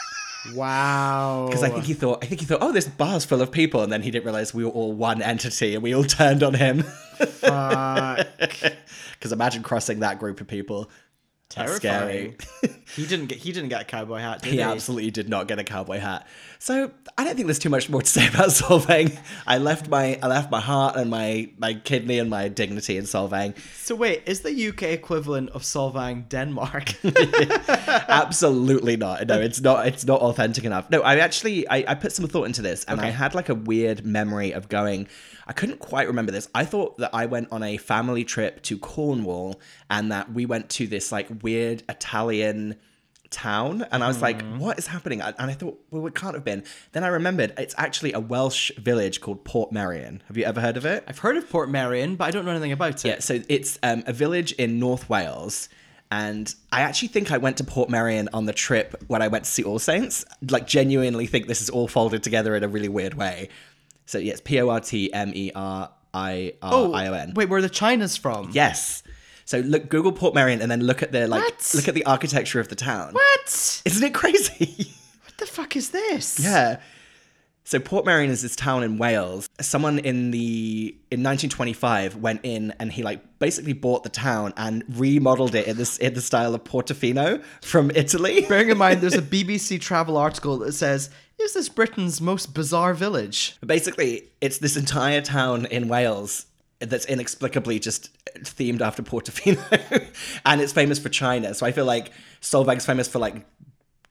Wow. 0.51 1.47
Because 1.47 1.63
I 1.63 1.69
think 1.69 1.85
he 1.85 1.93
thought, 1.93 2.23
I 2.23 2.27
think 2.27 2.41
he 2.41 2.45
thought, 2.45 2.59
oh, 2.61 2.71
this 2.71 2.87
bar's 2.87 3.25
full 3.25 3.41
of 3.41 3.51
people, 3.51 3.81
and 3.81 3.91
then 3.91 4.01
he 4.01 4.11
didn't 4.11 4.25
realize 4.25 4.53
we 4.53 4.65
were 4.65 4.71
all 4.71 4.91
one 4.91 5.21
entity, 5.21 5.73
and 5.73 5.83
we 5.83 5.95
all 5.95 6.03
turned 6.03 6.43
on 6.43 6.53
him. 6.53 6.83
Because 7.17 8.25
imagine 9.31 9.63
crossing 9.63 9.99
that 9.99 10.19
group 10.19 10.41
of 10.41 10.47
people. 10.47 10.89
Terrifying. 11.53 12.35
scary. 12.39 12.75
he 12.95 13.05
didn't 13.05 13.27
get 13.27 13.37
he 13.37 13.51
didn't 13.51 13.69
get 13.69 13.81
a 13.81 13.85
cowboy 13.85 14.19
hat, 14.19 14.41
did 14.41 14.51
he? 14.51 14.57
he 14.57 14.61
absolutely 14.61 15.11
did 15.11 15.29
not 15.29 15.47
get 15.47 15.59
a 15.59 15.63
cowboy 15.63 15.99
hat. 15.99 16.27
So 16.59 16.91
I 17.17 17.23
don't 17.23 17.35
think 17.35 17.47
there's 17.47 17.59
too 17.59 17.69
much 17.69 17.89
more 17.89 18.01
to 18.01 18.07
say 18.17 18.27
about 18.27 18.49
Solvang. 18.49 19.17
I 19.45 19.57
left 19.57 19.89
my 19.89 20.17
I 20.23 20.27
left 20.27 20.49
my 20.49 20.61
heart 20.61 20.95
and 20.95 21.09
my 21.09 21.49
my 21.57 21.73
kidney 21.75 22.19
and 22.19 22.29
my 22.29 22.47
dignity 22.47 22.97
in 22.97 23.03
Solvang. 23.03 23.55
So 23.75 23.95
wait, 23.95 24.23
is 24.25 24.41
the 24.41 24.69
UK 24.69 24.83
equivalent 24.83 25.49
of 25.51 25.63
Solvang 25.63 26.27
Denmark? 26.29 26.93
Absolutely 28.09 28.97
not. 28.97 29.27
No, 29.27 29.39
it's 29.39 29.61
not. 29.61 29.87
It's 29.87 30.05
not 30.05 30.21
authentic 30.21 30.63
enough. 30.63 30.89
No, 30.89 31.01
I 31.01 31.17
actually 31.17 31.67
I, 31.69 31.83
I 31.87 31.95
put 31.95 32.11
some 32.11 32.27
thought 32.27 32.45
into 32.45 32.61
this, 32.61 32.83
and 32.85 32.99
I 33.01 33.09
had 33.09 33.35
like 33.35 33.49
a 33.49 33.55
weird 33.55 34.05
memory 34.05 34.53
of 34.53 34.69
going. 34.69 35.07
I 35.47 35.53
couldn't 35.53 35.79
quite 35.79 36.07
remember 36.07 36.31
this. 36.31 36.47
I 36.55 36.65
thought 36.65 36.97
that 36.99 37.11
I 37.13 37.25
went 37.25 37.49
on 37.51 37.63
a 37.63 37.77
family 37.77 38.23
trip 38.23 38.61
to 38.63 38.77
Cornwall, 38.77 39.59
and 39.89 40.11
that 40.11 40.31
we 40.33 40.45
went 40.45 40.69
to 40.71 40.87
this 40.87 41.11
like 41.11 41.27
weird 41.43 41.83
Italian 41.89 42.75
town 43.29 43.83
and 43.91 44.03
i 44.03 44.07
was 44.07 44.21
like 44.21 44.43
Mm. 44.43 44.59
what 44.59 44.77
is 44.77 44.85
happening 44.85 45.19
and 45.19 45.33
i 45.39 45.53
thought 45.53 45.79
well 45.89 46.05
it 46.05 46.13
can't 46.13 46.35
have 46.35 46.43
been 46.45 46.63
then 46.91 47.03
i 47.03 47.07
remembered 47.07 47.51
it's 47.57 47.73
actually 47.79 48.13
a 48.13 48.19
welsh 48.19 48.69
village 48.77 49.21
called 49.21 49.43
Portmeirion 49.43 50.21
have 50.27 50.37
you 50.37 50.43
ever 50.43 50.61
heard 50.61 50.77
of 50.77 50.85
it 50.85 51.03
I've 51.07 51.17
heard 51.17 51.37
of 51.37 51.49
Portmeirion, 51.49 52.15
but 52.15 52.25
I 52.25 52.29
don't 52.31 52.45
know 52.45 52.51
anything 52.51 52.73
about 52.73 53.03
it. 53.03 53.07
yeah, 53.07 53.19
so 53.21 53.41
it's 53.49 53.79
um, 53.81 54.03
a 54.05 54.13
village 54.13 54.51
in 54.51 54.77
North 54.79 55.09
Wales. 55.09 55.67
And 56.11 56.53
I 56.71 56.81
actually 56.81 57.07
think 57.07 57.31
I 57.31 57.39
went 57.39 57.57
to 57.57 57.63
Portmeirion 57.63 58.27
on 58.33 58.45
the 58.45 58.53
trip 58.53 59.03
when 59.07 59.23
I 59.23 59.29
went 59.29 59.45
to 59.45 59.49
see 59.51 59.63
All 59.63 59.79
Saints. 59.79 60.23
Like, 60.47 60.67
genuinely 60.67 61.25
think 61.25 61.47
this 61.47 61.59
is 61.59 61.71
all 61.71 61.87
folded 61.87 62.21
together 62.21 62.55
in 62.55 62.63
a 62.63 62.67
really 62.67 62.87
weird 62.87 63.15
way. 63.15 63.49
So, 64.05 64.17
yes, 64.17 64.33
it's 64.33 64.41
P 64.41 64.59
O 64.61 64.69
R 64.69 64.79
T 64.79 65.11
M 65.13 65.31
E 65.35 65.51
R 65.55 65.91
I 66.13 66.53
R 66.61 66.93
I 66.93 67.07
O 67.07 67.13
N. 67.13 67.29
Oh, 67.29 67.33
wait, 67.35 67.49
where 67.49 67.61
the 67.61 67.69
China's 67.69 68.17
from? 68.17 68.49
Yes. 68.53 69.03
So 69.45 69.59
look, 69.59 69.89
Google 69.89 70.13
Portmeirion, 70.13 70.61
and 70.61 70.71
then 70.71 70.81
look 70.81 71.03
at 71.03 71.11
the 71.11 71.27
like, 71.27 71.43
What? 71.43 71.71
look 71.75 71.87
at 71.87 71.93
the 71.95 72.05
architecture 72.05 72.59
of 72.59 72.69
the 72.69 72.75
town. 72.75 73.13
What? 73.13 73.81
Isn't 73.85 74.03
it 74.03 74.13
crazy? 74.13 74.91
What 75.25 75.37
the 75.37 75.45
fuck 75.47 75.75
is 75.75 75.89
this? 75.89 76.39
Yeah. 76.39 76.79
So 77.65 77.79
Portmeirion 77.79 78.27
is 78.27 78.41
this 78.41 78.55
town 78.55 78.83
in 78.83 78.97
Wales. 78.97 79.47
Someone 79.61 79.99
in 79.99 80.31
the 80.31 80.95
in 81.11 81.23
1925 81.23 82.17
went 82.17 82.41
in 82.43 82.73
and 82.79 82.91
he 82.91 83.03
like 83.03 83.39
basically 83.39 83.73
bought 83.73 84.03
the 84.03 84.09
town 84.09 84.53
and 84.57 84.83
remodeled 84.89 85.55
it 85.55 85.67
in 85.67 85.77
this 85.77 85.97
in 85.97 86.13
the 86.13 86.21
style 86.21 86.53
of 86.53 86.63
Portofino 86.63 87.43
from 87.61 87.89
Italy. 87.91 88.45
Bearing 88.49 88.69
in 88.69 88.77
mind, 88.77 89.01
there's 89.01 89.15
a 89.15 89.21
BBC 89.21 89.79
travel 89.79 90.17
article 90.17 90.57
that 90.59 90.73
says, 90.73 91.09
"Is 91.39 91.53
this 91.53 91.69
Britain's 91.69 92.19
most 92.19 92.53
bizarre 92.53 92.93
village?" 92.93 93.55
Basically, 93.65 94.29
it's 94.41 94.57
this 94.57 94.75
entire 94.75 95.21
town 95.21 95.65
in 95.67 95.87
Wales 95.87 96.47
that's 96.79 97.05
inexplicably 97.05 97.79
just 97.79 98.09
themed 98.39 98.81
after 98.81 99.01
Portofino, 99.01 100.05
and 100.45 100.61
it's 100.61 100.73
famous 100.73 100.99
for 100.99 101.07
China. 101.07 101.53
So 101.53 101.65
I 101.65 101.71
feel 101.71 101.85
like 101.85 102.11
Solvang's 102.41 102.85
famous 102.85 103.07
for 103.07 103.19
like 103.19 103.45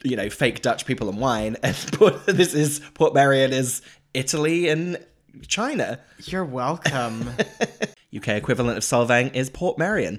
you 0.05 0.17
know 0.17 0.31
fake 0.31 0.63
Dutch 0.63 0.87
people 0.87 1.09
and 1.09 1.19
wine, 1.19 1.57
and 1.63 1.77
Port- 1.93 2.27
this 2.27 2.55
is 2.55 2.81
Portmeirion 2.95 3.51
is 3.51 3.83
Italy 4.15 4.69
and 4.69 4.99
China. 5.47 5.99
You're 6.25 6.45
welcome. 6.45 7.31
UK 8.17 8.29
equivalent 8.29 8.77
of 8.77 8.85
Solvang 8.85 9.35
is 9.35 9.51
Portmeirion. 9.51 10.19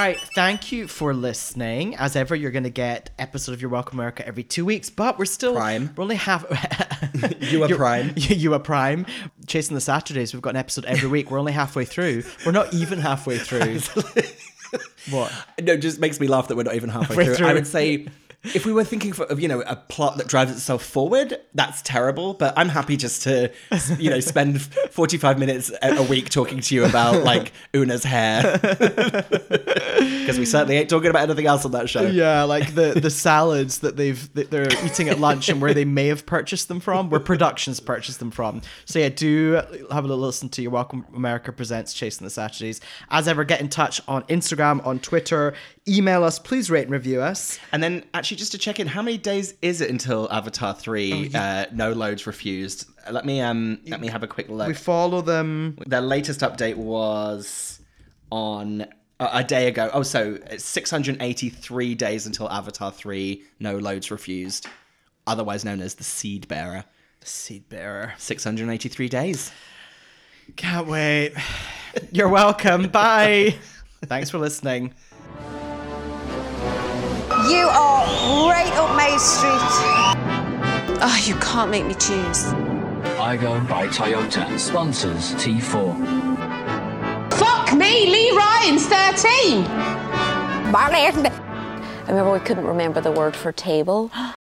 Right, 0.00 0.18
thank 0.34 0.72
you 0.72 0.88
for 0.88 1.12
listening. 1.12 1.94
As 1.96 2.16
ever, 2.16 2.34
you're 2.34 2.50
going 2.52 2.62
to 2.64 2.70
get 2.70 3.10
episode 3.18 3.52
of 3.52 3.60
Your 3.60 3.70
Welcome 3.70 3.98
America 3.98 4.26
every 4.26 4.42
two 4.42 4.64
weeks, 4.64 4.88
but 4.88 5.18
we're 5.18 5.26
still 5.26 5.52
Prime. 5.52 5.92
We're 5.94 6.04
only 6.04 6.16
half. 6.16 6.46
You 7.40 7.64
are 7.64 7.68
Prime. 7.68 8.14
You 8.16 8.54
are 8.54 8.58
Prime. 8.58 9.04
Chasing 9.46 9.74
the 9.74 9.80
Saturdays, 9.82 10.32
we've 10.32 10.40
got 10.40 10.50
an 10.50 10.56
episode 10.56 10.86
every 10.86 11.06
week. 11.10 11.30
We're 11.30 11.38
only 11.38 11.52
halfway 11.52 11.84
through. 11.84 12.22
We're 12.46 12.52
not 12.52 12.72
even 12.72 12.98
halfway 12.98 13.36
through. 13.36 13.80
what? 15.10 15.30
No, 15.60 15.74
it 15.74 15.82
just 15.82 16.00
makes 16.00 16.18
me 16.18 16.28
laugh 16.28 16.48
that 16.48 16.56
we're 16.56 16.62
not 16.62 16.76
even 16.76 16.88
halfway 16.88 17.08
Halfway 17.08 17.24
through. 17.26 17.34
through. 17.34 17.46
I 17.48 17.52
would 17.52 17.66
say 17.66 18.06
if 18.42 18.64
we 18.64 18.72
were 18.72 18.84
thinking 18.84 19.12
for, 19.12 19.26
of 19.26 19.38
you 19.40 19.48
know 19.48 19.62
a 19.66 19.76
plot 19.76 20.16
that 20.16 20.26
drives 20.26 20.50
itself 20.50 20.82
forward, 20.82 21.38
that's 21.54 21.82
terrible. 21.82 22.34
But 22.34 22.54
I'm 22.56 22.68
happy 22.68 22.96
just 22.96 23.22
to 23.22 23.52
you 23.98 24.10
know 24.10 24.20
spend 24.20 24.62
45 24.62 25.38
minutes 25.38 25.70
a 25.82 26.00
a 26.00 26.02
week 26.02 26.30
talking 26.30 26.60
to 26.60 26.74
you 26.74 26.84
about 26.84 27.24
like 27.24 27.52
Una's 27.74 28.04
hair 28.04 28.58
because 28.62 30.38
we 30.38 30.46
certainly 30.46 30.76
ain't 30.76 30.88
talking 30.88 31.10
about 31.10 31.22
anything 31.22 31.46
else 31.46 31.64
on 31.64 31.72
that 31.72 31.88
show. 31.88 32.02
Yeah, 32.02 32.44
like 32.44 32.74
the 32.74 32.98
the 32.98 33.10
salads 33.10 33.80
that 33.80 33.96
they've 33.96 34.32
that 34.34 34.50
they're 34.50 34.72
eating 34.84 35.08
at 35.08 35.20
lunch 35.20 35.48
and 35.48 35.60
where 35.60 35.74
they 35.74 35.84
may 35.84 36.06
have 36.06 36.24
purchased 36.26 36.68
them 36.68 36.80
from, 36.80 37.10
where 37.10 37.20
productions 37.20 37.80
purchased 37.80 38.18
them 38.18 38.30
from. 38.30 38.62
So 38.84 38.98
yeah, 38.98 39.10
do 39.10 39.60
have 39.90 40.04
a 40.04 40.08
little 40.08 40.18
listen 40.18 40.48
to 40.50 40.62
your 40.62 40.70
Welcome 40.70 41.06
America 41.14 41.52
presents 41.52 41.92
Chasing 41.92 42.24
the 42.24 42.30
Saturdays. 42.30 42.80
As 43.10 43.28
ever, 43.28 43.44
get 43.44 43.60
in 43.60 43.68
touch 43.68 44.00
on 44.08 44.22
Instagram, 44.24 44.84
on 44.86 44.98
Twitter, 44.98 45.54
email 45.88 46.24
us, 46.24 46.38
please 46.38 46.70
rate 46.70 46.84
and 46.84 46.92
review 46.92 47.20
us. 47.20 47.58
And 47.72 47.82
then 47.82 48.04
actually 48.14 48.36
just 48.36 48.52
to 48.52 48.58
check 48.58 48.80
in, 48.80 48.86
how 48.86 49.02
many 49.02 49.18
days 49.18 49.54
is 49.62 49.80
it 49.80 49.90
until 49.90 50.30
Avatar 50.30 50.74
3 50.74 51.30
uh, 51.34 51.66
no 51.72 51.92
loads 51.92 52.26
refused? 52.26 52.86
Let 53.10 53.24
me 53.24 53.40
um 53.40 53.80
let 53.86 54.00
me 54.00 54.08
have 54.08 54.22
a 54.22 54.26
quick 54.26 54.48
look. 54.48 54.68
We 54.68 54.74
follow 54.74 55.20
them. 55.22 55.78
Their 55.86 56.00
latest 56.02 56.40
update 56.40 56.76
was 56.76 57.80
on 58.30 58.86
a, 59.18 59.44
day 59.44 59.68
ago. 59.68 59.90
Oh, 59.92 60.02
so 60.02 60.38
it's 60.50 60.64
683 60.64 61.94
days 61.94 62.26
until 62.26 62.50
Avatar 62.50 62.90
3 62.92 63.42
no 63.58 63.76
loads 63.76 64.10
refused, 64.10 64.66
otherwise 65.26 65.64
known 65.64 65.80
as 65.80 65.94
the 65.94 66.04
Seed 66.04 66.48
Bearer. 66.48 66.84
Seed 67.22 67.68
bearer. 67.68 68.14
683 68.16 69.08
days. 69.08 69.52
Can't 70.56 70.86
wait. 70.86 71.34
You're 72.12 72.28
welcome. 72.28 72.88
Bye. 72.88 73.56
Thanks 74.04 74.30
for 74.30 74.38
listening. 74.38 74.94
You 77.50 77.66
are 77.66 78.48
right 78.48 78.72
up 78.76 78.94
my 78.94 79.16
street. 79.16 81.00
Oh, 81.02 81.22
you 81.24 81.34
can't 81.36 81.68
make 81.68 81.84
me 81.84 81.94
choose. 81.94 82.44
I 83.18 83.36
go 83.36 83.58
by 83.64 83.88
Toyota 83.88 84.56
sponsors 84.56 85.34
T4. 85.34 87.32
Fuck 87.34 87.76
me, 87.76 88.06
Lee 88.06 88.30
Ryan's 88.36 88.86
13. 88.86 89.66
I 90.72 92.04
remember 92.06 92.32
we 92.32 92.38
couldn't 92.38 92.66
remember 92.66 93.00
the 93.00 93.10
word 93.10 93.34
for 93.34 93.50
table. 93.50 94.12